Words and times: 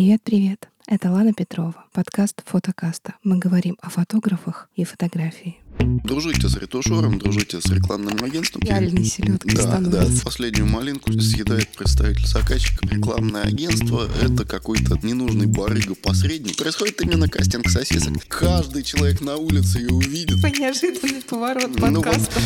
Привет-привет! 0.00 0.70
Это 0.86 1.10
Лана 1.12 1.34
Петрова, 1.34 1.84
подкаст 1.92 2.42
«Фотокаста». 2.46 3.16
Мы 3.22 3.36
говорим 3.36 3.76
о 3.82 3.90
фотографах 3.90 4.70
и 4.74 4.84
фотографии. 4.84 5.58
Дружите 5.78 6.48
с 6.48 6.56
ретушером, 6.56 7.18
дружите 7.18 7.60
с 7.60 7.66
рекламным 7.66 8.24
агентством. 8.24 8.62
Реальный 8.62 9.04
селедкой 9.04 9.54
Да, 9.54 9.78
да. 9.78 10.06
Последнюю 10.24 10.66
малинку 10.66 11.12
съедает 11.12 11.68
представитель 11.76 12.26
заказчика. 12.26 12.88
Рекламное 12.88 13.42
агентство— 13.42 14.08
это 14.22 14.46
какой-то 14.46 14.98
ненужный 15.02 15.46
барыга-посредник. 15.46 16.56
Происходит 16.56 17.02
именно 17.02 17.28
кастинг 17.28 17.68
сосисок. 17.68 18.26
Каждый 18.26 18.84
человек 18.84 19.20
на 19.20 19.36
улице 19.36 19.80
ее 19.80 19.92
увидит. 19.92 20.42
Неожиданный 20.58 21.20
поворот 21.20 21.78
Ну 21.78 21.96
вот. 21.96 22.04
подкаста. 22.04 22.40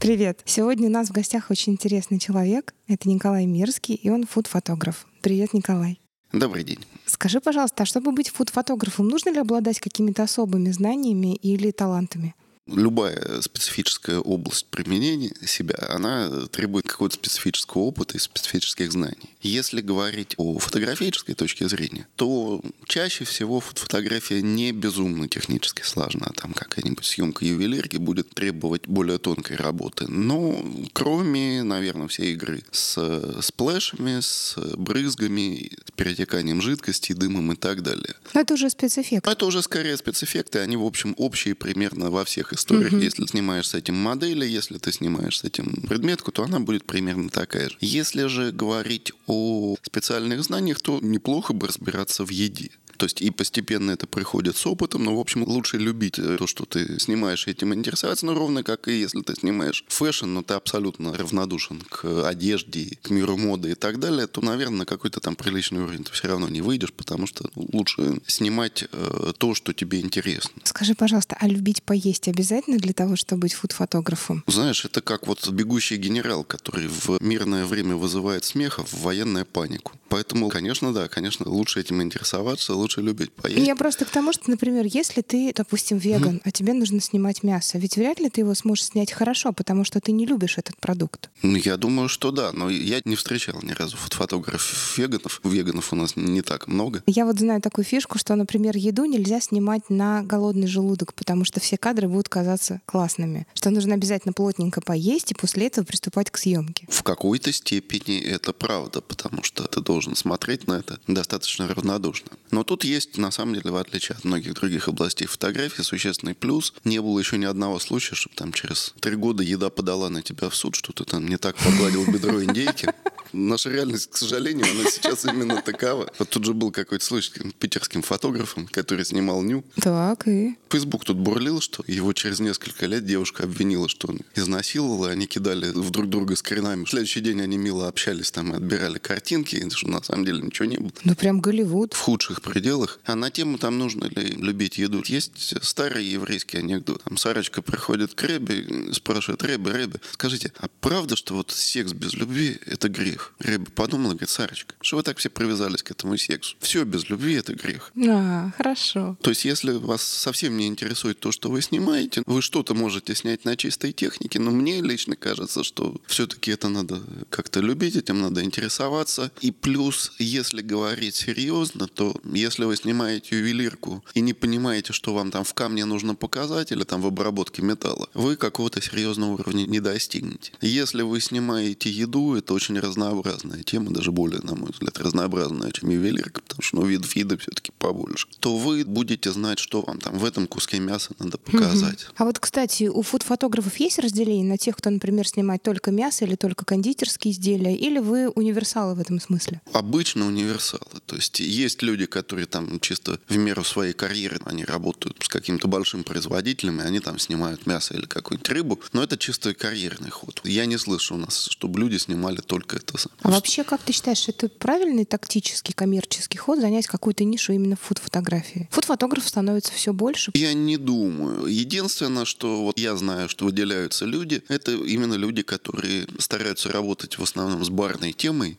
Привет! 0.00 0.40
Сегодня 0.44 0.86
у 0.86 0.92
нас 0.92 1.08
в 1.08 1.12
гостях 1.12 1.50
очень 1.50 1.72
интересный 1.72 2.20
человек. 2.20 2.74
Это 2.86 3.08
Николай 3.08 3.44
Мирский, 3.44 3.96
и 3.96 4.08
он 4.08 4.24
фуд-фотограф. 4.24 5.04
Привет, 5.20 5.52
Николай. 5.52 5.98
Добрый 6.32 6.64
день. 6.64 6.78
Скажи, 7.06 7.40
пожалуйста, 7.40 7.84
а 7.84 7.86
чтобы 7.86 8.12
быть 8.12 8.30
фуд-фотографом, 8.30 9.08
нужно 9.08 9.30
ли 9.30 9.38
обладать 9.38 9.80
какими-то 9.80 10.24
особыми 10.24 10.70
знаниями 10.70 11.36
или 11.36 11.70
талантами? 11.70 12.34
Любая 12.66 13.40
специфическая 13.42 14.18
область 14.18 14.66
применения 14.66 15.32
себя, 15.46 15.76
она 15.88 16.46
требует 16.48 16.88
какого-то 16.88 17.14
специфического 17.14 17.82
опыта 17.82 18.16
и 18.16 18.20
специфических 18.20 18.90
знаний. 18.90 19.36
Если 19.40 19.80
говорить 19.80 20.34
о 20.36 20.58
фотографической 20.58 21.36
точке 21.36 21.68
зрения, 21.68 22.08
то 22.16 22.60
чаще 22.86 23.24
всего 23.24 23.60
фот- 23.60 23.78
фотография 23.78 24.42
не 24.42 24.72
безумно 24.72 25.28
технически 25.28 25.82
сложна. 25.82 26.26
Там 26.34 26.52
какая-нибудь 26.52 27.04
съемка 27.04 27.44
ювелирки 27.44 27.98
будет 27.98 28.30
требовать 28.30 28.88
более 28.88 29.18
тонкой 29.18 29.56
работы. 29.58 30.06
Но 30.08 30.60
кроме, 30.92 31.62
наверное, 31.62 32.08
всей 32.08 32.32
игры 32.32 32.64
с 32.72 32.98
splash 33.42 33.88
ами, 33.88 34.18
с 34.20 34.56
брызгами, 34.76 35.70
с 35.86 35.92
перетеканием 35.92 36.60
жидкости, 36.60 37.12
дымом 37.12 37.52
и 37.52 37.56
так 37.56 37.82
далее. 37.82 38.16
Это 38.34 38.54
уже 38.54 38.70
спецэффект. 38.70 39.24
Но 39.24 39.30
это 39.32 39.46
уже 39.46 39.62
скорее 39.62 39.96
спецэффекты, 39.96 40.58
они, 40.58 40.76
в 40.76 40.84
общем, 40.84 41.14
общие 41.16 41.54
примерно 41.54 42.10
во 42.10 42.24
всех 42.24 42.55
историях. 42.56 42.92
Если 42.92 43.26
снимаешь 43.26 43.68
с 43.68 43.74
этим 43.74 43.94
модели, 43.94 44.44
если 44.44 44.78
ты 44.78 44.92
снимаешь 44.92 45.38
с 45.38 45.44
этим 45.44 45.66
предметку, 45.88 46.32
то 46.32 46.42
она 46.42 46.60
будет 46.60 46.84
примерно 46.84 47.28
такая 47.28 47.70
же. 47.70 47.76
Если 47.80 48.26
же 48.26 48.52
говорить 48.52 49.12
о 49.26 49.76
специальных 49.82 50.42
знаниях, 50.42 50.80
то 50.80 50.98
неплохо 51.00 51.52
бы 51.52 51.68
разбираться 51.68 52.24
в 52.24 52.30
еде. 52.30 52.70
То 52.96 53.04
есть 53.04 53.20
и 53.20 53.30
постепенно 53.30 53.90
это 53.90 54.06
приходит 54.06 54.56
с 54.56 54.66
опытом, 54.66 55.04
но, 55.04 55.16
в 55.16 55.20
общем, 55.20 55.42
лучше 55.44 55.78
любить 55.78 56.18
э, 56.18 56.36
то, 56.38 56.46
что 56.46 56.64
ты 56.64 56.98
снимаешь, 56.98 57.46
этим 57.46 57.74
интересоваться, 57.74 58.26
но 58.26 58.34
ровно 58.34 58.62
как 58.62 58.88
и 58.88 58.98
если 58.98 59.20
ты 59.22 59.34
снимаешь 59.34 59.84
fashion, 59.88 60.26
но 60.26 60.42
ты 60.42 60.54
абсолютно 60.54 61.16
равнодушен 61.16 61.80
к 61.80 62.28
одежде, 62.28 62.98
к 63.02 63.10
миру 63.10 63.36
моды 63.36 63.72
и 63.72 63.74
так 63.74 64.00
далее, 64.00 64.26
то, 64.26 64.40
наверное, 64.40 64.78
на 64.78 64.86
какой-то 64.86 65.20
там 65.20 65.36
приличный 65.36 65.80
уровень 65.80 66.04
ты 66.04 66.12
все 66.12 66.28
равно 66.28 66.48
не 66.48 66.60
выйдешь, 66.60 66.92
потому 66.92 67.26
что 67.26 67.48
ну, 67.54 67.68
лучше 67.72 68.20
снимать 68.26 68.84
э, 68.90 69.32
то, 69.38 69.54
что 69.54 69.72
тебе 69.72 70.00
интересно. 70.00 70.52
Скажи, 70.64 70.94
пожалуйста, 70.94 71.36
а 71.40 71.48
любить 71.48 71.82
поесть 71.82 72.28
обязательно 72.28 72.78
для 72.78 72.92
того, 72.92 73.16
чтобы 73.16 73.42
быть 73.42 73.54
фуд-фотографом? 73.54 74.44
Знаешь, 74.46 74.84
это 74.84 75.00
как 75.00 75.26
вот 75.26 75.48
бегущий 75.48 75.96
генерал, 75.96 76.44
который 76.44 76.88
в 76.88 77.18
мирное 77.20 77.66
время 77.66 77.96
вызывает 77.96 78.44
смех, 78.44 78.78
а 78.78 78.84
в 78.84 78.94
военное 78.94 79.44
панику. 79.44 79.92
Поэтому, 80.08 80.48
конечно, 80.48 80.92
да, 80.92 81.08
конечно, 81.08 81.48
лучше 81.48 81.80
этим 81.80 82.02
интересоваться, 82.02 82.74
лучше 82.86 83.00
любить 83.02 83.32
поесть. 83.32 83.66
Я 83.66 83.74
просто 83.74 84.04
к 84.04 84.10
тому, 84.10 84.32
что, 84.32 84.48
например, 84.50 84.86
если 84.86 85.20
ты, 85.20 85.52
допустим, 85.54 85.98
веган, 85.98 86.40
а 86.44 86.50
тебе 86.52 86.72
нужно 86.72 87.00
снимать 87.00 87.42
мясо, 87.42 87.78
ведь 87.78 87.96
вряд 87.96 88.20
ли 88.20 88.30
ты 88.30 88.42
его 88.42 88.54
сможешь 88.54 88.84
снять 88.86 89.10
хорошо, 89.12 89.52
потому 89.52 89.84
что 89.84 90.00
ты 90.00 90.12
не 90.12 90.24
любишь 90.24 90.56
этот 90.58 90.76
продукт. 90.78 91.30
Ну, 91.42 91.56
Я 91.56 91.76
думаю, 91.76 92.08
что 92.08 92.30
да, 92.30 92.52
но 92.52 92.70
я 92.70 93.00
не 93.04 93.16
встречал 93.16 93.60
ни 93.62 93.72
разу 93.72 93.96
фот- 93.96 94.14
фотографов 94.14 94.96
веганов. 94.98 95.40
Веганов 95.42 95.92
у 95.92 95.96
нас 95.96 96.14
не 96.16 96.42
так 96.42 96.68
много. 96.68 97.02
Я 97.06 97.26
вот 97.26 97.38
знаю 97.40 97.60
такую 97.60 97.84
фишку, 97.84 98.18
что, 98.18 98.34
например, 98.36 98.76
еду 98.76 99.04
нельзя 99.04 99.40
снимать 99.40 99.90
на 99.90 100.22
голодный 100.22 100.66
желудок, 100.68 101.12
потому 101.14 101.44
что 101.44 101.58
все 101.60 101.76
кадры 101.76 102.08
будут 102.08 102.28
казаться 102.28 102.80
классными. 102.86 103.46
Что 103.54 103.70
нужно 103.70 103.94
обязательно 103.94 104.32
плотненько 104.32 104.80
поесть 104.80 105.32
и 105.32 105.34
после 105.34 105.66
этого 105.66 105.84
приступать 105.84 106.30
к 106.30 106.38
съемке. 106.38 106.86
В 106.88 107.02
какой-то 107.02 107.52
степени 107.52 108.20
это 108.20 108.52
правда, 108.52 109.00
потому 109.00 109.42
что 109.42 109.64
ты 109.64 109.80
должен 109.80 110.14
смотреть 110.14 110.66
на 110.68 110.74
это 110.74 111.00
достаточно 111.08 111.66
равнодушно. 111.66 112.30
Но 112.50 112.62
тут 112.62 112.75
есть, 112.84 113.18
на 113.18 113.30
самом 113.30 113.54
деле, 113.54 113.70
в 113.70 113.76
отличие 113.76 114.16
от 114.16 114.24
многих 114.24 114.54
других 114.54 114.88
областей 114.88 115.26
фотографии, 115.26 115.82
существенный 115.82 116.34
плюс. 116.34 116.74
Не 116.84 117.00
было 117.00 117.18
еще 117.18 117.38
ни 117.38 117.44
одного 117.44 117.78
случая, 117.78 118.14
чтобы 118.14 118.36
там 118.36 118.52
через 118.52 118.94
три 119.00 119.16
года 119.16 119.42
еда 119.42 119.70
подала 119.70 120.08
на 120.08 120.22
тебя 120.22 120.48
в 120.48 120.56
суд, 120.56 120.74
что 120.74 120.92
ты 120.92 121.04
там 121.04 121.26
не 121.26 121.36
так 121.36 121.56
погладил 121.56 122.06
бедро 122.06 122.42
индейки. 122.42 122.88
Наша 123.36 123.70
реальность, 123.70 124.10
к 124.10 124.16
сожалению, 124.16 124.66
она 124.70 124.90
сейчас 124.90 125.24
именно 125.26 125.60
такова. 125.60 126.10
Вот 126.18 126.30
тут 126.30 126.44
же 126.44 126.54
был 126.54 126.70
какой-то 126.70 127.04
случай 127.04 127.32
с 127.32 127.52
питерским 127.52 128.02
фотографом, 128.02 128.66
который 128.66 129.04
снимал 129.04 129.42
ню. 129.42 129.62
Так, 129.82 130.26
и... 130.26 130.56
Фейсбук 130.70 131.04
тут 131.04 131.18
бурлил, 131.18 131.60
что 131.60 131.84
его 131.86 132.12
через 132.12 132.40
несколько 132.40 132.86
лет 132.86 133.04
девушка 133.04 133.44
обвинила, 133.44 133.88
что 133.88 134.08
он 134.08 134.20
изнасиловал, 134.34 135.08
и 135.08 135.10
они 135.10 135.26
кидали 135.26 135.70
в 135.70 135.90
друг 135.90 136.08
друга 136.08 136.34
скринами. 136.36 136.84
В 136.84 136.90
следующий 136.90 137.20
день 137.20 137.42
они 137.42 137.58
мило 137.58 137.88
общались 137.88 138.30
там 138.30 138.52
и 138.52 138.56
отбирали 138.56 138.98
картинки, 138.98 139.56
и 139.56 139.70
что 139.70 139.88
на 139.88 140.02
самом 140.02 140.24
деле 140.24 140.40
ничего 140.40 140.66
не 140.66 140.78
было. 140.78 140.92
Ну 141.04 141.14
прям 141.14 141.40
Голливуд. 141.40 141.92
В 141.92 142.00
худших 142.00 142.40
пределах. 142.40 143.00
А 143.04 143.14
на 143.14 143.30
тему 143.30 143.58
там 143.58 143.78
нужно 143.78 144.04
ли 144.04 144.28
любить 144.36 144.78
еду. 144.78 145.02
Есть 145.04 145.54
старый 145.62 146.04
еврейский 146.04 146.58
анекдот. 146.58 147.02
Там 147.04 147.16
Сарочка 147.16 147.60
приходит 147.60 148.14
к 148.14 148.22
Ребе 148.22 148.60
и 148.60 148.92
спрашивает, 148.92 149.42
Ребе, 149.42 149.72
Ребе, 149.72 150.00
скажите, 150.12 150.52
а 150.58 150.68
правда, 150.80 151.16
что 151.16 151.34
вот 151.34 151.50
секс 151.50 151.92
без 151.92 152.14
любви– 152.14 152.58
это 152.66 152.88
грех? 152.88 153.25
Ребе 153.38 153.66
подумала, 153.74 154.10
говорит, 154.10 154.30
Сарочка, 154.30 154.74
что 154.80 154.96
вы 154.96 155.02
так 155.02 155.18
все 155.18 155.30
привязались 155.30 155.82
к 155.82 155.90
этому 155.90 156.16
сексу? 156.16 156.56
Все 156.60 156.84
без 156.84 157.08
любви– 157.08 157.34
это 157.36 157.54
грех. 157.54 157.92
А, 158.08 158.50
хорошо. 158.56 159.16
То 159.22 159.30
есть, 159.30 159.44
если 159.44 159.72
вас 159.72 160.02
совсем 160.02 160.56
не 160.56 160.66
интересует 160.66 161.18
то, 161.20 161.32
что 161.32 161.50
вы 161.50 161.62
снимаете, 161.62 162.22
вы 162.26 162.42
что-то 162.42 162.74
можете 162.74 163.14
снять 163.14 163.44
на 163.44 163.56
чистой 163.56 163.92
технике, 163.92 164.38
но 164.38 164.50
мне 164.50 164.80
лично 164.80 165.16
кажется, 165.16 165.64
что 165.64 166.00
все-таки 166.06 166.50
это 166.50 166.68
надо 166.68 167.02
как-то 167.30 167.60
любить, 167.60 167.96
этим 167.96 168.20
надо 168.20 168.42
интересоваться. 168.42 169.30
И 169.40 169.50
плюс, 169.50 170.12
если 170.18 170.62
говорить 170.62 171.14
серьезно, 171.14 171.88
то 171.88 172.20
если 172.24 172.64
вы 172.64 172.76
снимаете 172.76 173.38
ювелирку 173.38 174.04
и 174.14 174.20
не 174.20 174.34
понимаете, 174.34 174.92
что 174.92 175.14
вам 175.14 175.30
там 175.30 175.44
в 175.44 175.54
камне 175.54 175.84
нужно 175.84 176.14
показать 176.14 176.72
или 176.72 176.84
там 176.84 177.00
в 177.00 177.06
обработке 177.06 177.62
металла, 177.62 178.08
вы 178.14 178.36
какого-то 178.36 178.80
серьезного 178.80 179.34
уровня 179.34 179.66
не 179.66 179.80
достигнете. 179.80 180.52
Если 180.60 181.02
вы 181.02 181.20
снимаете 181.20 181.90
еду, 181.90 182.34
это 182.34 182.54
очень 182.54 182.78
разнообразная 183.06 183.62
тема, 183.62 183.90
даже 183.90 184.10
более, 184.12 184.40
на 184.42 184.54
мой 184.54 184.70
взгляд, 184.70 184.98
разнообразная, 184.98 185.70
чем 185.72 185.90
ювелирка, 185.90 186.42
потому 186.42 186.62
что 186.62 186.76
ну, 186.76 186.86
видов 186.86 187.14
еды 187.16 187.36
все-таки 187.38 187.72
побольше, 187.78 188.26
то 188.40 188.56
вы 188.56 188.84
будете 188.84 189.32
знать, 189.32 189.58
что 189.58 189.82
вам 189.82 189.98
там 189.98 190.18
в 190.18 190.24
этом 190.24 190.46
куске 190.46 190.78
мяса 190.78 191.12
надо 191.18 191.38
показать. 191.38 192.06
А 192.16 192.24
вот, 192.24 192.38
кстати, 192.38 192.84
у 192.84 193.02
фуд-фотографов 193.02 193.76
есть 193.76 193.98
разделение 193.98 194.46
на 194.46 194.58
тех, 194.58 194.76
кто, 194.76 194.90
например, 194.90 195.26
снимает 195.26 195.62
только 195.62 195.90
мясо 195.90 196.24
или 196.24 196.36
только 196.36 196.64
кондитерские 196.64 197.32
изделия, 197.32 197.76
или 197.76 197.98
вы 197.98 198.28
универсалы 198.28 198.94
в 198.94 199.00
этом 199.00 199.20
смысле? 199.20 199.60
Обычно 199.72 200.26
универсалы. 200.26 200.82
То 201.06 201.16
есть 201.16 201.40
есть 201.40 201.82
люди, 201.82 202.06
которые 202.06 202.46
там 202.46 202.80
чисто 202.80 203.18
в 203.28 203.36
меру 203.36 203.64
своей 203.64 203.92
карьеры, 203.92 204.40
они 204.44 204.64
работают 204.64 205.22
с 205.22 205.28
каким-то 205.28 205.68
большим 205.68 206.04
производителем, 206.04 206.80
и 206.80 206.84
они 206.84 207.00
там 207.00 207.18
снимают 207.18 207.66
мясо 207.66 207.94
или 207.94 208.06
какую-нибудь 208.06 208.48
рыбу, 208.50 208.80
но 208.92 209.02
это 209.02 209.16
чисто 209.16 209.54
карьерный 209.54 210.10
ход. 210.10 210.40
Я 210.44 210.66
не 210.66 210.78
слышу 210.78 211.14
у 211.14 211.18
нас, 211.18 211.48
чтобы 211.50 211.80
люди 211.80 211.96
снимали 211.96 212.40
только 212.40 212.76
это. 212.76 212.95
А 213.22 213.30
вообще, 213.30 213.64
как 213.64 213.82
ты 213.82 213.92
считаешь, 213.92 214.28
это 214.28 214.48
правильный 214.48 215.04
тактический 215.04 215.74
коммерческий 215.74 216.38
ход 216.38 216.60
занять 216.60 216.86
какую-то 216.86 217.24
нишу 217.24 217.52
именно 217.52 217.76
в 217.76 217.80
фуд-фотографии? 217.80 218.68
Фуд-фотографов 218.72 219.28
становится 219.28 219.72
все 219.72 219.92
больше. 219.92 220.30
Я 220.34 220.54
не 220.54 220.76
думаю. 220.76 221.46
Единственное, 221.46 222.24
что 222.24 222.62
вот 222.64 222.78
я 222.78 222.96
знаю, 222.96 223.28
что 223.28 223.44
выделяются 223.44 224.04
люди, 224.04 224.42
это 224.48 224.72
именно 224.72 225.14
люди, 225.14 225.42
которые 225.42 226.06
стараются 226.18 226.70
работать 226.70 227.18
в 227.18 227.22
основном 227.22 227.64
с 227.64 227.68
барной 227.68 228.12
темой, 228.12 228.58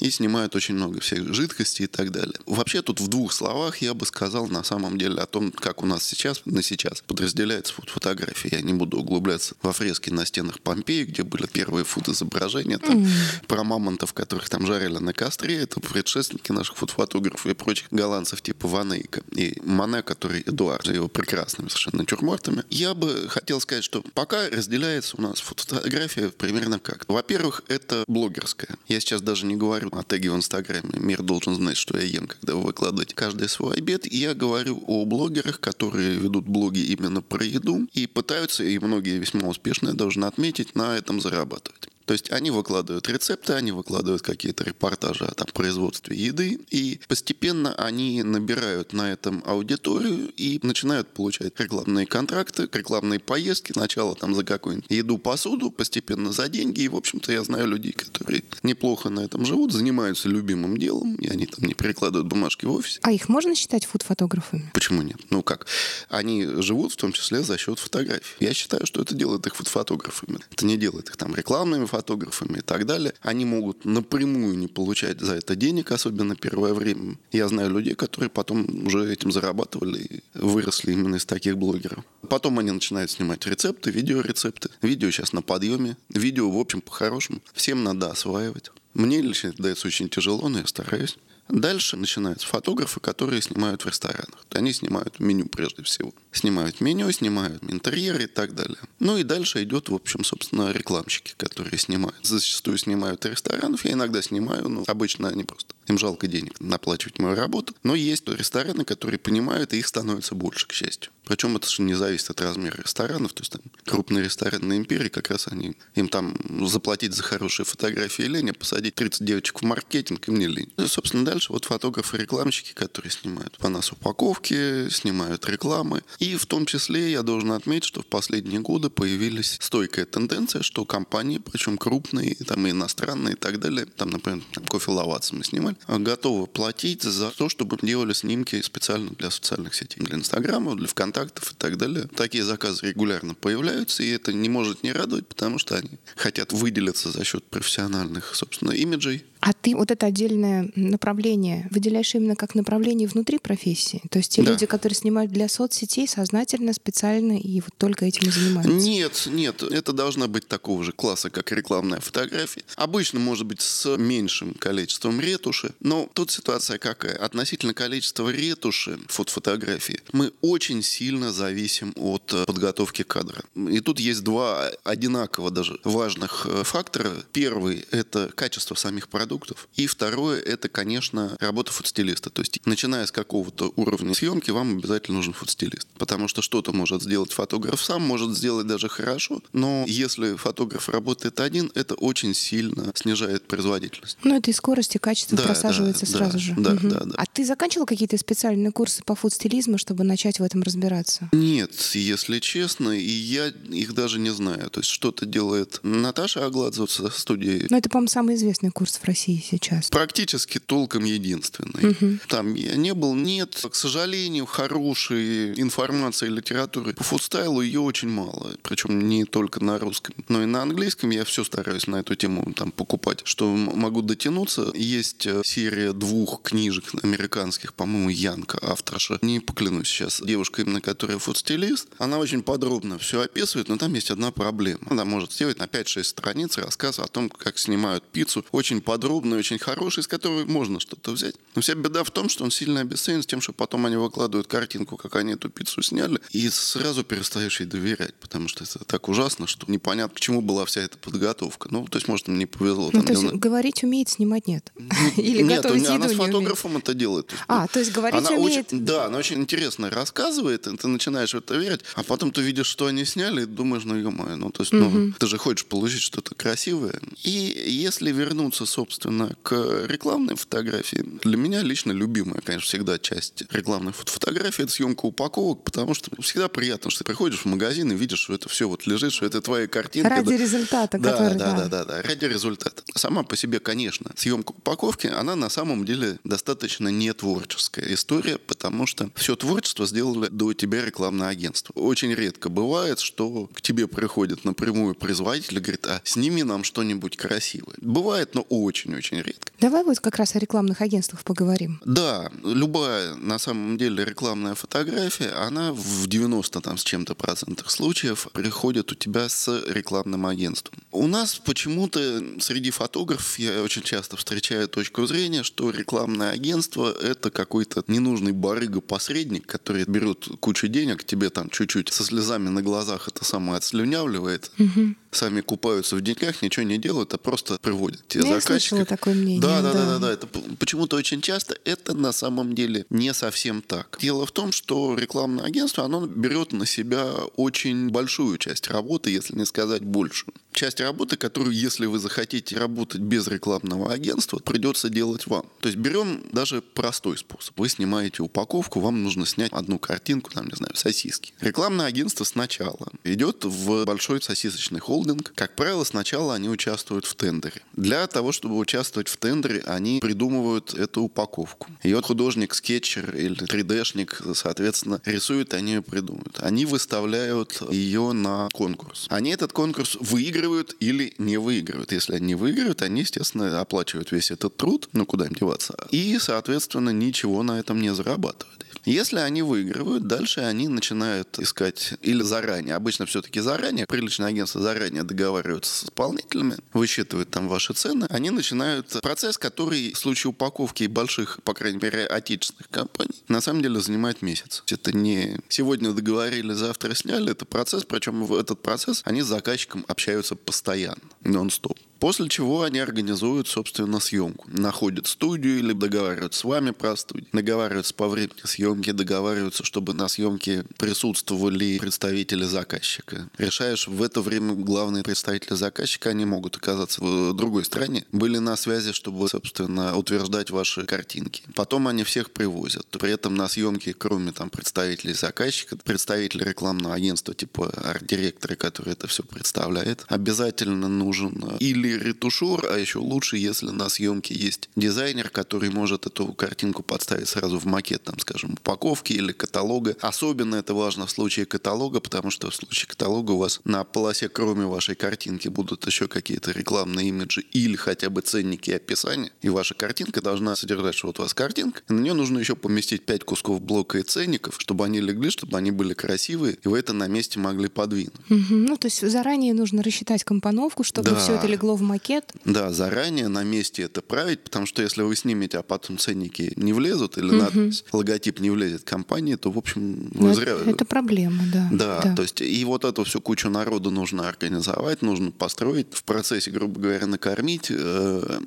и 0.00 0.10
снимают 0.10 0.54
очень 0.54 0.74
много 0.74 1.00
всех 1.00 1.32
жидкостей 1.32 1.84
и 1.84 1.86
так 1.86 2.12
далее. 2.12 2.34
Вообще 2.44 2.82
тут 2.82 3.00
в 3.00 3.08
двух 3.08 3.32
словах 3.32 3.78
я 3.78 3.94
бы 3.94 4.04
сказал 4.04 4.48
на 4.48 4.62
самом 4.62 4.98
деле 4.98 5.18
о 5.22 5.24
том, 5.24 5.50
как 5.50 5.82
у 5.82 5.86
нас 5.86 6.04
сейчас, 6.04 6.42
на 6.44 6.62
сейчас 6.62 7.00
подразделяется 7.00 7.72
фото- 7.72 7.90
фотография. 7.90 8.50
Я 8.52 8.60
не 8.60 8.74
буду 8.74 8.98
углубляться 8.98 9.54
во 9.62 9.72
фрески 9.72 10.10
на 10.10 10.26
стенах 10.26 10.60
Помпеи, 10.60 11.04
где 11.04 11.22
были 11.22 11.46
первые 11.46 11.86
фотоизображения 11.86 12.76
там, 12.76 13.08
про 13.48 13.64
мамонтов, 13.66 14.12
которых 14.12 14.48
там 14.48 14.66
жарили 14.66 14.98
на 14.98 15.12
костре. 15.12 15.58
Это 15.58 15.80
предшественники 15.80 16.52
наших 16.52 16.76
фотофотографов 16.76 17.46
и 17.46 17.54
прочих 17.54 17.88
голландцев 17.90 18.40
типа 18.40 18.68
Ван 18.68 18.92
Эйка. 18.92 19.22
И 19.32 19.60
Мане, 19.64 20.02
который 20.02 20.42
Эдуард, 20.46 20.86
его 20.86 21.08
прекрасными 21.08 21.68
совершенно 21.68 21.98
натюрмортами. 21.98 22.64
Я 22.70 22.94
бы 22.94 23.28
хотел 23.28 23.60
сказать, 23.60 23.84
что 23.84 24.02
пока 24.14 24.48
разделяется 24.48 25.16
у 25.18 25.22
нас 25.22 25.40
фотография 25.40 26.30
примерно 26.30 26.78
как. 26.78 27.04
Во-первых, 27.08 27.62
это 27.68 28.04
блогерская. 28.06 28.76
Я 28.88 29.00
сейчас 29.00 29.22
даже 29.22 29.46
не 29.46 29.56
говорю 29.56 29.88
о 29.92 30.02
теге 30.04 30.30
в 30.30 30.36
Инстаграме. 30.36 30.90
Мир 30.94 31.22
должен 31.22 31.54
знать, 31.54 31.76
что 31.76 31.98
я 31.98 32.04
ем, 32.04 32.26
когда 32.26 32.54
вы 32.54 32.62
выкладываете 32.62 33.14
каждый 33.14 33.48
свой 33.48 33.76
обед. 33.76 34.06
Я 34.06 34.34
говорю 34.34 34.82
о 34.86 35.04
блогерах, 35.04 35.60
которые 35.60 36.14
ведут 36.14 36.46
блоги 36.46 36.80
именно 36.80 37.22
про 37.22 37.44
еду 37.44 37.88
и 37.92 38.06
пытаются, 38.06 38.64
и 38.64 38.78
многие 38.78 39.18
весьма 39.18 39.48
успешно, 39.48 39.88
я 39.88 39.94
должен 39.94 40.24
отметить, 40.24 40.74
на 40.74 40.96
этом 40.96 41.20
зарабатывать. 41.20 41.88
То 42.06 42.12
есть 42.12 42.30
они 42.30 42.50
выкладывают 42.50 43.08
рецепты, 43.08 43.52
они 43.52 43.72
выкладывают 43.72 44.22
какие-то 44.22 44.64
репортажи 44.64 45.24
о 45.24 45.34
там, 45.34 45.48
производстве 45.52 46.16
еды, 46.16 46.60
и 46.70 47.00
постепенно 47.08 47.74
они 47.74 48.22
набирают 48.22 48.92
на 48.92 49.12
этом 49.12 49.42
аудиторию 49.44 50.30
и 50.36 50.60
начинают 50.62 51.08
получать 51.08 51.58
рекламные 51.58 52.06
контракты, 52.06 52.68
рекламные 52.72 53.18
поездки, 53.18 53.72
сначала 53.72 54.14
там 54.14 54.34
за 54.34 54.44
какую-нибудь 54.44 54.90
еду, 54.90 55.18
посуду, 55.18 55.70
постепенно 55.70 56.32
за 56.32 56.48
деньги. 56.48 56.82
И, 56.82 56.88
в 56.88 56.94
общем-то, 56.94 57.32
я 57.32 57.42
знаю 57.42 57.66
людей, 57.66 57.92
которые 57.92 58.44
неплохо 58.62 59.10
на 59.10 59.20
этом 59.20 59.44
живут, 59.44 59.72
занимаются 59.72 60.28
любимым 60.28 60.76
делом, 60.76 61.16
и 61.16 61.28
они 61.28 61.46
там 61.46 61.64
не 61.64 61.74
перекладывают 61.74 62.28
бумажки 62.28 62.66
в 62.66 62.72
офисе. 62.72 63.00
А 63.02 63.10
их 63.10 63.28
можно 63.28 63.56
считать 63.56 63.84
фуд-фотографами? 63.84 64.70
Почему 64.72 65.02
нет? 65.02 65.18
Ну 65.30 65.42
как? 65.42 65.66
Они 66.08 66.46
живут 66.62 66.92
в 66.92 66.96
том 66.96 67.12
числе 67.12 67.42
за 67.42 67.58
счет 67.58 67.80
фотографий. 67.80 68.36
Я 68.38 68.54
считаю, 68.54 68.86
что 68.86 69.02
это 69.02 69.14
делает 69.14 69.46
их 69.46 69.56
фотографами. 69.56 70.38
Это 70.52 70.66
не 70.66 70.76
делает 70.76 71.08
их 71.08 71.16
там 71.16 71.34
рекламными 71.34 71.86
фотографами 71.96 72.58
и 72.58 72.60
так 72.60 72.86
далее. 72.86 73.12
Они 73.22 73.44
могут 73.44 73.84
напрямую 73.84 74.58
не 74.58 74.68
получать 74.68 75.20
за 75.20 75.34
это 75.34 75.56
денег, 75.56 75.92
особенно 75.92 76.36
первое 76.36 76.74
время. 76.74 77.16
Я 77.32 77.48
знаю 77.48 77.70
людей, 77.70 77.94
которые 77.94 78.28
потом 78.28 78.86
уже 78.86 79.12
этим 79.12 79.32
зарабатывали 79.32 79.98
и 79.98 80.22
выросли 80.34 80.92
именно 80.92 81.16
из 81.16 81.24
таких 81.24 81.56
блогеров. 81.56 82.04
Потом 82.28 82.58
они 82.58 82.70
начинают 82.70 83.10
снимать 83.10 83.46
рецепты, 83.46 83.90
видеорецепты. 83.90 84.68
Видео 84.82 85.10
сейчас 85.10 85.32
на 85.32 85.42
подъеме. 85.42 85.96
Видео, 86.08 86.50
в 86.50 86.58
общем, 86.58 86.80
по-хорошему. 86.80 87.40
Всем 87.54 87.82
надо 87.84 88.10
осваивать. 88.10 88.70
Мне 88.94 89.20
лично 89.20 89.48
это 89.48 89.62
дается 89.62 89.86
очень 89.88 90.08
тяжело, 90.08 90.48
но 90.48 90.58
я 90.58 90.66
стараюсь. 90.66 91.18
Дальше 91.48 91.96
начинаются 91.96 92.46
фотографы, 92.46 93.00
которые 93.00 93.40
снимают 93.40 93.84
в 93.84 93.86
ресторанах. 93.86 94.46
Они 94.50 94.72
снимают 94.72 95.20
меню 95.20 95.46
прежде 95.46 95.82
всего. 95.82 96.12
Снимают 96.32 96.80
меню, 96.80 97.10
снимают 97.12 97.62
интерьеры 97.64 98.24
и 98.24 98.26
так 98.26 98.54
далее. 98.54 98.78
Ну 98.98 99.16
и 99.16 99.22
дальше 99.22 99.62
идет, 99.62 99.88
в 99.88 99.94
общем, 99.94 100.24
собственно, 100.24 100.72
рекламщики, 100.72 101.34
которые 101.36 101.78
снимают. 101.78 102.18
Зачастую 102.22 102.78
снимают 102.78 103.24
ресторанов, 103.26 103.84
я 103.84 103.92
иногда 103.92 104.22
снимаю, 104.22 104.68
но 104.68 104.84
обычно 104.86 105.28
они 105.28 105.44
просто 105.44 105.74
им 105.86 105.98
жалко 105.98 106.26
денег 106.26 106.60
наплачивать 106.60 107.18
мою 107.18 107.36
работу. 107.36 107.74
Но 107.82 107.94
есть 107.94 108.28
рестораны, 108.28 108.84
которые 108.84 109.18
понимают, 109.18 109.72
и 109.72 109.78
их 109.78 109.86
становится 109.86 110.34
больше, 110.34 110.66
к 110.66 110.72
счастью. 110.72 111.12
Причем 111.26 111.56
это 111.56 111.68
же 111.68 111.82
не 111.82 111.94
зависит 111.94 112.30
от 112.30 112.40
размера 112.40 112.80
ресторанов. 112.80 113.32
То 113.32 113.42
есть 113.42 113.52
там 113.52 113.60
крупные 113.84 114.24
ресторанные 114.24 114.78
империи, 114.78 115.08
как 115.08 115.30
раз 115.30 115.48
они, 115.48 115.76
им 115.94 116.08
там 116.08 116.36
заплатить 116.66 117.14
за 117.14 117.22
хорошие 117.22 117.66
фотографии 117.66 118.22
лень, 118.22 118.50
а 118.50 118.54
посадить 118.54 118.94
30 118.94 119.24
девочек 119.24 119.60
в 119.60 119.64
маркетинг 119.64 120.28
им 120.28 120.38
не 120.38 120.46
лень. 120.46 120.72
Ну, 120.76 120.84
и, 120.84 120.88
собственно, 120.88 121.24
дальше 121.24 121.52
вот 121.52 121.64
фотографы-рекламщики, 121.64 122.72
которые 122.72 123.10
снимают 123.10 123.58
по 123.58 123.68
нас 123.68 123.90
упаковки, 123.92 124.88
снимают 124.88 125.46
рекламы. 125.48 126.02
И 126.20 126.36
в 126.36 126.46
том 126.46 126.64
числе 126.64 127.10
я 127.10 127.22
должен 127.22 127.52
отметить, 127.52 127.86
что 127.86 128.02
в 128.02 128.06
последние 128.06 128.60
годы 128.60 128.88
появилась 128.88 129.58
стойкая 129.60 130.06
тенденция, 130.06 130.62
что 130.62 130.84
компании, 130.84 131.38
причем 131.38 131.76
крупные, 131.76 132.36
там 132.36 132.66
и 132.66 132.70
иностранные 132.70 133.34
и 133.34 133.36
так 133.36 133.58
далее, 133.58 133.86
там, 133.86 134.10
например, 134.10 134.42
там, 134.52 134.64
кофе 134.64 134.92
Лаваца 134.92 135.34
мы 135.34 135.42
снимали, 135.42 135.76
готовы 135.88 136.46
платить 136.46 137.02
за 137.02 137.30
то, 137.30 137.48
чтобы 137.48 137.78
делали 137.82 138.12
снимки 138.12 138.62
специально 138.62 139.10
для 139.10 139.30
социальных 139.30 139.74
сетей, 139.74 140.04
для 140.04 140.16
Инстаграма, 140.16 140.76
для 140.76 140.86
ВКонтактов 141.16 141.52
и 141.52 141.54
так 141.54 141.76
далее. 141.78 142.08
Такие 142.14 142.44
заказы 142.44 142.88
регулярно 142.88 143.34
появляются, 143.34 144.02
и 144.02 144.10
это 144.10 144.32
не 144.32 144.48
может 144.48 144.82
не 144.82 144.92
радовать, 144.92 145.26
потому 145.26 145.58
что 145.58 145.76
они 145.76 145.98
хотят 146.16 146.52
выделиться 146.52 147.10
за 147.10 147.24
счет 147.24 147.44
профессиональных, 147.44 148.34
собственно, 148.34 148.72
имиджей, 148.72 149.24
а 149.46 149.52
ты 149.52 149.76
вот 149.76 149.92
это 149.92 150.06
отдельное 150.06 150.72
направление 150.74 151.68
выделяешь 151.70 152.16
именно 152.16 152.34
как 152.34 152.56
направление 152.56 153.06
внутри 153.06 153.38
профессии? 153.38 154.02
То 154.10 154.18
есть 154.18 154.32
те 154.32 154.42
да. 154.42 154.50
люди, 154.50 154.66
которые 154.66 154.96
снимают 154.96 155.30
для 155.30 155.48
соцсетей, 155.48 156.08
сознательно, 156.08 156.72
специально 156.72 157.38
и 157.38 157.60
вот 157.60 157.70
только 157.78 158.06
этим 158.06 158.26
и 158.26 158.32
занимаются? 158.32 158.72
Нет, 158.72 159.28
нет. 159.30 159.62
Это 159.62 159.92
должна 159.92 160.26
быть 160.26 160.48
такого 160.48 160.82
же 160.82 160.90
класса, 160.90 161.30
как 161.30 161.52
рекламная 161.52 162.00
фотография. 162.00 162.64
Обычно, 162.74 163.20
может 163.20 163.46
быть, 163.46 163.60
с 163.60 163.96
меньшим 163.96 164.52
количеством 164.54 165.20
ретуши. 165.20 165.74
Но 165.78 166.10
тут 166.12 166.32
ситуация 166.32 166.78
какая? 166.78 167.14
Относительно 167.16 167.72
количества 167.72 168.28
ретуши 168.28 168.98
фотофотографии 169.06 170.00
мы 170.10 170.32
очень 170.40 170.82
сильно 170.82 171.30
зависим 171.30 171.92
от 171.94 172.32
э, 172.32 172.46
подготовки 172.46 173.02
кадра. 173.02 173.44
И 173.54 173.78
тут 173.78 174.00
есть 174.00 174.24
два 174.24 174.72
одинаково 174.82 175.52
даже 175.52 175.78
важных 175.84 176.48
э, 176.50 176.64
фактора. 176.64 177.12
Первый— 177.32 177.84
это 177.92 178.28
качество 178.34 178.74
самих 178.74 179.08
продуктов 179.08 179.35
продуктов. 179.36 179.68
И 179.76 179.86
второе, 179.86 180.40
это, 180.40 180.68
конечно, 180.68 181.36
работа 181.40 181.72
фудстилиста. 181.72 182.30
То 182.30 182.42
есть, 182.42 182.60
начиная 182.66 183.06
с 183.06 183.12
какого-то 183.12 183.72
уровня 183.76 184.14
съемки, 184.14 184.50
вам 184.50 184.78
обязательно 184.78 185.18
нужен 185.18 185.32
фудстилист. 185.32 185.86
Потому 185.98 186.28
что 186.28 186.42
что-то 186.42 186.72
может 186.72 187.02
сделать 187.02 187.32
фотограф 187.32 187.82
сам, 187.82 188.02
может 188.02 188.36
сделать 188.36 188.66
даже 188.66 188.88
хорошо, 188.88 189.42
но 189.52 189.84
если 189.86 190.36
фотограф 190.36 190.88
работает 190.88 191.40
один, 191.40 191.70
это 191.74 191.94
очень 191.94 192.34
сильно 192.34 192.92
снижает 192.94 193.46
производительность. 193.46 194.18
Ну, 194.24 194.36
это 194.36 194.50
и 194.50 194.54
скорость, 194.54 194.96
и 194.96 194.98
качество 194.98 195.36
да, 195.36 195.44
просаживается 195.44 196.06
да, 196.06 196.12
сразу 196.12 196.32
да, 196.32 196.38
же. 196.38 196.54
Да, 196.56 196.72
угу. 196.72 196.88
да, 196.88 197.00
да. 197.04 197.14
А 197.16 197.26
ты 197.26 197.44
заканчивал 197.44 197.86
какие-то 197.86 198.16
специальные 198.16 198.72
курсы 198.72 199.02
по 199.04 199.14
фудстилизму, 199.14 199.78
чтобы 199.78 200.04
начать 200.04 200.40
в 200.40 200.42
этом 200.42 200.62
разбираться? 200.62 201.28
Нет, 201.32 201.72
если 201.94 202.38
честно, 202.40 202.90
и 202.90 203.08
я 203.08 203.48
их 203.48 203.94
даже 203.94 204.18
не 204.18 204.30
знаю. 204.30 204.70
То 204.70 204.80
есть 204.80 204.90
что-то 204.90 205.26
делает 205.26 205.80
Наташа 205.82 206.46
Агладзе 206.46 206.86
со 206.86 207.10
студией. 207.10 207.66
Ну, 207.70 207.76
это, 207.76 207.88
по-моему, 207.88 208.08
самый 208.08 208.34
известный 208.36 208.70
курс 208.70 208.96
в 208.96 209.04
России 209.04 209.15
России 209.16 209.42
сейчас? 209.42 209.88
Практически 209.88 210.58
толком 210.58 211.04
единственный. 211.04 211.90
Угу. 211.90 212.18
Там 212.28 212.54
я 212.54 212.76
не 212.76 212.92
был, 212.92 213.14
нет. 213.14 213.64
К 213.70 213.74
сожалению, 213.74 214.44
хорошей 214.44 215.58
информации, 215.58 216.28
литературы 216.28 216.92
по 216.92 217.02
фудстайлу 217.02 217.62
ее 217.62 217.80
очень 217.80 218.10
мало. 218.10 218.52
Причем 218.62 219.08
не 219.08 219.24
только 219.24 219.64
на 219.64 219.78
русском, 219.78 220.14
но 220.28 220.42
и 220.42 220.46
на 220.46 220.62
английском. 220.62 221.10
Я 221.10 221.24
все 221.24 221.44
стараюсь 221.44 221.86
на 221.86 221.96
эту 221.96 222.14
тему 222.14 222.52
там 222.54 222.70
покупать, 222.72 223.22
что 223.24 223.48
могу 223.56 224.02
дотянуться. 224.02 224.70
Есть 224.74 225.26
э, 225.26 225.40
серия 225.44 225.92
двух 225.92 226.42
книжек 226.42 226.84
американских, 227.02 227.72
по-моему, 227.72 228.10
Янка, 228.10 228.58
авторша. 228.60 229.18
Не 229.22 229.40
поклянусь 229.40 229.88
сейчас. 229.88 230.20
Девушка, 230.22 230.62
именно 230.62 230.82
которая 230.82 231.18
фудстилист, 231.18 231.88
она 231.98 232.18
очень 232.18 232.42
подробно 232.42 232.98
все 232.98 233.22
описывает, 233.22 233.68
но 233.68 233.78
там 233.78 233.94
есть 233.94 234.10
одна 234.10 234.30
проблема. 234.30 234.86
Она 234.90 235.06
может 235.06 235.32
сделать 235.32 235.58
на 235.58 235.64
5-6 235.64 236.04
страниц 236.04 236.58
рассказ 236.58 236.98
о 236.98 237.06
том, 237.06 237.30
как 237.30 237.58
снимают 237.58 238.04
пиццу. 238.04 238.44
Очень 238.52 238.82
подробно 238.82 239.05
подробный, 239.06 239.38
очень 239.38 239.58
хороший, 239.58 240.00
из 240.00 240.08
которого 240.08 240.44
можно 240.44 240.80
что-то 240.80 241.12
взять. 241.12 241.36
Но 241.54 241.62
вся 241.62 241.74
беда 241.74 242.02
в 242.02 242.10
том, 242.10 242.28
что 242.28 242.42
он 242.42 242.50
сильно 242.50 242.80
обесценен 242.80 243.22
с 243.22 243.26
тем, 243.26 243.40
что 243.40 243.52
потом 243.52 243.86
они 243.86 243.96
выкладывают 243.96 244.48
картинку, 244.48 244.96
как 244.96 245.14
они 245.16 245.34
эту 245.34 245.48
пиццу 245.48 245.82
сняли, 245.82 246.18
и 246.32 246.48
сразу 246.48 247.04
перестаешь 247.04 247.60
ей 247.60 247.66
доверять, 247.66 248.14
потому 248.14 248.48
что 248.48 248.64
это 248.64 248.84
так 248.84 249.08
ужасно, 249.08 249.46
что 249.46 249.70
непонятно, 249.70 250.16
к 250.16 250.20
чему 250.20 250.40
была 250.40 250.64
вся 250.64 250.80
эта 250.80 250.98
подготовка. 250.98 251.68
Ну, 251.70 251.86
то 251.86 251.98
есть, 251.98 252.08
может, 252.08 252.26
им 252.28 252.38
не 252.38 252.46
повезло. 252.46 252.90
Ну, 252.92 253.02
то 253.02 253.12
есть, 253.12 253.20
знаю. 253.20 253.38
говорить 253.38 253.84
умеет, 253.84 254.08
снимать 254.08 254.48
нет? 254.48 254.72
Или 255.16 255.42
нет, 255.42 255.62
готовить 255.62 255.86
она 255.86 256.08
с 256.08 256.14
фотографом 256.14 256.76
это 256.76 256.92
делает. 256.92 257.32
А, 257.46 257.68
то 257.68 257.78
есть 257.78 257.92
говорить 257.92 258.18
она 258.18 258.30
умеет? 258.30 258.66
Очень, 258.66 258.84
да, 258.84 259.06
она 259.06 259.18
очень 259.18 259.36
интересно 259.40 259.88
рассказывает, 259.88 260.66
и 260.66 260.76
ты 260.76 260.88
начинаешь 260.88 261.32
в 261.32 261.38
это 261.38 261.54
верить, 261.56 261.82
а 261.94 262.02
потом 262.02 262.32
ты 262.32 262.42
видишь, 262.42 262.66
что 262.66 262.86
они 262.86 263.04
сняли, 263.04 263.42
и 263.42 263.46
думаешь, 263.46 263.84
ну, 263.84 263.94
ё 263.94 264.10
ну, 264.10 264.50
то 264.50 264.62
есть, 264.62 264.72
ну, 264.72 265.12
ты 265.12 265.26
же 265.28 265.38
хочешь 265.38 265.66
получить 265.66 266.02
что-то 266.02 266.34
красивое. 266.34 267.00
И 267.22 267.64
если 267.66 268.10
вернуться, 268.10 268.66
собственно, 268.66 268.95
собственно, 268.96 269.36
к 269.42 269.54
рекламной 269.88 270.36
фотографии. 270.36 271.04
Для 271.22 271.36
меня 271.36 271.62
лично 271.62 271.92
любимая, 271.92 272.40
конечно, 272.40 272.66
всегда 272.66 272.98
часть 272.98 273.44
рекламной 273.52 273.92
фотографии– 273.92 274.62
это 274.64 274.72
съемка 274.72 275.04
упаковок, 275.04 275.64
потому 275.64 275.94
что 275.94 276.10
всегда 276.22 276.48
приятно, 276.48 276.90
что 276.90 277.00
ты 277.00 277.04
приходишь 277.04 277.40
в 277.40 277.44
магазин 277.44 277.92
и 277.92 277.94
видишь, 277.94 278.20
что 278.20 278.34
это 278.34 278.48
все 278.48 278.68
вот 278.68 278.86
лежит, 278.86 279.12
что 279.12 279.26
это 279.26 279.42
твоя 279.42 279.68
картинка. 279.68 280.08
Ради 280.08 280.30
да. 280.30 280.36
результата, 280.36 280.98
да, 280.98 281.12
который, 281.12 281.38
да, 281.38 281.52
да, 281.52 281.68
да, 281.68 281.84
да, 281.84 282.02
ради 282.02 282.24
результата. 282.24 282.82
Сама 282.94 283.22
по 283.22 283.36
себе, 283.36 283.60
конечно, 283.60 284.12
съемка 284.16 284.52
упаковки, 284.52 285.08
она 285.08 285.36
на 285.36 285.50
самом 285.50 285.84
деле 285.84 286.18
достаточно 286.24 286.88
не 286.88 287.12
творческая 287.12 287.92
история, 287.92 288.38
потому 288.38 288.86
что 288.86 289.10
все 289.14 289.36
творчество 289.36 289.86
сделали 289.86 290.28
до 290.28 290.54
тебя 290.54 290.84
рекламное 290.84 291.28
агентство. 291.28 291.72
Очень 291.74 292.14
редко 292.14 292.48
бывает, 292.48 293.00
что 293.00 293.48
к 293.52 293.60
тебе 293.60 293.86
приходит 293.86 294.44
напрямую 294.44 294.94
производитель 294.94 295.58
и 295.58 295.60
говорит, 295.60 295.86
а 295.86 296.00
сними 296.04 296.42
нам 296.42 296.64
что-нибудь 296.64 297.16
красивое. 297.16 297.74
Бывает, 297.80 298.34
но 298.34 298.42
очень 298.48 298.85
очень 298.94 299.20
редко. 299.20 299.52
Давай 299.60 299.84
вот 299.84 300.00
как 300.00 300.16
раз 300.16 300.36
о 300.36 300.38
рекламных 300.38 300.80
агентствах 300.80 301.22
поговорим. 301.24 301.80
Да, 301.84 302.30
любая 302.44 303.14
на 303.14 303.38
самом 303.38 303.78
деле 303.78 304.04
рекламная 304.04 304.54
фотография, 304.54 305.30
она 305.30 305.72
в 305.72 306.06
90 306.06 306.60
там 306.60 306.78
с 306.78 306.84
чем-то 306.84 307.14
процентах 307.14 307.70
случаев 307.70 308.28
приходит 308.32 308.92
у 308.92 308.94
тебя 308.94 309.28
с 309.28 309.62
рекламным 309.66 310.26
агентством. 310.26 310.78
У 310.92 311.06
нас 311.06 311.36
почему-то 311.36 312.22
среди 312.40 312.70
фотографов 312.70 313.38
я 313.38 313.62
очень 313.62 313.82
часто 313.82 314.16
встречаю 314.16 314.68
точку 314.68 315.06
зрения, 315.06 315.42
что 315.42 315.70
рекламное 315.70 316.30
агентство 316.30 316.92
это 316.92 317.30
какой-то 317.30 317.82
ненужный 317.86 318.32
барыга-посредник, 318.32 319.46
который 319.46 319.84
берет 319.84 320.28
кучу 320.40 320.68
денег, 320.68 321.04
тебе 321.04 321.30
там 321.30 321.50
чуть-чуть 321.50 321.92
со 321.92 322.04
слезами 322.04 322.48
на 322.48 322.62
глазах 322.62 323.08
это 323.08 323.24
самое 323.24 323.58
отслюнявливает. 323.58 324.50
Угу 324.58 324.96
сами 325.16 325.40
купаются 325.40 325.96
в 325.96 326.00
деньгах, 326.00 326.42
ничего 326.42 326.64
не 326.64 326.78
делают, 326.78 327.14
а 327.14 327.18
просто 327.18 327.58
приводят 327.58 328.06
тебе 328.08 328.28
Я 328.28 328.40
слышала 328.40 328.84
такое 328.84 329.14
мнение. 329.14 329.40
Да, 329.40 329.62
да, 329.62 329.72
да, 329.72 329.84
да, 329.86 329.98
да. 329.98 330.12
Это 330.12 330.26
почему-то 330.58 330.96
очень 330.96 331.20
часто 331.20 331.56
это 331.64 331.94
на 331.94 332.12
самом 332.12 332.54
деле 332.54 332.86
не 332.90 333.12
совсем 333.14 333.62
так. 333.62 333.98
Дело 334.00 334.26
в 334.26 334.32
том, 334.32 334.52
что 334.52 334.96
рекламное 334.96 335.44
агентство, 335.44 335.84
оно 335.84 336.06
берет 336.06 336.52
на 336.52 336.66
себя 336.66 337.06
очень 337.36 337.90
большую 337.90 338.38
часть 338.38 338.68
работы, 338.68 339.10
если 339.10 339.36
не 339.36 339.46
сказать 339.46 339.82
большую. 339.82 340.34
часть 340.52 340.80
работы, 340.80 341.16
которую, 341.16 341.54
если 341.54 341.86
вы 341.86 341.98
захотите 341.98 342.56
работать 342.58 343.00
без 343.00 343.26
рекламного 343.28 343.92
агентства, 343.92 344.38
придется 344.38 344.88
делать 344.88 345.26
вам. 345.26 345.44
То 345.60 345.68
есть 345.68 345.78
берем 345.78 346.22
даже 346.32 346.62
простой 346.62 347.18
способ. 347.18 347.58
Вы 347.58 347.68
снимаете 347.68 348.22
упаковку, 348.22 348.80
вам 348.80 349.02
нужно 349.02 349.26
снять 349.26 349.52
одну 349.52 349.78
картинку, 349.78 350.30
там, 350.32 350.46
не 350.46 350.56
знаю, 350.56 350.74
сосиски. 350.74 351.32
Рекламное 351.40 351.86
агентство 351.86 352.24
сначала 352.24 352.88
идет 353.04 353.44
в 353.44 353.84
большой 353.84 354.22
сосисочный 354.22 354.80
холдинг. 355.06 355.32
Как 355.34 355.54
правило, 355.54 355.84
сначала 355.84 356.34
они 356.34 356.48
участвуют 356.48 357.06
в 357.06 357.14
тендере. 357.14 357.62
Для 357.74 358.06
того, 358.06 358.32
чтобы 358.32 358.56
участвовать 358.56 359.08
в 359.08 359.16
тендере, 359.16 359.62
они 359.66 360.00
придумывают 360.00 360.74
эту 360.74 361.02
упаковку. 361.02 361.68
Ее 361.82 362.02
художник, 362.02 362.54
скетчер 362.54 363.14
или 363.16 363.36
3D-шник, 363.36 364.34
соответственно, 364.34 365.00
рисуют, 365.04 365.54
они 365.54 365.74
ее 365.74 365.82
придумывают. 365.82 366.38
Они 366.40 366.66
выставляют 366.66 367.62
ее 367.70 368.12
на 368.12 368.48
конкурс. 368.52 369.06
Они 369.08 369.30
этот 369.30 369.52
конкурс 369.52 369.96
выигрывают 370.00 370.76
или 370.80 371.14
не 371.18 371.38
выигрывают. 371.38 371.92
Если 371.92 372.14
они 372.14 372.34
выигрывают, 372.34 372.82
они, 372.82 373.00
естественно, 373.02 373.60
оплачивают 373.60 374.12
весь 374.12 374.30
этот 374.30 374.56
труд, 374.56 374.88
ну 374.92 375.06
куда 375.06 375.26
им 375.26 375.32
деваться. 375.32 375.74
И, 375.90 376.18
соответственно, 376.18 376.90
ничего 376.90 377.42
на 377.42 377.58
этом 377.58 377.80
не 377.80 377.94
зарабатывают. 377.94 378.65
Если 378.86 379.18
они 379.18 379.42
выигрывают, 379.42 380.06
дальше 380.06 380.42
они 380.42 380.68
начинают 380.68 381.40
искать 381.40 381.94
или 382.02 382.22
заранее, 382.22 382.76
обычно 382.76 383.04
все-таки 383.04 383.40
заранее, 383.40 383.84
приличное 383.84 384.28
агентство 384.28 384.60
заранее 384.62 385.02
договариваются 385.02 385.74
с 385.74 385.84
исполнителями, 385.84 386.56
высчитывают 386.72 387.28
там 387.30 387.48
ваши 387.48 387.74
цены, 387.74 388.06
они 388.10 388.30
начинают 388.30 389.00
процесс, 389.02 389.38
который 389.38 389.92
в 389.92 389.98
случае 389.98 390.30
упаковки 390.30 390.84
больших, 390.84 391.42
по 391.42 391.52
крайней 391.52 391.80
мере, 391.82 392.06
отечественных 392.06 392.70
компаний, 392.70 393.24
на 393.26 393.40
самом 393.40 393.62
деле 393.62 393.80
занимает 393.80 394.22
месяц. 394.22 394.62
Это 394.68 394.96
не 394.96 395.40
сегодня 395.48 395.90
договорили, 395.90 396.52
завтра 396.52 396.94
сняли, 396.94 397.32
это 397.32 397.44
процесс, 397.44 397.84
причем 397.84 398.24
в 398.24 398.36
этот 398.36 398.62
процесс 398.62 399.02
они 399.04 399.22
с 399.22 399.26
заказчиком 399.26 399.84
общаются 399.88 400.36
постоянно, 400.36 401.02
нон-стоп. 401.24 401.76
После 401.98 402.28
чего 402.28 402.62
они 402.62 402.78
организуют, 402.78 403.48
собственно, 403.48 404.00
съемку. 404.00 404.46
Находят 404.50 405.06
студию 405.06 405.58
или 405.58 405.72
договариваются 405.72 406.40
с 406.40 406.44
вами 406.44 406.70
про 406.70 406.96
студию. 406.96 407.28
Договариваются 407.32 407.94
по 407.94 408.08
времени 408.08 408.40
съемки, 408.44 408.90
договариваются, 408.92 409.64
чтобы 409.64 409.94
на 409.94 410.08
съемке 410.08 410.64
присутствовали 410.78 411.78
представители 411.78 412.44
заказчика. 412.44 413.28
Решаешь, 413.38 413.88
в 413.88 414.02
это 414.02 414.20
время 414.20 414.54
главные 414.54 415.02
представители 415.02 415.54
заказчика, 415.54 416.10
они 416.10 416.24
могут 416.24 416.56
оказаться 416.56 417.02
в 417.02 417.32
другой 417.34 417.64
стране, 417.64 418.04
были 418.12 418.38
на 418.38 418.56
связи, 418.56 418.92
чтобы, 418.92 419.28
собственно, 419.28 419.96
утверждать 419.96 420.50
ваши 420.50 420.84
картинки. 420.84 421.42
Потом 421.54 421.88
они 421.88 422.04
всех 422.04 422.30
привозят. 422.30 422.86
При 422.90 423.12
этом 423.12 423.34
на 423.34 423.48
съемке, 423.48 423.94
кроме 423.94 424.32
там 424.32 424.50
представителей 424.50 425.14
заказчика, 425.14 425.76
представители 425.76 426.44
рекламного 426.44 426.94
агентства, 426.94 427.34
типа 427.34 427.68
арт-директора, 427.84 428.54
который 428.54 428.92
это 428.92 429.06
все 429.06 429.22
представляет, 429.22 430.04
обязательно 430.08 430.88
нужен 430.88 431.56
или 431.60 431.85
или 431.86 432.04
ретушер, 432.04 432.66
а 432.70 432.78
еще 432.78 432.98
лучше, 432.98 433.36
если 433.36 433.70
на 433.70 433.88
съемке 433.88 434.34
есть 434.34 434.68
дизайнер, 434.76 435.30
который 435.30 435.70
может 435.70 436.06
эту 436.06 436.32
картинку 436.32 436.82
подставить 436.82 437.28
сразу 437.28 437.58
в 437.58 437.64
макет, 437.64 438.04
там, 438.04 438.18
скажем, 438.18 438.52
упаковки 438.52 439.12
или 439.12 439.32
каталога. 439.32 439.96
Особенно 440.00 440.56
это 440.56 440.74
важно 440.74 441.06
в 441.06 441.10
случае 441.10 441.46
каталога, 441.46 442.00
потому 442.00 442.30
что 442.30 442.50
в 442.50 442.54
случае 442.54 442.88
каталога 442.88 443.32
у 443.32 443.38
вас 443.38 443.60
на 443.64 443.84
полосе, 443.84 444.28
кроме 444.28 444.66
вашей 444.66 444.94
картинки, 444.94 445.48
будут 445.48 445.86
еще 445.86 446.08
какие-то 446.08 446.52
рекламные 446.52 447.08
имиджи 447.08 447.42
или 447.52 447.76
хотя 447.76 448.10
бы 448.10 448.20
ценники 448.20 448.70
и 448.70 448.74
описания. 448.74 449.32
И 449.42 449.48
ваша 449.48 449.74
картинка 449.74 450.20
должна 450.20 450.56
содержать, 450.56 450.94
что 450.94 451.08
вот 451.08 451.18
у 451.18 451.22
вас 451.22 451.34
картинка, 451.34 451.82
и 451.88 451.92
на 451.92 452.00
нее 452.00 452.14
нужно 452.14 452.38
еще 452.38 452.56
поместить 452.56 453.04
5 453.04 453.24
кусков 453.24 453.60
блока 453.60 453.98
и 453.98 454.02
ценников, 454.02 454.56
чтобы 454.58 454.84
они 454.84 455.00
легли, 455.00 455.30
чтобы 455.30 455.56
они 455.56 455.70
были 455.70 455.94
красивые, 455.94 456.58
и 456.64 456.68
вы 456.68 456.78
это 456.78 456.92
на 456.92 457.06
месте 457.06 457.38
могли 457.38 457.68
подвинуть. 457.68 458.14
Угу. 458.30 458.54
Ну, 458.54 458.76
то 458.76 458.86
есть 458.86 459.08
заранее 459.08 459.54
нужно 459.54 459.82
рассчитать 459.82 460.24
компоновку, 460.24 460.82
чтобы 460.82 461.10
да. 461.10 461.16
все 461.16 461.34
это 461.34 461.46
легло 461.46 461.75
в 461.76 461.82
макет? 461.82 462.32
Да, 462.44 462.72
заранее 462.72 463.28
на 463.28 463.44
месте 463.44 463.82
это 463.82 464.02
править, 464.02 464.42
потому 464.42 464.66
что 464.66 464.82
если 464.82 465.02
вы 465.02 465.14
снимете, 465.16 465.58
а 465.58 465.62
потом 465.62 465.98
ценники 465.98 466.52
не 466.56 466.72
влезут 466.72 467.18
или 467.18 467.28
угу. 467.28 467.36
надпись, 467.36 467.84
логотип 467.92 468.40
не 468.40 468.50
влезет 468.50 468.82
компании, 468.82 469.36
то, 469.36 469.50
в 469.50 469.58
общем, 469.58 470.10
вы 470.12 470.28
Но 470.28 470.34
зря... 470.34 470.56
Это 470.66 470.84
проблема, 470.84 471.44
да. 471.52 471.68
да. 471.72 472.00
Да, 472.02 472.14
то 472.14 472.22
есть 472.22 472.40
и 472.40 472.64
вот 472.64 472.84
эту 472.84 473.04
всю 473.04 473.20
кучу 473.20 473.48
народу 473.48 473.90
нужно 473.90 474.28
организовать, 474.28 475.02
нужно 475.02 475.30
построить, 475.30 475.86
в 475.92 476.04
процессе, 476.04 476.50
грубо 476.50 476.80
говоря, 476.80 477.06
накормить, 477.06 477.66
э, 477.70 478.40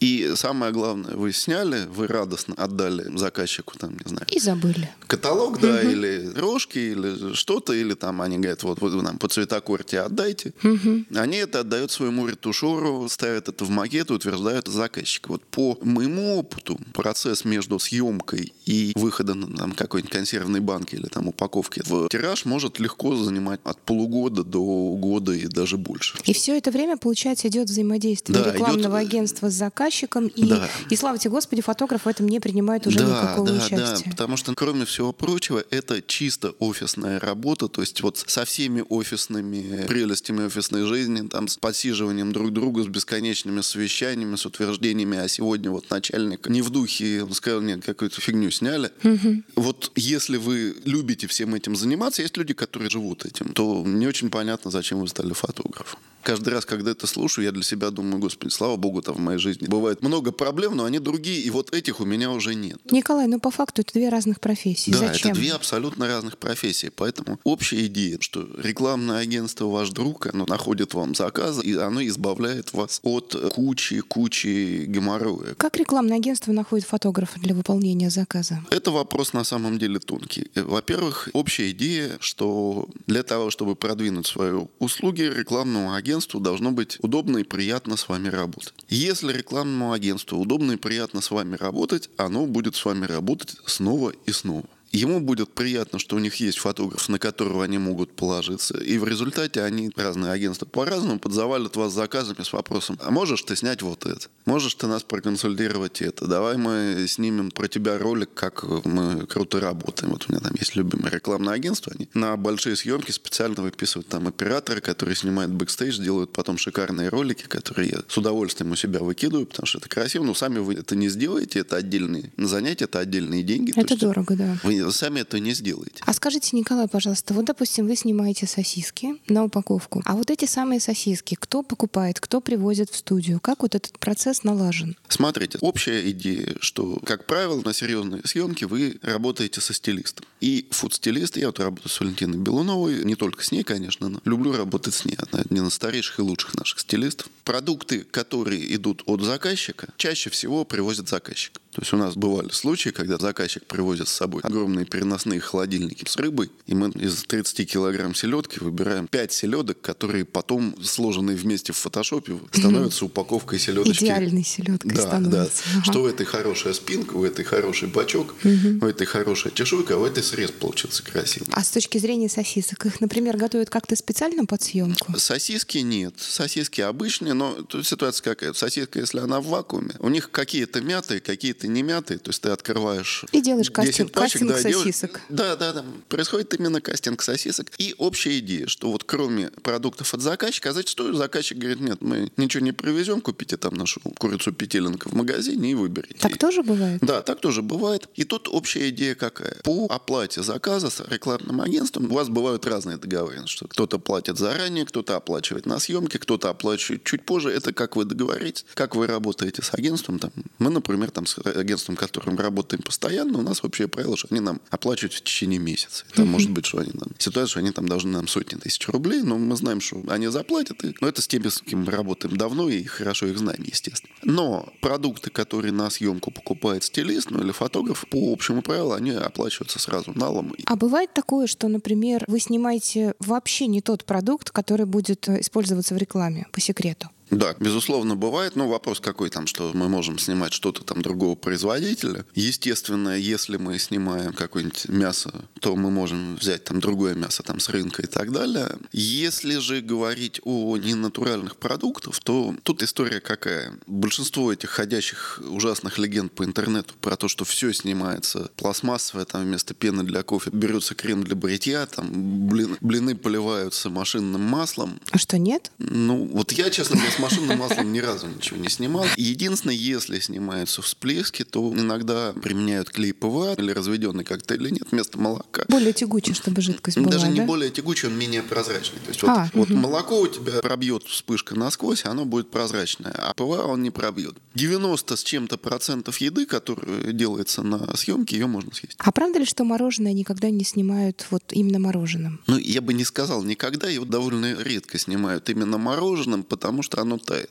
и 0.00 0.32
самое 0.36 0.72
главное, 0.72 1.14
вы 1.14 1.32
сняли, 1.32 1.86
вы 1.86 2.06
радостно 2.06 2.54
отдали 2.54 3.16
заказчику, 3.16 3.78
там, 3.78 3.92
не 3.92 4.08
знаю. 4.08 4.26
И 4.30 4.38
забыли. 4.38 4.90
Каталог, 5.06 5.60
да, 5.60 5.80
угу. 5.80 5.88
или 5.88 6.32
рожки, 6.36 6.78
или 6.78 7.34
что-то, 7.34 7.72
или 7.72 7.94
там 7.94 8.20
они 8.20 8.36
говорят, 8.36 8.62
вот, 8.62 8.80
вот 8.80 8.92
вы 8.92 9.02
нам 9.02 9.18
по 9.18 9.28
цветокорте 9.28 10.00
отдайте. 10.00 10.52
Угу. 10.62 11.06
Они 11.14 11.38
это 11.38 11.60
отдают 11.60 11.90
своему 11.90 12.26
ретушеру, 12.26 13.08
ставят 13.08 13.48
это 13.48 13.64
в 13.64 13.70
макет 13.70 14.10
и 14.10 14.12
утверждают 14.12 14.68
заказчика. 14.68 15.28
Вот 15.28 15.42
по 15.44 15.78
моему 15.82 16.38
опыту 16.38 16.78
процесс 16.92 17.44
между 17.44 17.78
съемкой 17.78 18.52
и 18.66 18.92
выходом 18.96 19.40
на 19.40 19.56
там, 19.56 19.72
какой-нибудь 19.72 20.12
консервной 20.12 20.60
банки 20.60 20.96
или 20.96 21.06
там 21.06 21.28
упаковки 21.28 21.82
в 21.84 22.08
тираж 22.08 22.44
может 22.44 22.78
легко 22.80 23.16
занимать 23.16 23.60
от 23.64 23.80
полугода 23.80 24.44
до 24.44 24.60
года 24.96 25.32
и 25.32 25.46
даже 25.46 25.78
больше. 25.78 26.18
И 26.24 26.34
все 26.34 26.58
это 26.58 26.70
время, 26.70 26.96
получается, 26.96 27.48
идет 27.48 27.70
взаимодействие 27.70 28.38
да, 28.38 28.52
рекламного 28.52 29.02
идет... 29.02 29.10
агентства 29.10 29.50
с 29.50 29.54
заказчиком 29.54 29.85
заказчиком, 29.86 30.26
и, 30.28 30.44
да. 30.44 30.68
и 30.90 30.96
слава 30.96 31.18
тебе 31.18 31.30
Господи, 31.30 31.62
фотограф 31.62 32.04
в 32.04 32.08
этом 32.08 32.28
не 32.28 32.40
принимает 32.40 32.86
уже 32.86 32.98
да, 32.98 33.04
никакого 33.04 33.48
да, 33.48 33.54
участия. 33.54 34.04
Да, 34.04 34.10
потому 34.10 34.36
что, 34.36 34.54
кроме 34.54 34.84
всего 34.84 35.12
прочего, 35.12 35.64
это 35.70 36.02
чисто 36.02 36.50
офисная 36.58 37.20
работа, 37.20 37.68
то 37.68 37.80
есть 37.80 38.00
вот 38.02 38.18
со 38.18 38.44
всеми 38.44 38.84
офисными 38.88 39.86
прелестями 39.86 40.46
офисной 40.46 40.86
жизни, 40.86 41.26
там, 41.28 41.48
с 41.48 41.56
подсиживанием 41.56 42.32
друг 42.32 42.52
друга, 42.52 42.82
с 42.82 42.86
бесконечными 42.86 43.60
совещаниями, 43.60 44.36
с 44.36 44.46
утверждениями, 44.46 45.18
а 45.18 45.28
сегодня 45.28 45.70
вот 45.70 45.90
начальник 45.90 46.48
не 46.48 46.62
в 46.62 46.70
духе, 46.70 47.22
он 47.22 47.32
сказал, 47.32 47.60
нет, 47.60 47.84
какую-то 47.84 48.20
фигню 48.20 48.50
сняли. 48.50 48.90
Угу. 49.04 49.42
Вот 49.56 49.92
если 49.96 50.36
вы 50.36 50.76
любите 50.84 51.26
всем 51.26 51.54
этим 51.54 51.76
заниматься, 51.76 52.22
есть 52.22 52.36
люди, 52.36 52.54
которые 52.54 52.90
живут 52.90 53.24
этим, 53.24 53.52
то 53.52 53.82
не 53.84 54.06
очень 54.06 54.30
понятно, 54.30 54.70
зачем 54.70 55.00
вы 55.00 55.08
стали 55.08 55.32
фотографом 55.32 55.98
каждый 56.26 56.48
раз, 56.52 56.66
когда 56.66 56.90
это 56.90 57.06
слушаю, 57.06 57.44
я 57.44 57.52
для 57.52 57.62
себя 57.62 57.90
думаю, 57.90 58.18
господи, 58.18 58.50
слава 58.50 58.76
богу, 58.76 59.00
там 59.00 59.14
в 59.14 59.20
моей 59.20 59.38
жизни 59.38 59.68
бывает 59.78 60.02
много 60.02 60.32
проблем, 60.32 60.76
но 60.76 60.84
они 60.84 60.98
другие, 60.98 61.40
и 61.40 61.50
вот 61.50 61.74
этих 61.74 62.00
у 62.00 62.04
меня 62.04 62.30
уже 62.30 62.54
нет. 62.54 62.78
Николай, 62.90 63.26
ну 63.26 63.38
по 63.38 63.50
факту 63.50 63.82
это 63.82 63.92
две 63.92 64.08
разных 64.08 64.40
профессии. 64.40 64.90
Да, 64.90 64.98
Зачем? 64.98 65.32
это 65.32 65.40
две 65.40 65.52
абсолютно 65.52 66.06
разных 66.06 66.38
профессии. 66.38 66.90
Поэтому 66.94 67.38
общая 67.44 67.86
идея, 67.86 68.18
что 68.20 68.48
рекламное 68.58 69.18
агентство 69.18 69.66
ваш 69.66 69.90
друг, 69.90 70.26
оно 70.26 70.46
находит 70.46 70.94
вам 70.94 71.14
заказы, 71.14 71.62
и 71.62 71.74
оно 71.74 72.04
избавляет 72.04 72.72
вас 72.72 73.00
от 73.02 73.36
кучи-кучи 73.54 74.84
геморроя. 74.86 75.54
Как 75.54 75.76
рекламное 75.76 76.16
агентство 76.16 76.52
находит 76.52 76.86
фотографа 76.86 77.38
для 77.40 77.54
выполнения 77.54 78.10
заказа? 78.10 78.60
Это 78.70 78.90
вопрос 78.90 79.32
на 79.32 79.44
самом 79.44 79.78
деле 79.78 79.98
тонкий. 79.98 80.50
Во-первых, 80.54 81.28
общая 81.32 81.70
идея, 81.70 82.16
что 82.20 82.88
для 83.06 83.22
того, 83.22 83.50
чтобы 83.50 83.76
продвинуть 83.76 84.26
свои 84.26 84.52
услуги 84.78 85.22
рекламному 85.22 85.94
агентству, 85.94 86.40
должно 86.40 86.72
быть 86.72 86.98
удобно 87.00 87.38
и 87.38 87.44
приятно 87.44 87.96
с 87.96 88.08
вами 88.08 88.28
работать. 88.28 88.74
Если 88.88 89.32
рекламному 89.66 89.92
агентству 89.92 90.38
удобно 90.38 90.72
и 90.72 90.76
приятно 90.76 91.20
с 91.20 91.30
вами 91.30 91.56
работать, 91.56 92.08
оно 92.16 92.46
будет 92.46 92.76
с 92.76 92.84
вами 92.84 93.04
работать 93.06 93.56
снова 93.66 94.12
и 94.26 94.32
снова. 94.32 94.64
Ему 94.92 95.20
будет 95.20 95.52
приятно, 95.52 95.98
что 95.98 96.16
у 96.16 96.18
них 96.18 96.36
есть 96.36 96.58
фотограф, 96.58 97.08
на 97.08 97.18
которого 97.18 97.64
они 97.64 97.78
могут 97.78 98.14
положиться. 98.14 98.78
И 98.78 98.98
в 98.98 99.04
результате 99.04 99.62
они, 99.62 99.90
разные 99.96 100.32
агентства 100.32 100.66
по-разному, 100.66 101.18
подзавалят 101.18 101.76
вас 101.76 101.92
заказами 101.92 102.42
с 102.42 102.52
вопросом, 102.52 102.98
а 103.02 103.10
можешь 103.10 103.42
ты 103.42 103.56
снять 103.56 103.82
вот 103.82 104.06
это? 104.06 104.28
Можешь 104.46 104.74
ты 104.74 104.86
нас 104.86 105.02
проконсультировать 105.02 106.02
это? 106.02 106.26
Давай 106.26 106.56
мы 106.56 107.06
снимем 107.08 107.50
про 107.50 107.68
тебя 107.68 107.98
ролик, 107.98 108.30
как 108.34 108.64
мы 108.84 109.26
круто 109.26 109.60
работаем. 109.60 110.12
Вот 110.12 110.26
у 110.28 110.32
меня 110.32 110.40
там 110.40 110.52
есть 110.58 110.76
любимое 110.76 111.10
рекламное 111.10 111.54
агентство. 111.54 111.92
Они 111.94 112.08
на 112.14 112.36
большие 112.36 112.76
съемки 112.76 113.10
специально 113.10 113.62
выписывают 113.62 114.08
там 114.08 114.28
оператора, 114.28 114.80
которые 114.80 115.16
снимают 115.16 115.52
бэкстейдж, 115.52 116.00
делают 116.00 116.32
потом 116.32 116.58
шикарные 116.58 117.08
ролики, 117.08 117.44
которые 117.46 117.90
я 117.90 117.98
с 118.08 118.16
удовольствием 118.16 118.72
у 118.72 118.76
себя 118.76 119.00
выкидываю, 119.00 119.46
потому 119.46 119.66
что 119.66 119.78
это 119.78 119.88
красиво. 119.88 120.24
Но 120.24 120.34
сами 120.34 120.58
вы 120.58 120.74
это 120.74 120.96
не 120.96 121.08
сделаете, 121.08 121.60
это 121.60 121.76
отдельные 121.76 122.32
занятия, 122.36 122.84
это 122.84 123.00
отдельные 123.00 123.42
деньги. 123.42 123.72
Это 123.76 123.98
дорого, 123.98 124.36
да. 124.36 124.58
Вы 124.62 124.75
сами 124.90 125.20
это 125.20 125.38
не 125.38 125.52
сделаете. 125.52 126.02
А 126.04 126.12
скажите, 126.12 126.56
Николай, 126.56 126.88
пожалуйста, 126.88 127.34
вот, 127.34 127.44
допустим, 127.44 127.86
вы 127.86 127.96
снимаете 127.96 128.46
сосиски 128.46 129.14
на 129.28 129.44
упаковку, 129.44 130.02
а 130.04 130.14
вот 130.14 130.30
эти 130.30 130.44
самые 130.44 130.80
сосиски, 130.80 131.36
кто 131.38 131.62
покупает, 131.62 132.20
кто 132.20 132.40
привозит 132.40 132.90
в 132.90 132.96
студию? 132.96 133.40
Как 133.40 133.62
вот 133.62 133.74
этот 133.74 133.98
процесс 133.98 134.44
налажен? 134.44 134.96
Смотрите, 135.08 135.58
общая 135.60 136.10
идея, 136.10 136.56
что, 136.60 136.98
как 137.04 137.26
правило, 137.26 137.60
на 137.62 137.72
серьезные 137.72 138.22
съемки 138.24 138.64
вы 138.64 138.98
работаете 139.02 139.60
со 139.60 139.72
стилистом. 139.72 140.26
И 140.40 140.66
фуд-стилист, 140.70 141.36
я 141.36 141.46
вот 141.46 141.60
работаю 141.60 141.88
с 141.88 142.00
Валентиной 142.00 142.38
Белуновой, 142.38 143.04
не 143.04 143.14
только 143.14 143.42
с 143.42 143.52
ней, 143.52 143.62
конечно, 143.62 144.08
но 144.08 144.20
люблю 144.24 144.52
работать 144.52 144.94
с 144.94 145.04
ней. 145.04 145.16
Она 145.16 145.42
один 145.42 145.66
из 145.66 145.74
старейших 145.74 146.18
и 146.18 146.22
лучших 146.22 146.54
наших 146.54 146.80
стилистов. 146.80 147.28
Продукты, 147.44 148.00
которые 148.00 148.74
идут 148.74 149.02
от 149.06 149.22
заказчика, 149.22 149.88
чаще 149.96 150.30
всего 150.30 150.64
привозит 150.64 151.08
заказчик. 151.08 151.60
То 151.76 151.82
есть 151.82 151.92
у 151.92 151.98
нас 151.98 152.16
бывали 152.16 152.48
случаи, 152.52 152.88
когда 152.88 153.18
заказчик 153.18 153.62
привозит 153.66 154.08
с 154.08 154.12
собой 154.12 154.40
огромные 154.42 154.86
переносные 154.86 155.40
холодильники 155.40 156.08
с 156.08 156.16
рыбой, 156.16 156.50
и 156.66 156.74
мы 156.74 156.88
из 156.92 157.24
30 157.24 157.70
килограмм 157.70 158.14
селедки 158.14 158.60
выбираем 158.60 159.06
5 159.06 159.32
селедок, 159.32 159.82
которые 159.82 160.24
потом, 160.24 160.74
сложенные 160.82 161.36
вместе 161.36 161.74
в 161.74 161.76
фотошопе, 161.76 162.38
становятся 162.50 163.04
упаковкой 163.04 163.58
селедочки. 163.58 164.04
Идеальной 164.04 164.42
селедкой 164.42 164.90
да, 164.90 165.02
становится. 165.02 165.64
Да, 165.64 165.70
ага. 165.74 165.84
Что 165.84 166.02
в 166.02 166.06
этой 166.06 166.24
хорошая 166.24 166.72
спинка, 166.72 167.12
в 167.12 167.22
этой 167.22 167.44
хороший 167.44 167.88
бачок, 167.88 168.34
угу. 168.42 168.78
в 168.80 168.84
этой 168.86 169.06
хорошая 169.06 169.52
чешуйка, 169.52 169.96
а 169.96 169.98
в 169.98 170.04
этой 170.04 170.22
срез 170.22 170.52
получился 170.52 171.02
красивый. 171.02 171.48
А 171.52 171.62
с 171.62 171.68
точки 171.68 171.98
зрения 171.98 172.30
сосисок, 172.30 172.86
их, 172.86 173.02
например, 173.02 173.36
готовят 173.36 173.68
как-то 173.68 173.96
специально 173.96 174.46
под 174.46 174.62
съемку? 174.62 175.12
Сосиски 175.18 175.76
нет. 175.76 176.14
Сосиски 176.16 176.80
обычные, 176.80 177.34
но 177.34 177.52
тут 177.64 177.86
ситуация 177.86 178.24
какая. 178.24 178.54
Сосиска, 178.54 178.98
если 178.98 179.18
она 179.18 179.42
в 179.42 179.48
вакууме, 179.48 179.92
у 179.98 180.08
них 180.08 180.30
какие-то 180.30 180.80
мятые, 180.80 181.20
какие-то 181.20 181.65
не 181.66 181.82
мятые, 181.82 182.18
то 182.18 182.30
есть 182.30 182.42
ты 182.42 182.50
открываешь 182.50 183.24
И 183.32 183.40
делаешь 183.40 183.70
кастинг, 183.70 184.12
пачек, 184.12 184.40
кастинг 184.40 184.50
да, 184.50 184.58
сосисок. 184.58 185.20
Делаешь, 185.28 185.56
да, 185.58 185.72
да, 185.72 185.72
да. 185.72 185.84
Происходит 186.08 186.54
именно 186.54 186.80
кастинг 186.80 187.22
сосисок. 187.22 187.68
И 187.78 187.94
общая 187.98 188.38
идея, 188.38 188.66
что 188.66 188.90
вот 188.90 189.04
кроме 189.04 189.50
продуктов 189.62 190.12
от 190.14 190.20
заказчика, 190.20 190.70
а 190.70 190.72
зачастую 190.72 191.14
заказчик 191.14 191.58
говорит, 191.58 191.80
нет, 191.80 192.02
мы 192.02 192.30
ничего 192.36 192.64
не 192.64 192.72
привезем, 192.72 193.20
купите 193.20 193.56
там 193.56 193.74
нашу 193.74 194.00
курицу 194.00 194.52
петелинка 194.52 195.08
в 195.08 195.14
магазине 195.14 195.72
и 195.72 195.74
выберите. 195.74 196.18
Так 196.18 196.38
тоже 196.38 196.62
бывает? 196.62 197.00
Да, 197.02 197.22
так 197.22 197.40
тоже 197.40 197.62
бывает. 197.62 198.08
И 198.14 198.24
тут 198.24 198.48
общая 198.48 198.88
идея 198.90 199.14
какая? 199.14 199.56
По 199.62 199.86
оплате 199.86 200.42
заказа 200.42 200.90
с 200.90 201.00
рекламным 201.08 201.60
агентством 201.60 202.10
у 202.10 202.14
вас 202.14 202.28
бывают 202.28 202.66
разные 202.66 202.96
договоренности, 202.96 203.56
что 203.56 203.68
кто-то 203.68 203.98
платит 203.98 204.38
заранее, 204.38 204.86
кто-то 204.86 205.16
оплачивает 205.16 205.66
на 205.66 205.78
съемке, 205.78 206.18
кто-то 206.18 206.48
оплачивает 206.50 207.04
чуть 207.04 207.24
позже. 207.24 207.50
Это 207.50 207.72
как 207.72 207.96
вы 207.96 208.04
договоритесь, 208.04 208.66
как 208.74 208.94
вы 208.94 209.06
работаете 209.06 209.62
с 209.62 209.72
агентством. 209.74 210.18
Там. 210.18 210.32
Мы, 210.58 210.70
например, 210.70 211.10
там 211.10 211.26
с 211.26 211.38
агентством, 211.56 211.96
которым 211.96 212.38
работаем 212.38 212.82
постоянно, 212.82 213.38
у 213.38 213.42
нас 213.42 213.62
общее 213.64 213.88
правило, 213.88 214.16
что 214.16 214.28
они 214.30 214.40
нам 214.40 214.60
оплачивают 214.70 215.14
в 215.14 215.22
течение 215.22 215.58
месяца. 215.58 216.04
Там 216.14 216.28
может 216.28 216.50
быть, 216.50 216.66
что 216.66 216.78
они 216.78 216.92
нам 216.94 217.08
ситуация, 217.18 217.50
что 217.50 217.60
они 217.60 217.70
там 217.70 217.88
должны 217.88 218.12
нам 218.12 218.28
сотни 218.28 218.56
тысяч 218.56 218.88
рублей, 218.88 219.22
но 219.22 219.38
мы 219.38 219.56
знаем, 219.56 219.80
что 219.80 220.02
они 220.08 220.28
заплатят. 220.28 220.84
И, 220.84 220.94
но 221.00 221.08
это 221.08 221.22
с 221.22 221.28
теми, 221.28 221.48
с 221.48 221.60
кем 221.60 221.84
мы 221.84 221.92
работаем 221.92 222.36
давно 222.36 222.68
и 222.68 222.84
хорошо 222.84 223.26
их 223.26 223.38
знаем, 223.38 223.62
естественно. 223.62 224.12
Но 224.22 224.72
продукты, 224.80 225.30
которые 225.30 225.72
на 225.72 225.90
съемку 225.90 226.30
покупает 226.30 226.84
стилист 226.84 227.30
ну, 227.30 227.42
или 227.42 227.52
фотограф, 227.52 228.04
по 228.10 228.32
общему 228.32 228.62
правилу, 228.62 228.92
они 228.92 229.10
оплачиваются 229.10 229.78
сразу 229.78 230.12
налом. 230.14 230.54
А 230.64 230.76
бывает 230.76 231.12
такое, 231.14 231.46
что, 231.46 231.68
например, 231.68 232.24
вы 232.26 232.40
снимаете 232.40 233.14
вообще 233.18 233.66
не 233.66 233.80
тот 233.80 234.04
продукт, 234.04 234.50
который 234.50 234.86
будет 234.86 235.28
э, 235.28 235.40
использоваться 235.40 235.94
в 235.94 235.98
рекламе, 235.98 236.46
по 236.52 236.60
секрету? 236.60 237.10
Да, 237.30 237.54
безусловно, 237.58 238.16
бывает. 238.16 238.56
Но 238.56 238.68
вопрос 238.68 239.00
какой 239.00 239.30
там, 239.30 239.46
что 239.46 239.72
мы 239.74 239.88
можем 239.88 240.18
снимать 240.18 240.52
что-то 240.52 240.84
там 240.84 241.02
другого 241.02 241.34
производителя. 241.34 242.24
Естественно, 242.34 243.16
если 243.16 243.56
мы 243.56 243.78
снимаем 243.78 244.32
какое-нибудь 244.32 244.88
мясо, 244.88 245.32
то 245.60 245.74
мы 245.76 245.90
можем 245.90 246.36
взять 246.36 246.64
там 246.64 246.80
другое 246.80 247.14
мясо 247.14 247.42
там 247.42 247.60
с 247.60 247.68
рынка 247.68 248.02
и 248.02 248.06
так 248.06 248.32
далее. 248.32 248.76
Если 248.92 249.58
же 249.58 249.80
говорить 249.80 250.40
о 250.44 250.76
ненатуральных 250.76 251.56
продуктах, 251.56 252.18
то 252.20 252.54
тут 252.62 252.82
история 252.82 253.20
какая? 253.20 253.72
Большинство 253.86 254.52
этих 254.52 254.70
ходящих 254.70 255.40
ужасных 255.48 255.98
легенд 255.98 256.32
по 256.32 256.44
интернету 256.44 256.94
про 257.00 257.16
то, 257.16 257.28
что 257.28 257.44
все 257.44 257.72
снимается 257.72 258.50
пластмассовое, 258.56 259.24
там 259.24 259.42
вместо 259.42 259.74
пены 259.74 260.04
для 260.04 260.22
кофе 260.22 260.50
берется 260.52 260.94
крем 260.94 261.24
для 261.24 261.36
бритья, 261.36 261.86
там 261.86 262.48
блин, 262.48 262.76
блины 262.80 263.16
поливаются 263.16 263.90
машинным 263.90 264.42
маслом. 264.42 265.00
А 265.10 265.18
что, 265.18 265.38
нет? 265.38 265.70
Ну, 265.78 266.28
вот 266.32 266.52
я, 266.52 266.70
честно 266.70 266.96
говоря, 266.96 267.15
с 267.16 267.18
машинным 267.18 267.58
маслом 267.58 267.92
ни 267.92 267.98
разу 268.00 268.26
ничего 268.28 268.58
не 268.58 268.68
снимал. 268.68 269.06
Единственное, 269.16 269.74
если 269.74 270.18
снимаются 270.20 270.82
всплески, 270.82 271.44
то 271.44 271.72
иногда 271.74 272.32
применяют 272.34 272.90
клей 272.90 273.12
ПВА 273.12 273.54
или 273.56 273.70
разведенный 273.72 274.24
коктейль 274.24 274.62
или 274.62 274.70
нет 274.70 274.88
вместо 274.90 275.18
молока. 275.18 275.64
Более 275.68 275.92
тягучий, 275.92 276.34
чтобы 276.34 276.60
жидкость 276.60 276.98
была, 276.98 277.10
Даже 277.12 277.28
не 277.28 277.40
да? 277.40 277.46
более 277.46 277.70
тягучий, 277.70 278.08
он 278.08 278.18
менее 278.18 278.42
прозрачный. 278.42 279.00
То 279.00 279.08
есть 279.08 279.22
вот, 279.22 279.30
А, 279.30 279.50
вот 279.54 279.70
мгм. 279.70 279.80
молоко 279.80 280.20
у 280.20 280.28
тебя 280.28 280.60
пробьет 280.60 281.04
вспышка 281.04 281.54
насквозь, 281.54 282.04
оно 282.04 282.24
будет 282.24 282.50
прозрачное, 282.50 283.12
а 283.16 283.32
ПВА 283.34 283.64
он 283.66 283.82
не 283.82 283.90
пробьет. 283.90 284.36
90 284.54 285.16
с 285.16 285.22
чем-то 285.24 285.56
процентов 285.58 286.18
еды, 286.18 286.46
которая 286.46 287.12
делается 287.12 287.62
на 287.62 287.96
съемке, 287.96 288.36
ее 288.36 288.46
можно 288.46 288.72
съесть. 288.74 288.96
А 288.98 289.12
правда 289.12 289.38
ли, 289.38 289.44
что 289.44 289.64
мороженое 289.64 290.12
никогда 290.12 290.50
не 290.50 290.64
снимают 290.64 291.26
вот 291.30 291.44
именно 291.52 291.78
мороженым? 291.78 292.40
Ну, 292.46 292.58
я 292.58 292.80
бы 292.80 292.92
не 292.94 293.04
сказал 293.04 293.42
никогда, 293.42 293.88
его 293.88 294.04
довольно 294.04 294.54
редко 294.62 294.98
снимают 294.98 295.48
именно 295.48 295.78
мороженым, 295.78 296.42
потому 296.42 296.82
что 296.82 297.00
оно 297.06 297.18
тает. 297.18 297.50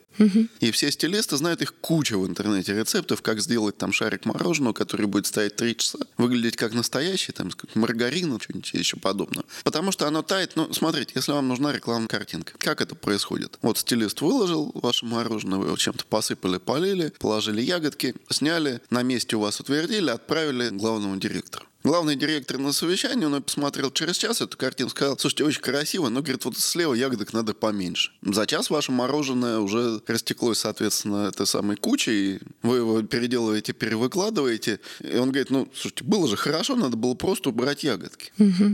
И 0.60 0.70
все 0.70 0.90
стилисты 0.90 1.36
знают 1.36 1.62
их 1.62 1.74
куча 1.74 2.16
в 2.16 2.26
интернете 2.26 2.74
рецептов, 2.74 3.22
как 3.22 3.40
сделать 3.40 3.76
там 3.76 3.92
шарик 3.92 4.24
мороженого, 4.24 4.72
который 4.72 5.06
будет 5.06 5.26
стоять 5.26 5.56
3 5.56 5.76
часа, 5.76 5.98
выглядеть 6.16 6.56
как 6.56 6.72
настоящий, 6.72 7.32
там, 7.32 7.50
с 7.50 7.56
маргарином, 7.74 8.40
что-нибудь 8.40 8.72
еще 8.74 8.96
подобное. 8.96 9.44
Потому 9.64 9.92
что 9.92 10.06
оно 10.06 10.22
тает, 10.22 10.52
ну, 10.56 10.72
смотрите, 10.72 11.12
если 11.14 11.32
вам 11.32 11.48
нужна 11.48 11.72
рекламная 11.72 12.08
картинка, 12.08 12.52
как 12.58 12.80
это 12.80 12.94
происходит? 12.94 13.58
Вот 13.62 13.78
стилист 13.78 14.20
выложил 14.20 14.70
ваше 14.74 15.06
мороженое, 15.06 15.58
вы 15.58 15.66
его 15.66 15.76
чем-то 15.76 16.04
посыпали, 16.06 16.58
полили, 16.58 17.12
положили 17.18 17.60
ягодки, 17.60 18.14
сняли, 18.30 18.80
на 18.90 19.02
месте 19.02 19.36
у 19.36 19.40
вас 19.40 19.60
утвердили, 19.60 20.10
отправили 20.10 20.70
главному 20.70 21.16
директору. 21.16 21.66
Главный 21.86 22.16
директор 22.16 22.58
на 22.58 22.72
совещании, 22.72 23.26
он 23.26 23.40
посмотрел 23.40 23.92
через 23.92 24.16
час 24.16 24.40
эту 24.40 24.58
картину, 24.58 24.90
сказал, 24.90 25.16
слушайте, 25.20 25.44
очень 25.44 25.60
красиво, 25.60 26.08
но, 26.08 26.20
говорит, 26.20 26.44
вот 26.44 26.58
слева 26.58 26.94
ягодок 26.94 27.32
надо 27.32 27.54
поменьше. 27.54 28.10
За 28.22 28.44
час 28.44 28.70
ваше 28.70 28.90
мороженое 28.90 29.60
уже 29.60 30.02
растеклось, 30.08 30.58
соответственно, 30.58 31.28
этой 31.28 31.46
самой 31.46 31.76
кучей, 31.76 32.40
вы 32.62 32.78
его 32.78 33.02
переделываете, 33.02 33.72
перевыкладываете. 33.72 34.80
И 34.98 35.16
он 35.16 35.28
говорит, 35.28 35.50
ну, 35.50 35.68
слушайте, 35.72 36.02
было 36.02 36.26
же 36.26 36.36
хорошо, 36.36 36.74
надо 36.74 36.96
было 36.96 37.14
просто 37.14 37.50
убрать 37.50 37.84
ягодки. 37.84 38.32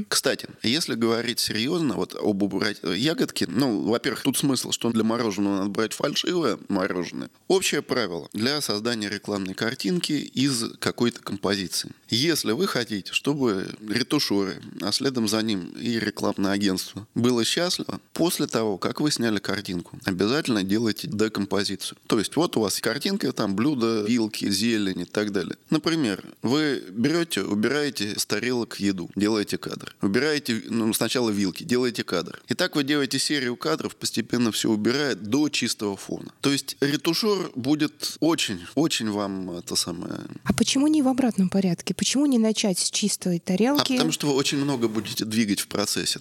Кстати, 0.09 0.49
если 0.63 0.95
говорить 0.95 1.39
серьезно, 1.39 1.97
вот 1.97 2.15
об 2.15 2.43
убрать 2.43 2.79
ягодки, 2.83 3.47
ну, 3.47 3.83
во-первых, 3.83 4.23
тут 4.23 4.39
смысл, 4.39 4.71
что 4.71 4.91
для 4.91 5.05
мороженого 5.05 5.59
надо 5.59 5.69
брать 5.69 5.93
фальшивое 5.93 6.59
мороженое. 6.69 7.29
Общее 7.47 7.83
правило 7.83 8.31
для 8.33 8.63
создания 8.63 9.11
рекламной 9.11 9.53
картинки 9.53 10.13
из 10.13 10.65
какой-то 10.79 11.21
композиции. 11.21 11.91
Если 12.09 12.53
вы 12.53 12.67
хотите, 12.67 13.02
чтобы 13.09 13.69
ретушеры, 13.89 14.61
а 14.81 14.93
следом 14.93 15.29
за 15.29 15.43
ним 15.43 15.73
и 15.81 15.99
рекламное 15.99 16.53
агентство 16.53 17.07
было 17.15 17.45
счастливо, 17.45 18.01
после 18.13 18.47
того, 18.47 18.79
как 18.79 19.01
вы 19.01 19.11
сняли 19.11 19.39
картинку, 19.39 19.99
обязательно 20.05 20.63
делайте 20.63 21.09
декомпозицию. 21.09 21.99
То 22.07 22.19
есть 22.19 22.37
вот 22.37 22.57
у 22.57 22.61
вас 22.61 22.81
картинка, 22.81 23.33
там 23.33 23.55
блюда, 23.57 24.05
вилки, 24.07 24.51
зелень 24.51 25.01
и 25.01 25.05
так 25.05 25.33
далее. 25.33 25.57
Например, 25.71 26.25
вы 26.43 26.83
берете, 26.91 27.43
убираете 27.43 28.19
с 28.19 28.27
тарелок 28.27 28.81
еду, 28.81 29.11
делаете 29.17 29.59
кадр. 29.59 29.95
Убираете 30.03 30.63
ну, 30.69 30.93
сначала 30.93 31.31
вилки, 31.31 31.65
делаете 31.65 32.05
кадр. 32.05 32.43
И 32.49 32.55
так 32.55 32.77
вы 32.77 32.85
делаете 32.85 33.19
серию 33.19 33.57
кадров, 33.57 33.97
постепенно 33.97 34.53
все 34.53 34.71
убирая 34.71 35.15
до 35.15 35.49
чистого 35.49 35.97
фона. 35.97 36.33
То 36.41 36.51
есть 36.51 36.77
ретушер 36.81 37.51
будет 37.55 38.17
очень, 38.21 38.61
очень 38.75 39.11
вам 39.11 39.51
это 39.51 39.77
самое 39.77 40.15
А 40.45 40.53
почему 40.53 40.87
не 40.89 41.03
в 41.03 41.09
обратном 41.09 41.49
порядке? 41.49 41.95
Почему 41.95 42.27
не 42.27 42.39
начать 42.39 42.79
с 42.83 42.91
чистой 42.91 43.37
А 43.37 43.41
тарелки? 43.41 43.93
потому 43.93 44.13
что 44.13 44.27
вы 44.27 44.35
очень 44.35 44.59
много 44.59 44.89
будете 44.89 45.25
двигать 45.25 45.61
в 45.61 45.69
процессе. 45.69 46.21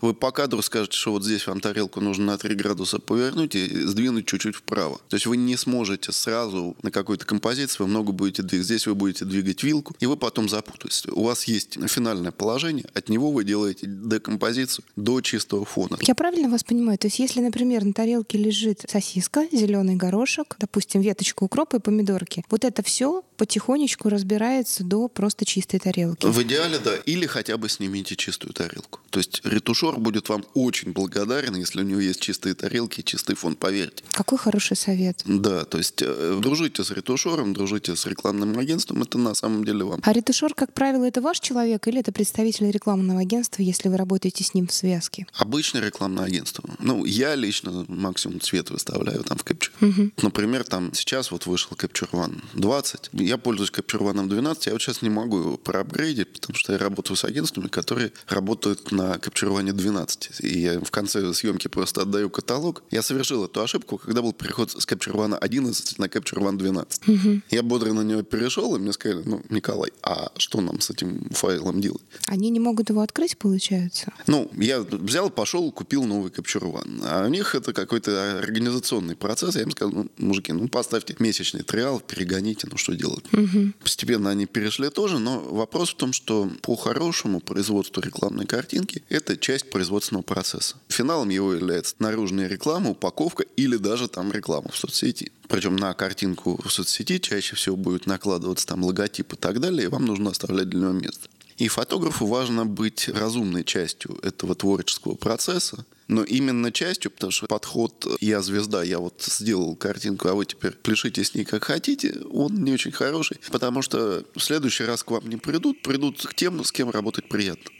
Вы 0.00 0.14
по 0.14 0.30
кадру 0.32 0.62
скажете, 0.62 0.96
что 0.96 1.12
вот 1.12 1.24
здесь 1.24 1.46
вам 1.46 1.60
тарелку 1.60 2.00
нужно 2.00 2.24
на 2.26 2.38
3 2.38 2.54
градуса 2.54 2.98
повернуть 2.98 3.54
и 3.54 3.66
сдвинуть 3.86 4.26
чуть-чуть 4.26 4.56
вправо. 4.56 5.00
То 5.08 5.16
есть 5.16 5.26
вы 5.26 5.36
не 5.36 5.56
сможете 5.56 6.12
сразу 6.12 6.76
на 6.82 6.90
какой-то 6.90 7.24
композиции, 7.26 7.76
вы 7.78 7.86
много 7.86 8.12
будете 8.12 8.42
двигать. 8.42 8.66
Здесь 8.66 8.86
вы 8.86 8.94
будете 8.94 9.24
двигать 9.24 9.62
вилку, 9.62 9.94
и 10.00 10.06
вы 10.06 10.16
потом 10.16 10.48
запутаетесь. 10.48 11.06
У 11.06 11.24
вас 11.24 11.44
есть 11.44 11.78
финальное 11.88 12.32
положение, 12.32 12.86
от 12.94 13.08
него 13.08 13.30
вы 13.30 13.44
делаете 13.44 13.86
декомпозицию 13.86 14.84
до 14.96 15.20
чистого 15.20 15.64
фона. 15.64 15.98
Я 16.02 16.14
правильно 16.14 16.48
вас 16.48 16.64
понимаю? 16.64 16.98
То 16.98 17.06
есть, 17.06 17.18
если, 17.18 17.40
например, 17.40 17.84
на 17.84 17.92
тарелке 17.92 18.38
лежит 18.38 18.84
сосиска, 18.88 19.46
зеленый 19.52 19.96
горошек, 19.96 20.56
допустим, 20.58 21.00
веточка 21.00 21.44
укропа 21.44 21.76
и 21.76 21.80
помидорки, 21.80 22.44
вот 22.50 22.64
это 22.64 22.82
все 22.82 23.22
потихонечку 23.36 24.08
разбирается 24.08 24.84
до 24.84 25.08
просто 25.08 25.44
чистой 25.44 25.80
тарелки. 25.90 26.26
В 26.26 26.42
идеале, 26.42 26.78
да. 26.78 26.96
Или 27.06 27.26
хотя 27.26 27.56
бы 27.56 27.68
снимите 27.68 28.16
чистую 28.16 28.52
тарелку. 28.52 29.00
То 29.10 29.18
есть 29.18 29.40
ретушер 29.44 29.98
будет 29.98 30.28
вам 30.28 30.44
очень 30.54 30.92
благодарен, 30.92 31.56
если 31.56 31.80
у 31.80 31.84
него 31.84 32.00
есть 32.00 32.20
чистые 32.20 32.54
тарелки 32.54 33.00
и 33.00 33.04
чистый 33.04 33.34
фон, 33.34 33.56
поверьте. 33.56 34.04
Какой 34.12 34.38
хороший 34.38 34.76
совет. 34.76 35.22
Да, 35.24 35.64
то 35.64 35.78
есть 35.78 36.02
э, 36.02 36.38
дружите 36.40 36.84
с 36.84 36.90
ретушером, 36.90 37.52
дружите 37.52 37.96
с 37.96 38.06
рекламным 38.06 38.58
агентством, 38.58 39.02
это 39.02 39.18
на 39.18 39.34
самом 39.34 39.64
деле 39.64 39.84
вам. 39.84 40.00
А 40.02 40.12
ретушер, 40.12 40.54
как 40.54 40.72
правило, 40.72 41.04
это 41.04 41.20
ваш 41.20 41.40
человек 41.40 41.88
или 41.88 42.00
это 42.00 42.12
представитель 42.12 42.70
рекламного 42.70 43.20
агентства, 43.20 43.62
если 43.62 43.88
вы 43.88 43.96
работаете 43.96 44.44
с 44.44 44.54
ним 44.54 44.66
в 44.66 44.72
связке? 44.72 45.26
Обычное 45.34 45.82
рекламное 45.82 46.24
агентство. 46.24 46.64
Ну, 46.78 47.04
я 47.04 47.34
лично 47.34 47.84
максимум 47.88 48.40
цвет 48.40 48.70
выставляю 48.70 49.24
там 49.24 49.38
в 49.38 49.44
Capture. 49.44 50.12
Например, 50.22 50.64
там 50.64 50.94
сейчас 50.94 51.30
вот 51.30 51.46
вышел 51.46 51.72
Capture 51.72 52.10
One 52.12 52.42
20. 52.54 53.10
Я 53.12 53.38
пользуюсь 53.38 53.70
Capture 53.70 54.00
One 54.00 54.28
12, 54.28 54.66
я 54.66 54.72
вот 54.72 54.82
сейчас 54.82 55.02
не 55.02 55.10
могу 55.10 55.38
его 55.38 55.56
апгрейде, 55.80 56.24
потому 56.24 56.56
что 56.56 56.72
я 56.72 56.78
работаю 56.78 57.16
с 57.16 57.24
агентствами, 57.24 57.68
которые 57.68 58.12
работают 58.28 58.92
на 58.92 59.18
капчуровании 59.18 59.72
12. 59.72 60.40
И 60.40 60.60
я 60.60 60.80
в 60.80 60.90
конце 60.90 61.32
съемки 61.34 61.68
просто 61.68 62.02
отдаю 62.02 62.30
каталог. 62.30 62.82
Я 62.90 63.02
совершил 63.02 63.44
эту 63.44 63.62
ошибку, 63.62 63.98
когда 63.98 64.22
был 64.22 64.32
переход 64.32 64.70
с 64.70 64.86
Capture 64.86 65.14
One 65.14 65.36
11 65.36 65.98
на 65.98 66.04
Capture 66.06 66.40
One 66.40 66.56
12. 66.56 67.08
Угу. 67.08 67.40
Я 67.50 67.62
бодро 67.62 67.92
на 67.92 68.02
него 68.02 68.22
перешел, 68.22 68.76
и 68.76 68.78
мне 68.78 68.92
сказали, 68.92 69.22
ну, 69.24 69.42
Николай, 69.50 69.90
а 70.02 70.32
что 70.36 70.60
нам 70.60 70.80
с 70.80 70.90
этим 70.90 71.30
файлом 71.30 71.80
делать? 71.80 72.02
Они 72.26 72.50
не 72.50 72.60
могут 72.60 72.90
его 72.90 73.00
открыть, 73.00 73.38
получается? 73.38 74.12
Ну, 74.26 74.50
я 74.56 74.80
взял, 74.80 75.30
пошел, 75.30 75.70
купил 75.72 76.04
новый 76.04 76.30
Capture 76.30 76.72
One. 76.72 77.02
А 77.04 77.26
у 77.26 77.28
них 77.28 77.54
это 77.54 77.72
какой-то 77.72 78.38
организационный 78.38 79.16
процесс. 79.16 79.56
Я 79.56 79.62
им 79.62 79.70
сказал, 79.70 79.92
ну, 79.94 80.10
мужики, 80.18 80.52
ну, 80.52 80.68
поставьте 80.68 81.16
месячный 81.18 81.62
триал, 81.62 82.00
перегоните, 82.00 82.68
ну, 82.70 82.76
что 82.76 82.94
делать? 82.94 83.24
Угу. 83.32 83.72
Постепенно 83.82 84.30
они 84.30 84.46
перешли 84.46 84.90
тоже, 84.90 85.18
но 85.18 85.40
вопрос 85.40 85.69
в 85.78 85.94
том, 85.94 86.12
что 86.12 86.50
по-хорошему 86.62 87.40
производство 87.40 88.00
рекламной 88.00 88.46
картинки– 88.46 89.02
это 89.08 89.36
часть 89.36 89.70
производственного 89.70 90.22
процесса. 90.22 90.76
Финалом 90.88 91.28
его 91.28 91.54
является 91.54 91.94
наружная 91.98 92.48
реклама, 92.48 92.90
упаковка 92.90 93.44
или 93.56 93.76
даже 93.76 94.08
там 94.08 94.32
реклама 94.32 94.70
в 94.70 94.76
соцсети. 94.76 95.32
Причем 95.48 95.76
на 95.76 95.94
картинку 95.94 96.60
в 96.62 96.70
соцсети 96.70 97.18
чаще 97.18 97.56
всего 97.56 97.76
будет 97.76 98.06
накладываться 98.06 98.66
там 98.66 98.84
логотип 98.84 99.32
и 99.32 99.36
так 99.36 99.60
далее, 99.60 99.84
и 99.84 99.88
вам 99.88 100.04
нужно 100.04 100.30
оставлять 100.30 100.68
для 100.68 100.80
него 100.80 100.92
место. 100.92 101.28
И 101.56 101.68
фотографу 101.68 102.26
важно 102.26 102.64
быть 102.64 103.08
разумной 103.08 103.64
частью 103.64 104.18
этого 104.22 104.54
творческого 104.54 105.14
процесса, 105.14 105.84
но 106.10 106.24
именно 106.24 106.72
частью, 106.72 107.10
потому 107.10 107.30
что 107.30 107.46
подход 107.46 108.06
«я 108.20 108.42
звезда, 108.42 108.82
я 108.82 108.98
вот 108.98 109.22
сделал 109.22 109.76
картинку, 109.76 110.28
а 110.28 110.34
вы 110.34 110.44
теперь 110.44 110.72
пляшите 110.72 111.22
с 111.22 111.34
ней 111.34 111.44
как 111.44 111.64
хотите», 111.64 112.20
он 112.32 112.64
не 112.64 112.72
очень 112.72 112.90
хороший, 112.90 113.38
потому 113.50 113.80
что 113.80 114.24
в 114.34 114.40
следующий 114.40 114.84
раз 114.84 115.04
к 115.04 115.10
вам 115.12 115.28
не 115.28 115.36
придут, 115.36 115.82
придут 115.82 116.20
к 116.26 116.34
тем, 116.34 116.64
с 116.64 116.72
кем 116.72 116.90
работать 116.90 117.28
приятно. 117.28 117.70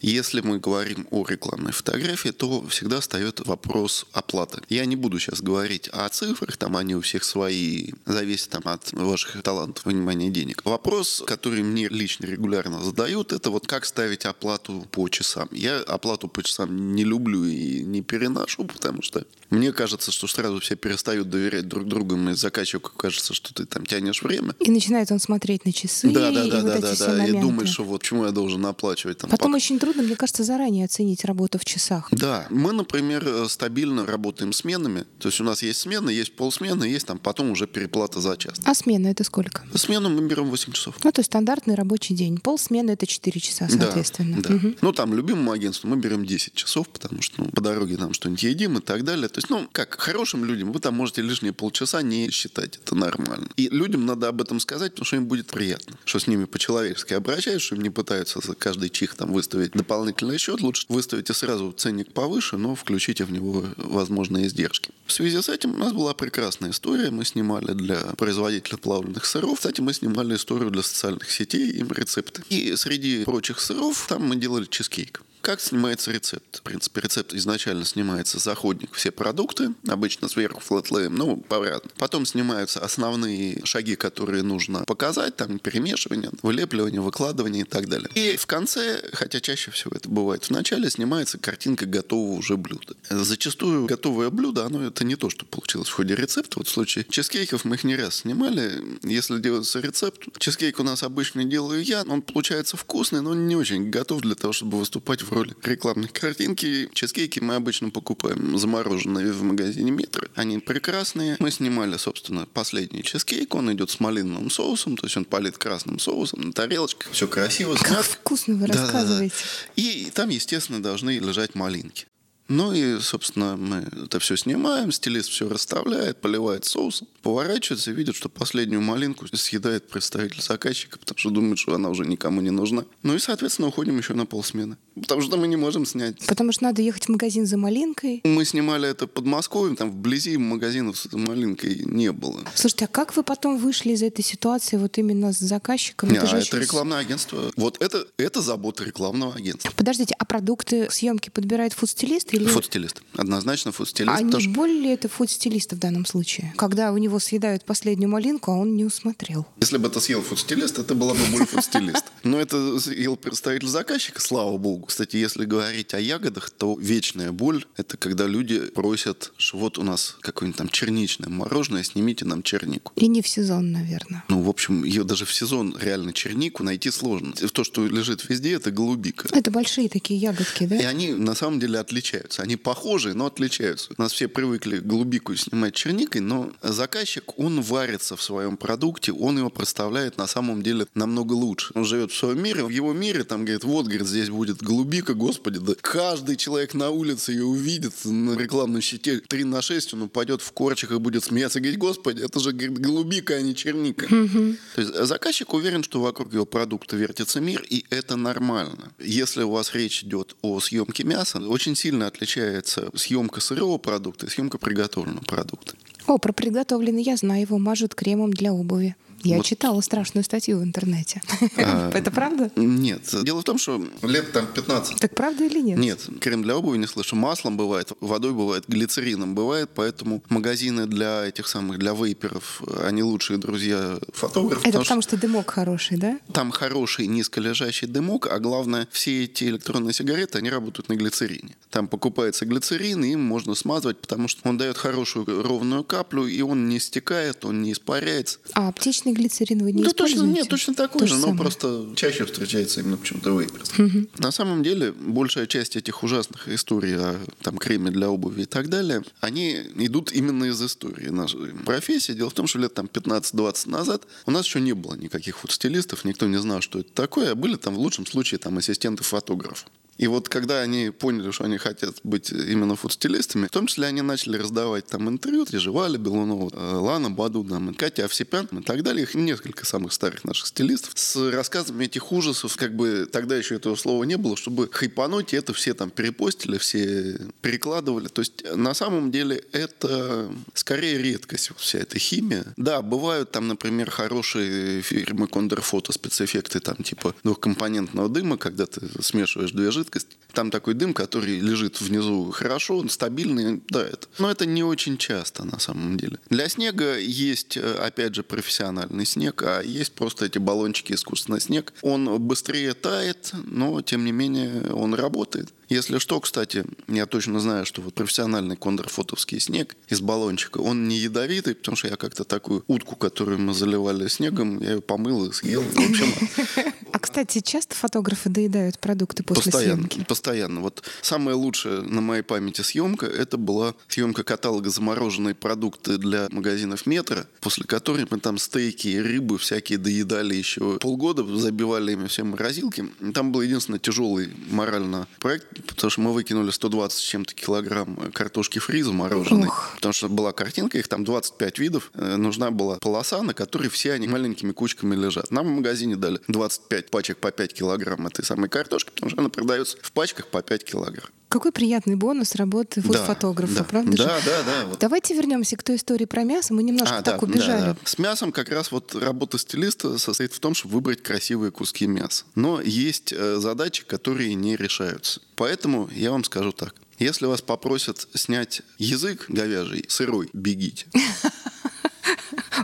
Если 0.00 0.40
мы 0.40 0.58
говорим 0.58 1.08
о 1.10 1.26
рекламной 1.26 1.72
фотографии, 1.72 2.28
то 2.28 2.64
всегда 2.68 3.00
встает 3.00 3.40
вопрос 3.46 4.06
оплаты. 4.12 4.62
Я 4.68 4.84
не 4.84 4.94
буду 4.94 5.18
сейчас 5.18 5.40
говорить 5.40 5.88
о 5.88 6.08
цифрах, 6.08 6.56
там 6.56 6.76
они 6.76 6.94
у 6.94 7.00
всех 7.00 7.24
свои, 7.24 7.92
зависит 8.06 8.50
там 8.50 8.62
от 8.64 8.92
ваших 8.92 9.42
талантов, 9.42 9.84
внимания, 9.84 10.30
денег. 10.30 10.64
Вопрос, 10.64 11.22
который 11.26 11.62
мне 11.62 11.88
лично 11.88 12.26
регулярно 12.26 12.82
задают, 12.82 13.32
это 13.32 13.50
вот 13.50 13.66
как 13.66 13.84
ставить 13.84 14.24
оплату 14.24 14.86
по 14.92 15.08
часам. 15.08 15.48
Я 15.50 15.78
оплату 15.80 16.28
по 16.28 16.42
часам 16.44 16.94
не 16.94 17.02
люблю 17.02 17.44
и 17.44 17.82
не 17.82 18.02
переношу, 18.02 18.64
потому 18.64 19.02
что 19.02 19.24
мне 19.50 19.72
кажется, 19.72 20.12
что 20.12 20.26
сразу 20.26 20.60
все 20.60 20.76
перестают 20.76 21.30
доверять 21.30 21.68
друг 21.68 21.86
другу, 21.86 22.16
и 22.16 22.34
заказчику 22.34 22.90
кажется, 22.96 23.34
что 23.34 23.54
ты 23.54 23.64
там 23.64 23.86
тянешь 23.86 24.22
время. 24.22 24.54
И 24.60 24.70
начинает 24.70 25.10
он 25.10 25.20
смотреть 25.20 25.64
на 25.64 25.72
часы. 25.72 26.10
Да, 26.10 26.30
да, 26.30 26.42
да, 26.42 26.46
и 26.46 26.50
да, 26.50 26.60
вот 26.62 26.66
да, 26.66 26.80
да. 26.80 26.94
все 26.94 27.04
И 27.04 27.18
моменты. 27.18 27.40
думаешь, 27.40 27.70
что 27.70 27.84
вот 27.84 28.00
почему 28.00 28.24
я 28.24 28.30
должен 28.30 28.64
оплачивать 28.66 29.18
там. 29.18 29.30
Потом 29.30 29.52
пок- 29.52 29.56
очень 29.56 29.78
трудно, 29.78 30.02
мне 30.02 30.16
кажется, 30.16 30.44
заранее 30.44 30.84
оценить 30.86 31.24
работу 31.24 31.58
в 31.58 31.64
часах. 31.64 32.08
Да, 32.10 32.46
мы, 32.50 32.72
например, 32.72 33.22
э, 33.26 33.46
стабильно 33.48 34.06
работаем 34.06 34.52
сменами. 34.52 35.04
То 35.18 35.28
есть 35.28 35.40
у 35.40 35.44
нас 35.44 35.62
есть 35.62 35.80
смена, 35.80 36.10
есть 36.10 36.34
полсмены, 36.36 36.84
есть 36.84 37.06
там 37.06 37.18
потом 37.18 37.50
уже 37.50 37.66
переплата 37.66 38.20
за 38.20 38.36
час. 38.36 38.58
А 38.64 38.74
смена 38.74 39.08
это 39.08 39.24
сколько? 39.24 39.64
Смену 39.74 40.08
мы 40.08 40.26
берем 40.26 40.48
8 40.50 40.72
часов. 40.72 40.96
Ну, 41.04 41.12
то 41.12 41.20
есть 41.20 41.30
стандартный 41.30 41.74
рабочий 41.74 42.14
день. 42.14 42.38
Пол 42.38 42.58
смены 42.58 42.92
это 42.92 43.06
4 43.06 43.40
часа, 43.40 43.68
соответственно. 43.68 44.36
Да, 44.42 44.48
да. 44.48 44.54
Мгм. 44.54 44.76
Ну, 44.80 44.92
там, 44.92 45.14
любимому 45.14 45.52
агентству 45.52 45.88
мы 45.88 45.96
берем 45.96 46.24
10 46.24 46.54
часов, 46.54 46.88
потому 46.88 47.22
что 47.22 47.42
ну, 47.44 47.50
по 47.50 47.60
дороге 47.60 47.96
там 47.96 48.12
что-нибудь 48.14 48.42
едим 48.42 48.78
и 48.78 48.80
так 48.80 49.04
далее. 49.04 49.28
То 49.38 49.40
есть, 49.40 49.50
ну, 49.50 49.68
как 49.70 50.00
хорошим 50.00 50.44
людям, 50.44 50.72
вы 50.72 50.80
там 50.80 50.94
можете 50.94 51.22
лишние 51.22 51.52
полчаса 51.52 52.02
не 52.02 52.28
считать. 52.28 52.76
Это 52.78 52.96
нормально. 52.96 53.46
И 53.56 53.68
людям 53.68 54.04
надо 54.04 54.26
об 54.26 54.42
этом 54.42 54.58
сказать, 54.58 54.90
потому 54.94 55.04
что 55.04 55.14
им 55.14 55.26
будет 55.26 55.46
приятно. 55.46 55.96
Что 56.04 56.18
с 56.18 56.26
ними 56.26 56.44
по-человечески 56.44 57.14
обращаются, 57.14 57.66
что 57.66 57.76
им 57.76 57.82
не 57.82 57.90
пытаются 57.90 58.40
за 58.44 58.56
каждый 58.56 58.88
чих 58.90 59.14
там 59.14 59.32
выставить 59.32 59.70
дополнительный 59.74 60.38
счет. 60.38 60.60
Лучше 60.60 60.86
выставите 60.88 61.34
сразу 61.34 61.70
ценник 61.70 62.12
повыше, 62.12 62.56
но 62.56 62.74
включите 62.74 63.24
в 63.24 63.30
него 63.30 63.64
возможные 63.76 64.48
издержки. 64.48 64.90
В 65.06 65.12
связи 65.12 65.40
с 65.40 65.48
этим 65.48 65.74
у 65.74 65.78
нас 65.78 65.92
была 65.92 66.14
прекрасная 66.14 66.70
история. 66.70 67.12
Мы 67.12 67.24
снимали 67.24 67.74
для 67.74 68.00
производителя 68.16 68.76
плавленных 68.76 69.24
сыров. 69.24 69.58
Кстати, 69.58 69.80
мы 69.80 69.94
снимали 69.94 70.34
историю 70.34 70.72
для 70.72 70.82
социальных 70.82 71.30
сетей, 71.30 71.70
им 71.70 71.92
рецепты. 71.92 72.42
И 72.48 72.74
среди 72.74 73.22
прочих 73.22 73.60
сыров 73.60 74.04
там 74.08 74.24
мы 74.24 74.34
делали 74.34 74.64
чизкейк. 74.64 75.22
Как 75.40 75.60
снимается 75.60 76.10
рецепт? 76.12 76.58
В 76.58 76.62
принципе, 76.62 77.00
рецепт 77.00 77.32
изначально 77.34 77.84
снимается 77.84 78.38
заходник, 78.38 78.92
все 78.92 79.10
продукты, 79.10 79.74
обычно 79.86 80.28
сверху 80.28 80.60
флетлеем, 80.60 81.14
ну, 81.14 81.36
порядок. 81.36 81.92
Потом 81.96 82.26
снимаются 82.26 82.80
основные 82.80 83.64
шаги, 83.64 83.96
которые 83.96 84.42
нужно 84.42 84.84
показать, 84.84 85.36
там, 85.36 85.58
перемешивание, 85.58 86.30
вылепливание, 86.42 87.00
выкладывание 87.00 87.62
и 87.62 87.64
так 87.64 87.88
далее. 87.88 88.08
И 88.14 88.36
в 88.36 88.46
конце, 88.46 89.02
хотя 89.12 89.40
чаще 89.40 89.70
всего 89.70 89.92
это 89.94 90.08
бывает 90.08 90.44
в 90.44 90.50
начале, 90.50 90.90
снимается 90.90 91.38
картинка 91.38 91.86
готового 91.86 92.34
уже 92.34 92.56
блюда. 92.56 92.94
Зачастую 93.08 93.86
готовое 93.86 94.30
блюдо, 94.30 94.66
оно 94.66 94.84
это 94.86 95.04
не 95.04 95.16
то, 95.16 95.30
что 95.30 95.46
получилось 95.46 95.88
в 95.88 95.92
ходе 95.92 96.14
рецепта. 96.14 96.58
Вот 96.58 96.68
в 96.68 96.70
случае 96.70 97.06
чизкейков 97.08 97.64
мы 97.64 97.76
их 97.76 97.84
не 97.84 97.96
раз 97.96 98.16
снимали. 98.16 98.82
Если 99.02 99.38
делается 99.38 99.80
рецепт, 99.80 100.24
чизкейк 100.38 100.78
у 100.80 100.82
нас 100.82 101.02
обычно 101.02 101.44
делаю 101.44 101.82
я, 101.82 102.02
он 102.02 102.22
получается 102.22 102.76
вкусный, 102.76 103.22
но 103.22 103.34
не 103.34 103.56
очень 103.56 103.90
готов 103.90 104.22
для 104.22 104.34
того, 104.34 104.52
чтобы 104.52 104.78
выступать 104.78 105.22
в 105.22 105.27
роли 105.32 105.54
рекламной 105.62 106.08
картинки. 106.08 106.88
Чизкейки 106.92 107.40
мы 107.40 107.54
обычно 107.54 107.90
покупаем 107.90 108.58
замороженные 108.58 109.32
в 109.32 109.42
магазине 109.42 109.90
Метро. 109.90 110.26
Они 110.34 110.58
прекрасные. 110.58 111.36
Мы 111.38 111.50
снимали, 111.50 111.96
собственно, 111.96 112.46
последний 112.46 113.02
чизкейк. 113.02 113.54
Он 113.54 113.72
идет 113.72 113.90
с 113.90 114.00
малиновым 114.00 114.50
соусом, 114.50 114.96
то 114.96 115.06
есть 115.06 115.16
он 115.16 115.24
полит 115.24 115.58
красным 115.58 115.98
соусом 115.98 116.40
на 116.40 116.52
тарелочках. 116.52 117.12
Все 117.12 117.26
красиво 117.28 117.76
Как 117.80 118.02
вкусно 118.04 118.54
вы 118.54 118.66
Да-да-да. 118.66 118.82
рассказываете. 118.82 119.34
И 119.76 120.10
там, 120.14 120.28
естественно, 120.28 120.82
должны 120.82 121.18
лежать 121.18 121.54
малинки. 121.54 122.06
Ну 122.48 122.72
и, 122.72 122.98
собственно, 123.00 123.56
мы 123.56 123.86
это 124.06 124.18
все 124.20 124.34
снимаем, 124.34 124.90
стилист 124.90 125.28
все 125.28 125.50
расставляет, 125.50 126.22
поливает 126.22 126.64
соусом, 126.64 127.06
поворачивается 127.20 127.90
и 127.90 127.94
видит, 127.94 128.16
что 128.16 128.30
последнюю 128.30 128.80
малинку 128.80 129.26
съедает 129.36 129.86
представитель 129.90 130.40
заказчика, 130.40 130.98
потому 130.98 131.18
что 131.18 131.28
думает, 131.28 131.58
что 131.58 131.74
она 131.74 131.90
уже 131.90 132.06
никому 132.06 132.40
не 132.40 132.50
нужна. 132.50 132.86
Ну 133.02 133.14
и, 133.14 133.18
соответственно, 133.18 133.68
уходим 133.68 133.98
еще 133.98 134.14
на 134.14 134.24
полсмены. 134.24 134.78
Потому 135.00 135.22
что 135.22 135.36
мы 135.36 135.48
не 135.48 135.56
можем 135.56 135.86
снять. 135.86 136.18
Потому 136.26 136.52
что 136.52 136.64
надо 136.64 136.82
ехать 136.82 137.04
в 137.06 137.08
магазин 137.08 137.46
за 137.46 137.56
малинкой. 137.56 138.20
Мы 138.24 138.44
снимали 138.44 138.88
это 138.88 139.06
под 139.06 139.24
Москвой, 139.26 139.74
там 139.76 139.90
вблизи 139.90 140.36
магазинов 140.36 140.98
с 140.98 141.06
этой 141.06 141.18
малинкой 141.18 141.82
не 141.84 142.12
было. 142.12 142.40
Слушайте, 142.54 142.84
а 142.86 142.88
как 142.88 143.16
вы 143.16 143.22
потом 143.22 143.58
вышли 143.58 143.92
из 143.92 144.02
этой 144.02 144.22
ситуации 144.24 144.76
вот 144.76 144.98
именно 144.98 145.32
с 145.32 145.38
заказчиком? 145.38 146.10
Не, 146.10 146.18
а 146.18 146.26
же 146.26 146.36
это 146.38 146.56
очень- 146.56 146.58
рекламное 146.60 146.98
агентство. 146.98 147.50
Вот 147.56 147.80
это, 147.80 148.06
это 148.16 148.40
забота 148.42 148.84
рекламного 148.84 149.34
агентства. 149.34 149.72
Подождите, 149.76 150.14
а 150.18 150.24
продукты 150.24 150.88
съемки 150.90 151.30
подбирает 151.30 151.72
фудстилист 151.72 152.32
или... 152.34 152.46
Фудстилист. 152.46 153.02
Однозначно 153.16 153.72
фудстилист. 153.72 154.16
А 154.18 154.22
не 154.22 154.40
что- 154.40 154.50
более 154.50 154.80
ли 154.80 154.88
это 154.90 155.08
фудстилиста 155.08 155.76
в 155.76 155.78
данном 155.78 156.06
случае? 156.06 156.52
Когда 156.56 156.92
у 156.92 156.98
него 156.98 157.18
съедают 157.18 157.64
последнюю 157.64 158.08
малинку, 158.10 158.50
а 158.52 158.56
он 158.56 158.76
не 158.76 158.84
усмотрел. 158.84 159.46
Если 159.60 159.76
бы 159.78 159.88
это 159.88 160.00
съел 160.00 160.22
фудстилист, 160.22 160.78
это 160.78 160.94
была 160.94 161.14
бы 161.14 161.20
боль 161.32 161.46
фудстилист. 161.46 162.04
Но 162.24 162.38
это 162.38 162.78
съел 162.80 163.16
представитель 163.16 163.68
заказчика, 163.68 164.20
слава 164.20 164.56
богу. 164.56 164.87
Кстати, 164.88 165.16
если 165.16 165.44
говорить 165.44 165.92
о 165.92 166.00
ягодах, 166.00 166.48
то 166.48 166.74
вечная 166.80 167.30
боль– 167.30 167.66
это 167.76 167.98
когда 167.98 168.26
люди 168.26 168.60
просят, 168.60 169.32
что 169.36 169.58
вот 169.58 169.76
у 169.76 169.82
нас 169.82 170.16
какое-нибудь 170.22 170.56
там 170.56 170.70
черничное 170.70 171.28
мороженое, 171.28 171.82
снимите 171.82 172.24
нам 172.24 172.42
чернику. 172.42 172.90
И 172.96 173.06
не 173.06 173.20
в 173.20 173.28
сезон, 173.28 173.70
наверное. 173.70 174.24
Ну, 174.28 174.40
в 174.40 174.48
общем, 174.48 174.84
ее 174.84 175.04
даже 175.04 175.26
в 175.26 175.32
сезон 175.34 175.76
реально 175.78 176.14
чернику 176.14 176.64
найти 176.64 176.90
сложно. 176.90 177.34
То, 177.34 177.64
что 177.64 177.86
лежит 177.86 178.26
везде, 178.30 178.54
это 178.54 178.70
голубика. 178.70 179.28
Это 179.30 179.50
большие 179.50 179.90
такие 179.90 180.18
ягодки, 180.18 180.64
да? 180.64 180.76
И 180.76 180.84
они 180.84 181.12
на 181.12 181.34
самом 181.34 181.60
деле 181.60 181.78
отличаются. 181.80 182.40
Они 182.40 182.56
похожи, 182.56 183.12
но 183.12 183.26
отличаются. 183.26 183.92
У 183.98 184.00
нас 184.00 184.12
все 184.12 184.26
привыкли 184.26 184.78
голубику 184.78 185.36
снимать 185.36 185.74
черникой, 185.74 186.22
но 186.22 186.50
заказчик, 186.62 187.38
он 187.38 187.60
варится 187.60 188.16
в 188.16 188.22
своем 188.22 188.56
продукте, 188.56 189.12
он 189.12 189.36
его 189.36 189.50
представляет 189.50 190.16
на 190.16 190.26
самом 190.26 190.62
деле 190.62 190.86
намного 190.94 191.34
лучше. 191.34 191.72
Он 191.74 191.84
живет 191.84 192.10
в 192.10 192.16
своем 192.16 192.42
мире, 192.42 192.64
в 192.64 192.70
его 192.70 192.94
мире 192.94 193.24
там 193.24 193.44
говорит, 193.44 193.64
вот, 193.64 193.84
говорит, 193.84 194.06
здесь 194.06 194.30
будет 194.30 194.62
голубика, 194.62 194.77
господи, 194.84 195.58
да 195.58 195.74
каждый 195.80 196.36
человек 196.36 196.74
на 196.74 196.90
улице 196.90 197.32
ее 197.32 197.44
увидит 197.44 197.92
на 198.04 198.36
рекламной 198.36 198.80
щите 198.80 199.20
3 199.20 199.44
на 199.44 199.62
6, 199.62 199.94
он 199.94 200.02
упадет 200.02 200.42
в 200.42 200.52
корчах 200.52 200.92
и 200.92 200.98
будет 200.98 201.24
смеяться, 201.24 201.60
говорить, 201.60 201.78
господи, 201.78 202.22
это 202.22 202.40
же 202.40 202.52
говорит, 202.52 202.78
голубика, 202.78 203.34
а 203.34 203.42
не 203.42 203.54
черника. 203.54 204.06
То 204.06 204.80
есть 204.80 204.94
заказчик 204.94 205.52
уверен, 205.54 205.82
что 205.82 206.00
вокруг 206.00 206.32
его 206.32 206.44
продукта 206.44 206.96
вертится 206.96 207.40
мир, 207.40 207.64
и 207.68 207.84
это 207.90 208.16
нормально. 208.16 208.92
Если 208.98 209.42
у 209.42 209.50
вас 209.50 209.74
речь 209.74 210.04
идет 210.04 210.36
о 210.42 210.60
съемке 210.60 211.04
мяса, 211.04 211.38
очень 211.38 211.76
сильно 211.76 212.06
отличается 212.06 212.90
съемка 212.94 213.40
сырого 213.40 213.78
продукта 213.78 214.26
и 214.26 214.30
съемка 214.30 214.58
приготовленного 214.58 215.24
продукта. 215.24 215.74
О, 216.06 216.18
про 216.18 216.32
приготовленный 216.32 217.02
я 217.02 217.16
знаю, 217.16 217.42
его 217.42 217.58
мажут 217.58 217.94
кремом 217.94 218.32
для 218.32 218.52
обуви. 218.52 218.96
Я 219.22 219.38
вот. 219.38 219.46
читала 219.46 219.80
страшную 219.80 220.24
статью 220.24 220.58
в 220.58 220.64
интернете. 220.64 221.20
А, 221.56 221.90
Это 221.94 222.10
правда? 222.10 222.50
Нет. 222.56 223.02
Дело 223.24 223.40
в 223.40 223.44
том, 223.44 223.58
что 223.58 223.84
лет 224.02 224.32
там 224.32 224.46
15. 224.46 224.96
Так 224.96 225.14
правда 225.14 225.44
или 225.44 225.60
нет? 225.60 225.78
Нет. 225.78 226.08
Крем 226.20 226.42
для 226.42 226.56
обуви 226.56 226.78
не 226.78 226.86
слышу. 226.86 227.16
Маслом 227.16 227.56
бывает, 227.56 227.92
водой 228.00 228.32
бывает, 228.32 228.64
глицерином 228.68 229.34
бывает, 229.34 229.70
поэтому 229.74 230.22
магазины 230.28 230.86
для 230.86 231.26
этих 231.26 231.48
самых, 231.48 231.78
для 231.78 231.92
вейперов, 231.92 232.62
они 232.84 233.02
лучшие 233.02 233.38
друзья 233.38 233.98
фотографов. 234.12 234.64
Это 234.64 234.78
потому, 234.78 234.84
потому 234.84 235.02
что, 235.02 235.16
что 235.16 235.26
дымок 235.26 235.50
хороший, 235.50 235.96
да? 235.96 236.18
Там 236.32 236.50
хороший 236.50 237.06
низколежащий 237.06 237.88
дымок, 237.88 238.28
а 238.30 238.38
главное, 238.38 238.88
все 238.90 239.24
эти 239.24 239.44
электронные 239.44 239.92
сигареты, 239.92 240.38
они 240.38 240.50
работают 240.50 240.88
на 240.88 240.94
глицерине. 240.94 241.56
Там 241.70 241.88
покупается 241.88 242.46
глицерин, 242.46 243.04
и 243.04 243.12
им 243.12 243.22
можно 243.22 243.54
смазывать, 243.54 243.98
потому 244.00 244.28
что 244.28 244.48
он 244.48 244.58
дает 244.58 244.76
хорошую 244.78 245.26
ровную 245.42 245.84
каплю, 245.84 246.26
и 246.26 246.40
он 246.40 246.68
не 246.68 246.78
стекает, 246.78 247.44
он 247.44 247.62
не 247.62 247.72
испаряется. 247.72 248.38
А 248.52 248.68
аптечный 248.68 249.07
глицерин 249.12 249.62
вы 249.62 249.72
не 249.72 249.82
да, 249.82 249.90
используете? 249.90 250.20
Точно, 250.20 250.34
нет, 250.34 250.48
точно 250.48 250.74
такой 250.74 251.00
То 251.00 251.06
же, 251.06 251.16
но 251.16 251.34
просто 251.36 251.86
чаще 251.96 252.24
встречается 252.24 252.80
именно 252.80 252.96
почему-то 252.96 253.38
вейпер. 253.38 253.62
Угу. 253.78 254.08
На 254.18 254.30
самом 254.30 254.62
деле, 254.62 254.92
большая 254.92 255.46
часть 255.46 255.76
этих 255.76 256.02
ужасных 256.02 256.48
историй 256.48 256.96
о 256.96 257.18
там, 257.42 257.58
креме 257.58 257.90
для 257.90 258.10
обуви 258.10 258.42
и 258.42 258.46
так 258.46 258.68
далее, 258.68 259.02
они 259.20 259.56
идут 259.76 260.12
именно 260.12 260.44
из 260.44 260.62
истории 260.62 261.08
нашей 261.08 261.54
профессии. 261.64 262.12
Дело 262.12 262.30
в 262.30 262.34
том, 262.34 262.46
что 262.46 262.58
лет 262.58 262.74
там 262.74 262.86
15-20 262.86 263.70
назад 263.70 264.06
у 264.26 264.30
нас 264.30 264.46
еще 264.46 264.60
не 264.60 264.72
было 264.72 264.94
никаких 264.94 265.38
стилистов, 265.48 266.04
никто 266.04 266.26
не 266.26 266.38
знал, 266.38 266.60
что 266.60 266.80
это 266.80 266.92
такое, 266.92 267.32
а 267.32 267.34
были 267.34 267.56
там 267.56 267.74
в 267.74 267.78
лучшем 267.78 268.06
случае 268.06 268.38
там 268.38 268.58
ассистенты 268.58 269.04
фотографа. 269.04 269.66
И 269.98 270.06
вот 270.06 270.28
когда 270.28 270.60
они 270.60 270.90
поняли, 270.90 271.32
что 271.32 271.44
они 271.44 271.58
хотят 271.58 271.96
быть 272.04 272.30
именно 272.30 272.76
фудстилистами, 272.76 273.46
в 273.46 273.50
том 273.50 273.66
числе 273.66 273.86
они 273.86 274.00
начали 274.00 274.36
раздавать 274.36 274.86
там 274.86 275.08
интервью, 275.08 275.44
Режевали, 275.50 275.96
Белунова, 275.96 276.50
э, 276.52 276.74
Лана 276.76 277.10
Баду, 277.10 277.44
там, 277.44 277.74
Катя 277.74 278.04
Овсепян 278.04 278.46
и 278.52 278.62
так 278.62 278.82
далее. 278.82 279.02
Их 279.02 279.14
несколько 279.14 279.66
самых 279.66 279.92
старых 279.92 280.24
наших 280.24 280.46
стилистов 280.46 280.92
с 280.96 281.16
рассказами 281.30 281.84
этих 281.84 282.12
ужасов, 282.12 282.56
как 282.56 282.76
бы 282.76 283.08
тогда 283.10 283.36
еще 283.36 283.56
этого 283.56 283.74
слова 283.74 284.04
не 284.04 284.16
было, 284.16 284.36
чтобы 284.36 284.68
хайпануть, 284.70 285.32
и 285.32 285.36
это 285.36 285.52
все 285.52 285.74
там 285.74 285.90
перепостили, 285.90 286.58
все 286.58 287.18
перекладывали. 287.42 288.06
То 288.08 288.20
есть 288.20 288.44
на 288.54 288.74
самом 288.74 289.10
деле 289.10 289.42
это 289.52 290.30
скорее 290.54 291.02
редкость, 291.02 291.50
вся 291.56 291.80
эта 291.80 291.98
химия. 291.98 292.44
Да, 292.56 292.82
бывают 292.82 293.32
там, 293.32 293.48
например, 293.48 293.90
хорошие 293.90 294.80
фирмы 294.82 295.26
Кондор 295.26 295.60
Фото 295.60 295.92
спецэффекты, 295.92 296.60
там 296.60 296.76
типа 296.76 297.14
двухкомпонентного 297.24 298.08
дыма, 298.08 298.38
когда 298.38 298.66
ты 298.66 298.80
смешиваешь 299.02 299.50
две 299.50 299.72
жидкости, 299.72 299.87
жидкость. 299.88 300.18
Там 300.32 300.50
такой 300.50 300.74
дым, 300.74 300.94
который 300.94 301.40
лежит 301.40 301.80
внизу 301.80 302.30
хорошо, 302.30 302.78
он 302.78 302.90
стабильный, 302.90 303.62
да, 303.68 303.82
это. 303.82 304.06
Но 304.18 304.30
это 304.30 304.46
не 304.46 304.62
очень 304.62 304.98
часто 304.98 305.44
на 305.44 305.58
самом 305.58 305.96
деле. 305.96 306.18
Для 306.30 306.48
снега 306.48 306.98
есть, 306.98 307.56
э, 307.56 307.74
опять 307.86 308.14
же, 308.14 308.22
профессиональный 308.22 309.06
снег, 309.06 309.42
а 309.42 309.62
есть 309.62 309.92
просто 309.94 310.26
эти 310.26 310.38
баллончики 310.38 310.92
искусственный 310.92 311.40
снег. 311.40 311.72
Он 311.82 312.20
быстрее 312.20 312.74
тает, 312.74 313.32
но 313.44 313.80
тем 313.80 314.04
не 314.04 314.12
менее 314.12 314.72
он 314.72 314.94
работает. 314.94 315.48
Если 315.68 315.98
что, 315.98 316.18
кстати, 316.20 316.64
я 316.88 317.04
точно 317.06 317.40
знаю, 317.40 317.66
что 317.66 317.82
вот 317.82 317.94
профессиональный 317.94 318.56
кондорфотовский 318.56 319.38
снег 319.38 319.76
из 319.88 320.00
баллончика, 320.00 320.58
он 320.58 320.88
не 320.88 320.96
ядовитый, 320.96 321.54
потому 321.54 321.76
что 321.76 321.88
я 321.88 321.96
как-то 321.96 322.24
такую 322.24 322.64
утку, 322.68 322.96
которую 322.96 323.38
мы 323.38 323.52
заливали 323.52 324.08
снегом, 324.08 324.60
я 324.62 324.72
ее 324.72 324.80
помыл 324.80 325.26
и 325.26 325.32
съел. 325.32 325.62
В 325.62 325.90
общем, 325.90 326.74
а, 326.92 326.98
кстати, 326.98 327.40
часто 327.40 327.74
фотографы 327.74 328.28
доедают 328.28 328.78
продукты 328.78 329.22
после 329.22 329.52
постоянно, 329.52 329.88
съемки? 329.88 330.04
Постоянно. 330.04 330.60
Вот 330.60 330.82
самая 331.02 331.34
лучшая 331.34 331.82
на 331.82 332.00
моей 332.00 332.22
памяти 332.22 332.62
съемка, 332.62 333.06
это 333.06 333.36
была 333.36 333.74
съемка 333.88 334.24
каталога 334.24 334.70
«Замороженные 334.70 335.34
продукты» 335.34 335.98
для 335.98 336.28
магазинов 336.30 336.86
«Метро», 336.86 337.24
после 337.40 337.64
которой 337.64 338.06
мы 338.10 338.18
там 338.20 338.38
стейки 338.38 338.88
и 338.88 339.00
рыбы 339.00 339.38
всякие 339.38 339.78
доедали 339.78 340.34
еще 340.34 340.78
полгода, 340.78 341.24
забивали 341.36 341.92
ими 341.92 342.06
все 342.06 342.24
морозилки. 342.24 342.88
Там 343.14 343.32
был 343.32 343.42
единственный 343.42 343.78
тяжелый 343.78 344.32
морально 344.50 345.06
проект, 345.20 345.46
потому 345.66 345.90
что 345.90 346.00
мы 346.00 346.12
выкинули 346.12 346.50
120 346.50 346.98
с 346.98 347.02
чем-то 347.02 347.34
килограмм 347.34 347.96
картошки 348.12 348.58
фри 348.58 348.82
замороженной, 348.82 349.48
Ух. 349.48 349.72
потому 349.76 349.92
что 349.92 350.08
была 350.08 350.32
картинка, 350.32 350.78
их 350.78 350.88
там 350.88 351.04
25 351.04 351.58
видов, 351.58 351.90
э, 351.94 352.16
нужна 352.16 352.50
была 352.50 352.76
полоса, 352.76 353.22
на 353.22 353.34
которой 353.34 353.68
все 353.68 353.92
они 353.92 354.08
маленькими 354.08 354.52
кучками 354.52 354.94
лежат. 354.94 355.30
Нам 355.30 355.46
в 355.46 355.50
магазине 355.50 355.96
дали 355.96 356.20
25 356.28 356.77
пачек 356.86 357.18
по 357.18 357.30
5 357.30 357.54
килограмм 357.54 358.06
этой 358.06 358.24
самой 358.24 358.48
картошки, 358.48 358.90
потому 358.90 359.10
что 359.10 359.20
она 359.20 359.28
продается 359.28 359.76
в 359.82 359.92
пачках 359.92 360.28
по 360.28 360.42
5 360.42 360.64
килограмм. 360.64 361.08
Какой 361.28 361.52
приятный 361.52 361.94
бонус 361.94 362.34
работы 362.36 362.80
фотографа, 362.80 363.56
да, 363.56 363.64
правда 363.64 363.96
да, 363.96 363.96
же? 363.96 364.04
Да, 364.04 364.20
да, 364.24 364.42
да. 364.44 364.66
Вот. 364.66 364.78
Давайте 364.78 365.14
вернемся 365.14 365.56
к 365.58 365.62
той 365.62 365.76
истории 365.76 366.06
про 366.06 366.24
мясо. 366.24 366.54
Мы 366.54 366.62
немножко 366.62 366.98
а, 366.98 367.02
так 367.02 367.20
да, 367.20 367.26
убежали. 367.26 367.60
Да, 367.60 367.72
да. 367.74 367.78
С 367.84 367.98
мясом 367.98 368.32
как 368.32 368.48
раз 368.48 368.72
вот 368.72 368.94
работа 368.94 369.36
стилиста 369.36 369.98
состоит 369.98 370.32
в 370.32 370.40
том, 370.40 370.54
чтобы 370.54 370.76
выбрать 370.76 371.02
красивые 371.02 371.50
куски 371.50 371.86
мяса. 371.86 372.24
Но 372.34 372.62
есть 372.62 373.12
э, 373.12 373.36
задачи, 373.36 373.84
которые 373.84 374.32
не 374.34 374.56
решаются. 374.56 375.20
Поэтому 375.36 375.90
я 375.92 376.12
вам 376.12 376.24
скажу 376.24 376.52
так. 376.52 376.74
Если 376.98 377.26
вас 377.26 377.42
попросят 377.42 378.08
снять 378.14 378.62
язык 378.78 379.26
говяжий, 379.28 379.84
сырой, 379.88 380.30
бегите. 380.32 380.86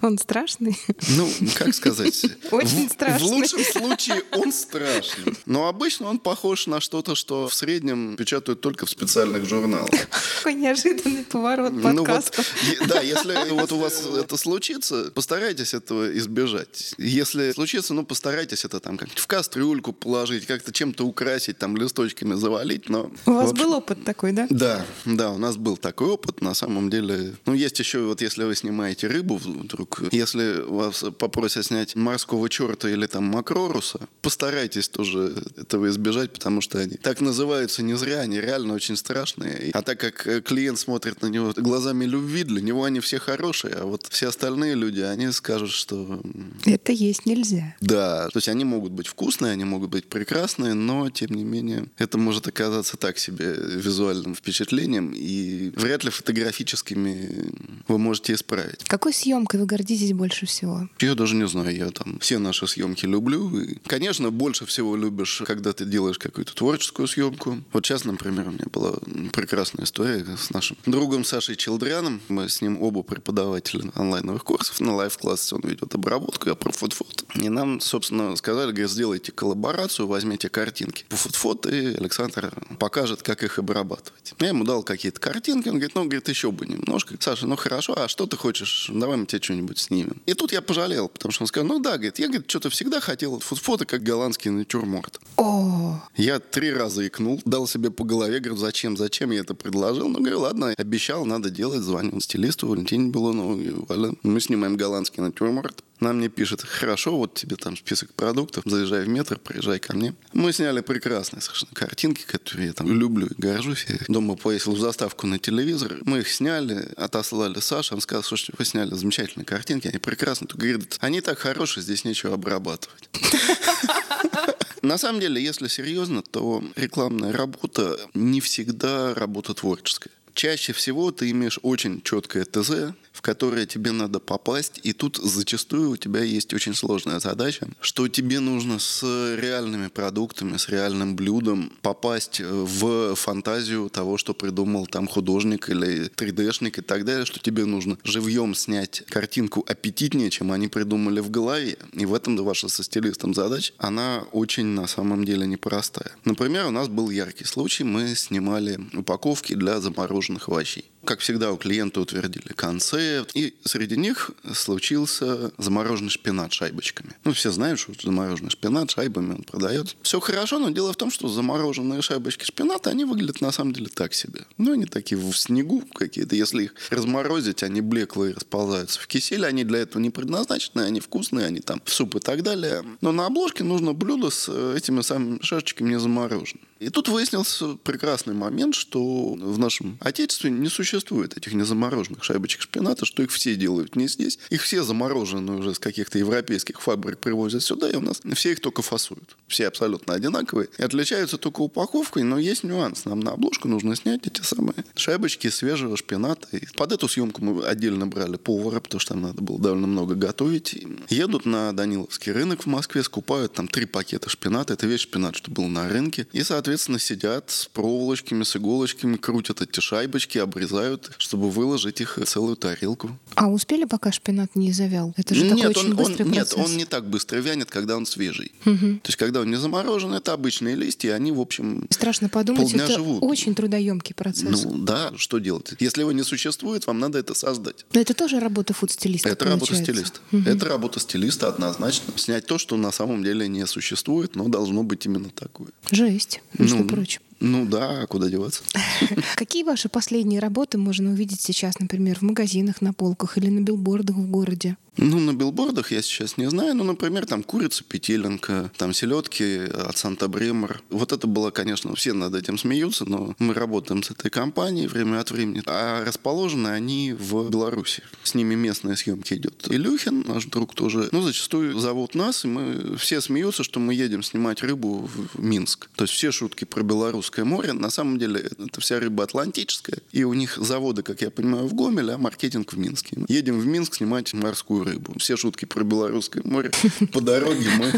Он 0.05 0.19
страшный? 0.19 0.79
Ну, 1.17 1.27
как 1.55 1.75
сказать? 1.75 2.27
Очень 2.51 2.91
страшный. 2.91 3.27
В 3.27 3.31
лучшем 3.33 3.65
случае 3.65 4.23
он 4.33 4.53
страшный. 4.53 5.35
Но 5.47 5.67
обычно 5.67 6.09
он 6.09 6.19
похож 6.19 6.67
на 6.67 6.81
что-то, 6.81 7.15
что 7.15 7.49
в 7.49 7.55
среднем 7.55 8.15
печатают 8.17 8.61
только 8.61 8.85
в 8.85 8.91
специальных 8.91 9.49
журналах. 9.49 9.89
Какой 10.37 10.55
неожиданный 10.55 11.25
поворот 11.25 11.81
подкаста. 11.83 12.43
Ну 12.67 12.75
вот, 12.81 12.89
да, 12.89 13.01
если 13.01 13.49
вот 13.49 13.73
у 13.73 13.79
вас 13.79 14.05
это 14.05 14.37
случится, 14.37 15.11
постарайтесь 15.15 15.73
этого 15.73 16.15
избежать. 16.19 16.95
Если 16.99 17.53
случится, 17.53 17.95
ну, 17.95 18.05
постарайтесь 18.05 18.67
это 18.67 18.81
там 18.81 18.99
как-нибудь 18.99 19.23
в 19.23 19.27
кастрюльку 19.27 19.95
положить, 19.95 20.45
как-то 20.45 20.71
чем-то 20.71 21.07
украсить, 21.07 21.57
там, 21.57 21.79
листочками 21.79 22.35
завалить, 22.35 22.91
но... 22.91 23.11
У 23.25 23.33
вас 23.33 23.53
общем, 23.53 23.65
был 23.65 23.75
опыт 23.75 24.05
такой, 24.05 24.33
да? 24.33 24.47
Да, 24.51 24.85
да, 25.07 25.31
у 25.31 25.39
нас 25.39 25.57
был 25.57 25.79
такой 25.79 26.09
опыт, 26.09 26.43
на 26.43 26.53
самом 26.53 26.91
деле. 26.91 27.33
Ну, 27.47 27.55
есть 27.55 27.79
еще, 27.79 28.01
вот 28.01 28.21
если 28.21 28.45
вы 28.45 28.55
снимаете 28.55 29.07
рыбу 29.07 29.37
вдруг 29.37 29.94
если 30.13 30.63
вас 30.63 31.05
попросят 31.19 31.67
снять 31.67 31.95
морского 31.95 32.49
черта 32.49 32.89
или 32.89 33.07
там 33.07 33.25
макроруса, 33.25 34.01
постарайтесь 34.23 34.89
тоже 34.89 35.35
этого 35.57 35.89
избежать, 35.89 36.33
потому 36.33 36.61
что 36.61 36.79
они 36.79 36.97
так 36.97 37.21
называются 37.21 37.83
не 37.83 37.95
зря, 37.95 38.21
они 38.21 38.41
реально 38.41 38.75
очень 38.75 38.97
страшные. 38.97 39.71
А 39.73 39.83
так 39.83 39.99
как 40.01 40.27
э, 40.27 40.41
клиент 40.41 40.79
смотрит 40.79 41.23
на 41.23 41.27
него 41.27 41.53
глазами 41.57 42.05
любви, 42.05 42.45
для 42.45 42.61
него 42.61 42.85
они 42.85 43.01
все 43.01 43.19
хорошие, 43.19 43.75
а 43.75 43.85
вот 43.85 44.07
все 44.11 44.29
остальные 44.29 44.75
люди, 44.75 45.01
они 45.01 45.31
скажут, 45.33 45.71
что... 45.71 46.21
Это 46.65 46.93
есть 46.93 47.27
нельзя. 47.27 47.75
Да, 47.81 48.29
то 48.29 48.39
есть 48.39 48.49
они 48.49 48.65
могут 48.65 48.93
быть 48.93 49.07
вкусные, 49.07 49.53
они 49.53 49.65
могут 49.65 49.91
быть 49.91 50.07
прекрасные, 50.07 50.75
но 50.75 51.11
тем 51.11 51.31
не 51.31 51.45
менее 51.45 51.87
это 51.99 52.19
может 52.19 52.47
оказаться 52.47 52.97
так 52.97 53.19
себе 53.19 53.55
визуальным 53.55 54.35
впечатлением, 54.35 55.13
и 55.15 55.73
вряд 55.77 56.05
ли 56.05 56.11
фотографическими 56.11 57.53
вы 57.89 57.99
можете 57.99 58.35
исправить. 58.35 58.85
Какой 58.85 59.13
съемкой 59.13 59.61
вы 59.61 59.67
гордитесь 59.67 59.84
больше 60.15 60.47
всего? 60.47 60.89
Я 61.01 61.15
даже 61.15 61.35
не 61.35 61.47
знаю, 61.47 61.75
я 61.75 61.91
там 61.91 62.19
все 62.19 62.39
наши 62.39 62.67
съемки 62.67 63.07
люблю. 63.07 63.61
И, 63.61 63.79
конечно, 63.87 64.31
больше 64.31 64.67
всего 64.67 64.97
любишь, 64.97 65.43
когда 65.47 65.73
ты 65.73 65.85
делаешь 65.85 66.19
какую-то 66.19 66.55
творческую 66.55 67.09
съемку. 67.09 67.63
Вот 67.73 67.87
сейчас, 67.87 68.05
например, 68.05 68.49
у 68.49 68.53
меня 68.53 68.67
была 68.73 68.95
прекрасная 69.33 69.85
история 69.85 70.25
с 70.37 70.51
нашим 70.51 70.77
другом 70.87 71.25
Сашей 71.25 71.57
Чалдряном. 71.57 72.21
Мы 72.29 72.49
с 72.49 72.63
ним 72.63 72.83
оба 72.83 73.03
преподаватели 73.03 73.91
онлайновых 73.95 74.45
курсов. 74.45 74.81
На 74.81 74.95
live 74.95 75.19
class 75.19 75.49
е 75.49 75.55
он 75.57 75.63
ведет 75.63 75.95
обработку, 75.95 76.49
я 76.49 76.55
про 76.55 76.73
фото 76.73 76.96
food. 76.96 77.25
И 77.35 77.49
нам, 77.49 77.81
собственно, 77.81 78.37
сказали, 78.37 78.71
говорят, 78.71 78.91
сделайте 78.91 79.33
коллаборацию, 79.33 80.07
возьмите 80.07 80.49
картинки 80.49 81.05
по 81.09 81.17
фото 81.17 81.39
food, 81.39 81.67
и 81.67 81.95
Александр 81.95 82.53
покажет, 82.79 83.23
как 83.23 83.43
их 83.43 83.59
обрабатывать. 83.59 84.35
Я 84.41 84.49
ему 84.49 84.65
дал 84.65 84.83
какие-то 84.83 85.21
картинки, 85.21 85.69
он 85.69 85.75
говорит, 85.75 85.95
ну, 85.95 86.05
говорит, 86.05 86.29
еще 86.29 86.51
бы 86.51 86.67
немножко. 86.67 87.15
Саша, 87.19 87.47
ну 87.47 87.57
хорошо, 87.57 87.95
а 87.97 88.09
что 88.09 88.27
ты 88.27 88.37
хочешь? 88.37 88.91
Давай 88.93 89.17
мы 89.17 89.27
тебе 89.27 89.43
что-нибудь 89.43 89.74
что-нибудь 89.75 89.79
снимем. 89.79 90.23
И 90.27 90.35
тут 90.35 90.53
я 90.53 90.63
пожалел, 90.63 91.09
потому 91.09 91.33
что 91.33 91.45
он 91.45 91.49
сказал, 91.49 91.69
ну 91.69 91.79
да, 91.79 91.93
говорит, 91.93 92.19
я, 92.19 92.27
говорит, 92.27 92.49
что-то 92.49 92.71
всегда 92.71 93.01
хотел 93.01 93.41
фото, 93.41 93.85
как 93.85 94.03
голландский 94.03 94.51
натюрморт. 94.51 95.21
О. 95.37 96.01
Я 96.17 96.39
три 96.39 96.73
раза 96.73 97.07
икнул, 97.07 97.41
дал 97.45 97.67
себе 97.67 97.91
по 97.91 98.05
голове, 98.05 98.41
говорю, 98.41 98.57
зачем, 98.57 98.97
зачем 98.97 99.31
я 99.31 99.41
это 99.41 99.55
предложил? 99.55 100.09
Ну, 100.09 100.19
говорю, 100.21 100.41
ладно, 100.41 100.75
обещал, 100.77 101.25
надо 101.25 101.51
делать, 101.51 101.83
звонил 101.83 102.21
стилисту 102.21 102.69
Валентине 102.69 103.11
Белунову, 103.11 103.87
мы 104.23 104.41
снимаем 104.41 104.77
голландский 104.77 105.23
натюрморт. 105.23 105.83
Она 106.01 106.13
мне 106.13 106.29
пишет, 106.29 106.63
хорошо, 106.63 107.17
вот 107.17 107.35
тебе 107.35 107.57
там 107.57 107.77
список 107.77 108.13
продуктов, 108.15 108.65
заезжай 108.67 109.05
в 109.05 109.09
метр, 109.09 109.39
приезжай 109.39 109.79
ко 109.79 109.95
мне. 109.97 110.15
Мы 110.33 110.53
сняли 110.53 110.81
прекрасные 110.81 111.41
совершенно 111.41 111.73
картинки, 111.73 112.25
которые 112.27 112.69
я 112.69 112.73
там 112.73 112.93
люблю 112.93 113.27
и 113.27 113.35
горжусь. 113.37 113.87
Я 113.89 113.99
дома 114.09 114.37
повесил 114.37 114.77
заставку 114.77 115.27
на 115.27 115.39
телевизор. 115.39 115.97
Мы 116.05 116.21
их 116.21 116.31
сняли, 116.31 116.89
отослали 116.97 117.61
Саше. 117.61 117.95
Он 117.95 118.01
сказал, 118.01 118.23
слушайте, 118.23 118.55
вы 118.59 118.65
сняли 118.65 118.95
замечательные 118.95 119.47
картинки, 119.47 119.89
они 119.89 119.99
прекрасные. 119.99 120.49
Тут 120.49 120.61
говорит, 120.61 120.97
они 121.01 121.21
так 121.21 121.39
хорошие, 121.39 121.83
здесь 121.83 122.05
нечего 122.05 122.35
обрабатывать. 122.35 123.09
На 124.83 124.99
самом 124.99 125.21
деле, 125.21 125.43
если 125.43 125.69
серьезно, 125.69 126.23
то 126.23 126.63
рекламная 126.77 127.33
работа 127.33 127.99
не 128.13 128.41
всегда 128.41 129.15
работа 129.15 129.55
творческая 129.55 130.11
чаще 130.35 130.73
всего 130.73 131.11
ты 131.13 131.31
имеешь 131.31 131.59
очень 131.63 132.03
четкое 132.03 132.45
ТЗ, 132.45 132.95
в 133.15 133.23
которые 133.23 133.67
тебе 133.67 133.93
надо 133.93 134.19
попасть. 134.19 134.81
И 134.83 134.93
тут 134.93 135.17
зачастую 135.17 135.91
у 135.91 135.97
тебя 135.97 136.23
есть 136.23 136.53
очень 136.53 136.75
сложная 136.75 137.21
задача, 137.21 137.69
что 137.81 138.09
тебе 138.09 138.41
нужно 138.41 138.79
с 138.79 139.03
реальными 139.37 139.87
продуктами, 139.87 140.57
с 140.57 140.69
реальным 140.69 141.15
блюдом 141.17 141.73
попасть 141.81 142.41
в 142.41 143.15
фантазию 143.15 143.89
того, 143.89 144.19
что 144.19 144.35
придумал 144.35 144.87
там 144.87 145.07
художник 145.07 145.71
или 145.71 146.11
3D-шник 146.11 146.81
и 146.81 146.83
так 146.83 147.05
далее, 147.05 147.25
что 147.25 147.39
тебе 147.39 147.65
нужно 147.65 147.97
живьем 148.03 148.55
снять 148.55 149.05
картинку 149.07 149.65
аппетитнее, 149.67 150.31
чем 150.31 150.51
они 150.51 150.67
придумали 150.67 151.21
в 151.21 151.31
голове. 151.31 151.79
И 151.93 152.05
в 152.05 152.13
этом 152.13 152.35
ваша 152.35 152.69
со 152.69 152.83
стилистом 152.83 153.33
задача, 153.33 153.73
она 153.79 154.25
очень 154.33 154.67
на 154.67 154.89
самом 154.89 155.25
деле 155.25 155.47
непростая. 155.47 156.11
Например, 156.25 156.67
у 156.67 156.71
нас 156.73 156.89
был 156.89 157.11
яркий 157.11 157.45
случай, 157.45 157.85
мы 157.85 158.17
снимали 158.17 158.81
упаковки 158.93 159.55
для 159.55 159.81
замороженных 159.81 160.49
овощей. 160.49 160.91
Как 161.05 161.21
всегда, 161.21 161.53
у 161.53 161.57
клиента 161.57 162.01
утвердили 162.01 162.49
концепт, 162.55 163.31
и 163.35 163.55
среди 163.65 163.97
них 163.97 164.31
случился 164.55 165.53
замороженный 165.59 166.11
шпинат 166.11 166.53
шайбочками. 166.53 167.15
Ну, 167.25 167.33
все 167.33 167.51
знают, 167.51 167.79
что 167.79 167.93
замороженный 168.03 168.51
шпинат 168.51 168.91
шайбами 168.91 169.35
он 169.35 169.43
продает. 169.43 169.97
Все 170.03 170.21
хорошо, 170.21 170.59
но 170.59 170.71
дело 170.71 170.93
в 170.93 170.97
том, 170.97 171.11
что 171.11 171.29
замороженные 171.29 172.03
шайбочки 172.03 172.45
шпината, 172.45 172.91
они 172.91 173.05
выглядят 173.05 173.41
на 173.41 173.53
самом 173.53 173.73
деле 173.73 173.89
так 173.89 174.15
себе. 174.15 174.47
Ну, 174.57 174.73
они 174.73 174.87
такие 174.87 175.21
в 175.21 175.33
снегу 175.35 175.83
какие-то. 175.95 176.37
Если 176.37 176.65
их 176.65 176.75
разморозить, 176.91 177.63
они 177.63 177.81
блеклые 177.81 178.35
расползаются 178.35 179.01
в 179.01 179.07
кисель. 179.07 179.45
Они 179.45 179.65
для 179.65 179.81
этого 179.81 180.01
не 180.01 180.11
предназначены, 180.11 180.83
они 180.83 181.01
вкусные, 181.01 181.47
они 181.47 181.61
там 181.61 181.83
в 181.85 181.93
суп 181.93 182.17
и 182.17 182.21
так 182.21 182.43
далее. 182.43 182.83
Но 183.01 183.13
на 183.13 183.27
обложке 183.27 183.65
нужно 183.65 183.93
блюдо 183.93 184.31
с 184.31 184.49
этими 184.49 185.03
самыми 185.03 185.39
шашечками 185.43 185.91
не 185.91 185.99
замороженными. 185.99 186.67
И 186.81 186.89
тут 186.91 187.09
выяснился 187.09 187.77
прекрасный 187.77 188.35
момент, 188.35 188.75
что 188.75 189.35
в 189.35 189.59
нашем 189.59 189.99
отечестве 190.01 190.51
не 190.51 190.69
существует 190.69 191.37
этих 191.37 191.55
незамороженных 191.55 192.25
шайбочек 192.25 192.63
шпината, 192.63 193.07
что 193.07 193.23
их 193.23 193.31
все 193.31 193.55
делают 193.55 193.97
не 193.97 194.09
здесь. 194.09 194.39
Их 194.51 194.63
все 194.63 194.83
замороженные 194.83 195.59
уже 195.59 195.75
с 195.75 195.79
каких-то 195.79 196.19
европейских 196.19 196.81
фабрик 196.81 197.19
привозят 197.19 197.63
сюда, 197.63 197.91
и 197.91 197.97
у 197.97 198.01
нас 198.01 198.21
все 198.35 198.53
их 198.53 198.61
только 198.61 198.83
фасуют. 198.83 199.37
Все 199.47 199.69
абсолютно 199.69 200.15
одинаковые. 200.15 200.69
И 200.77 200.83
отличаются 200.83 201.39
только 201.39 201.61
упаковкой, 201.61 202.25
но 202.25 202.39
есть 202.39 202.65
нюанс. 202.65 203.05
Нам 203.05 203.21
на 203.21 203.33
обложку 203.33 203.69
нужно 203.69 203.97
снять 203.97 204.27
эти 204.27 204.43
самые 204.43 204.85
шайбочки 204.95 205.49
свежего 205.49 205.97
шпината. 205.97 206.49
И 206.57 206.67
под 206.77 206.93
эту 206.93 207.09
съемку 207.09 207.43
мы 207.43 207.65
отдельно 207.65 208.07
брали 208.07 208.37
повара, 208.37 208.81
потому 208.81 209.01
что 209.01 209.15
там 209.15 209.23
надо 209.23 209.41
было 209.43 209.59
довольно 209.59 209.87
много 209.87 210.15
готовить. 210.15 210.75
И 210.75 210.87
едут 211.09 211.47
на 211.47 211.73
Даниловский 211.73 212.33
рынок 212.33 212.65
в 212.65 212.67
Москве, 212.67 213.03
скупают 213.03 213.55
там 213.55 213.69
три 213.69 213.87
пакета 213.87 214.29
шпината. 214.29 214.75
Это 214.75 214.87
весь 214.87 215.01
шпинат, 215.01 215.37
что 215.37 215.51
был 215.51 215.67
на 215.69 215.89
рынке. 215.89 216.27
И, 216.33 216.43
соответственно, 216.43 216.64
соответственно, 216.65 216.99
сидят 216.99 217.51
с 217.51 217.67
проволочками, 217.67 218.43
с 218.43 218.57
иголочками, 218.57 219.17
крутят 219.17 219.61
эти 219.61 219.81
шайбочки, 219.81 220.39
обрезают, 220.39 221.13
чтобы 221.19 221.51
выложить 221.51 222.01
их 222.01 222.19
целую 222.25 222.57
тарелку. 222.57 223.19
А 223.35 223.51
успели, 223.51 223.85
пока 223.85 224.11
шпинат 224.13 224.57
не 224.57 224.73
завял? 224.73 225.13
Это 225.19 225.35
же 225.35 225.45
нет, 225.45 225.57
такой 225.57 225.71
очень 225.71 225.91
он, 225.91 225.97
быстрый 225.97 226.23
он, 226.23 226.33
процесс. 226.33 226.57
Нет, 226.57 226.67
он 226.67 226.77
не 226.79 226.85
так 226.87 227.07
быстро 227.07 227.37
вянет, 227.37 227.71
когда 227.71 227.99
он 227.99 228.07
свежий. 228.07 228.53
Угу. 228.65 229.01
То 229.03 229.09
есть, 229.09 229.17
когда 229.17 229.41
он 229.41 229.51
не 229.51 229.57
заморожен, 229.57 230.15
это 230.15 230.33
обычные 230.33 230.75
листья, 230.75 231.13
они, 231.13 231.33
в 231.33 231.41
общем, 231.41 231.87
Страшно 231.91 232.31
подумать, 232.31 232.63
полдня 232.63 232.85
это 232.85 232.95
живут. 232.95 233.19
очень 233.23 233.55
трудоемкий 233.55 234.15
процесс. 234.15 234.65
Ну 234.65 234.79
да, 234.79 235.13
что 235.17 235.39
делать? 235.41 235.75
Если 235.81 236.01
его 236.01 236.13
не 236.13 236.23
существует, 236.23 236.87
вам 236.87 236.99
надо 236.99 237.19
это 237.19 237.35
создать. 237.35 237.85
Но 237.93 238.01
это 238.01 238.15
тоже 238.15 238.41
работа 238.41 238.73
фуд-стилиста, 238.73 239.29
Это 239.29 239.45
получается. 239.45 239.75
работа 239.75 239.93
стилиста. 239.93 240.21
Угу. 240.33 240.49
Это 240.49 240.67
работа 240.67 241.01
стилиста 241.01 241.49
однозначно. 241.49 242.15
Снять 242.17 242.47
то, 242.47 242.57
что 242.57 242.79
на 242.79 242.91
самом 242.91 243.23
деле 243.23 243.49
не 243.49 243.67
существует, 243.67 244.35
но 244.35 244.49
должно 244.49 244.83
быть 244.83 245.05
именно 245.05 245.29
такое. 245.29 245.69
Жесть, 245.91 246.41
между 246.59 246.79
Ну, 246.79 246.85
прочим. 246.87 247.21
Ну 247.41 247.67
да, 247.67 248.07
куда 248.07 248.29
деваться? 248.29 248.63
Какие 249.37 249.65
ваши 249.65 249.89
последние 249.89 250.41
работы 250.41 250.79
можно 250.79 251.11
увидеть 251.11 251.41
сейчас, 251.41 251.79
например, 251.79 252.19
в 252.19 252.23
магазинах, 252.23 252.81
на 252.81 252.93
полках 252.93 253.37
или 253.39 253.49
на 253.49 253.61
билбордах 253.61 254.17
в 254.17 254.31
городе? 254.31 254.77
Ну, 254.97 255.19
на 255.19 255.33
билбордах 255.33 255.93
я 255.93 256.03
сейчас 256.03 256.37
не 256.37 256.49
знаю. 256.49 256.75
Ну, 256.75 256.85
например, 256.85 257.27
там 257.27 257.43
курица 257.43 257.85
петеленка, 257.85 258.71
там 258.77 258.93
селедки 258.93 259.61
от 259.73 259.97
Санта-Бремор. 259.97 260.83
Вот 260.91 261.13
это 261.13 261.27
было, 261.27 261.51
конечно, 261.51 261.95
все 261.95 262.13
над 262.13 262.35
этим 262.35 262.59
смеются, 262.59 263.05
но 263.05 263.35
мы 263.39 263.55
работаем 263.55 264.03
с 264.03 264.11
этой 264.11 264.31
компанией 264.31 264.87
время 264.87 265.21
от 265.21 265.31
времени. 265.31 265.63
А 265.67 266.05
расположены 266.05 266.69
они 266.69 267.13
в 267.13 267.51
Беларуси. 267.51 268.03
С 268.23 268.35
ними 268.35 268.55
местная 268.55 268.97
съемки 268.97 269.35
идет. 269.35 269.67
Илюхин, 269.69 270.25
наш 270.27 270.47
друг 270.47 270.75
тоже, 270.75 271.09
ну, 271.13 271.23
зачастую 271.23 271.79
зовут 271.79 272.15
нас, 272.15 272.45
и 272.45 272.49
мы 272.49 272.97
все 272.97 273.21
смеются, 273.21 273.65
что 273.65 273.81
мы 273.81 273.95
едем 273.95 274.23
снимать 274.23 274.63
рыбу 274.63 275.11
в 275.13 275.43
Минск. 275.43 275.89
То 275.97 276.05
есть 276.05 276.15
все 276.15 276.31
шутки 276.31 276.65
про 276.65 276.83
Белорусское 276.83 277.45
море. 277.45 277.73
На 277.73 277.91
самом 277.91 278.19
деле 278.19 278.51
это 278.59 278.81
вся 278.81 279.01
рыба 279.01 279.25
атлантическая. 279.25 279.99
И 280.13 280.25
у 280.25 280.35
них 280.35 280.57
заводы, 280.57 281.03
как 281.03 281.23
я 281.23 281.31
понимаю, 281.31 281.67
в 281.67 281.75
Гомеле, 281.75 282.15
а 282.15 282.19
маркетинг 282.19 282.73
в 282.73 282.79
Минске. 282.79 283.19
Едем 283.29 283.59
в 283.59 283.67
Минск 283.67 283.97
снимать 283.97 284.33
морскую 284.35 284.84
рыбу. 284.85 285.15
Все 285.19 285.37
шутки 285.37 285.65
про 285.65 285.85
Белорусское 285.85 286.43
море. 286.45 286.71
По 287.13 287.21
дороге 287.21 287.69
мы... 287.79 287.93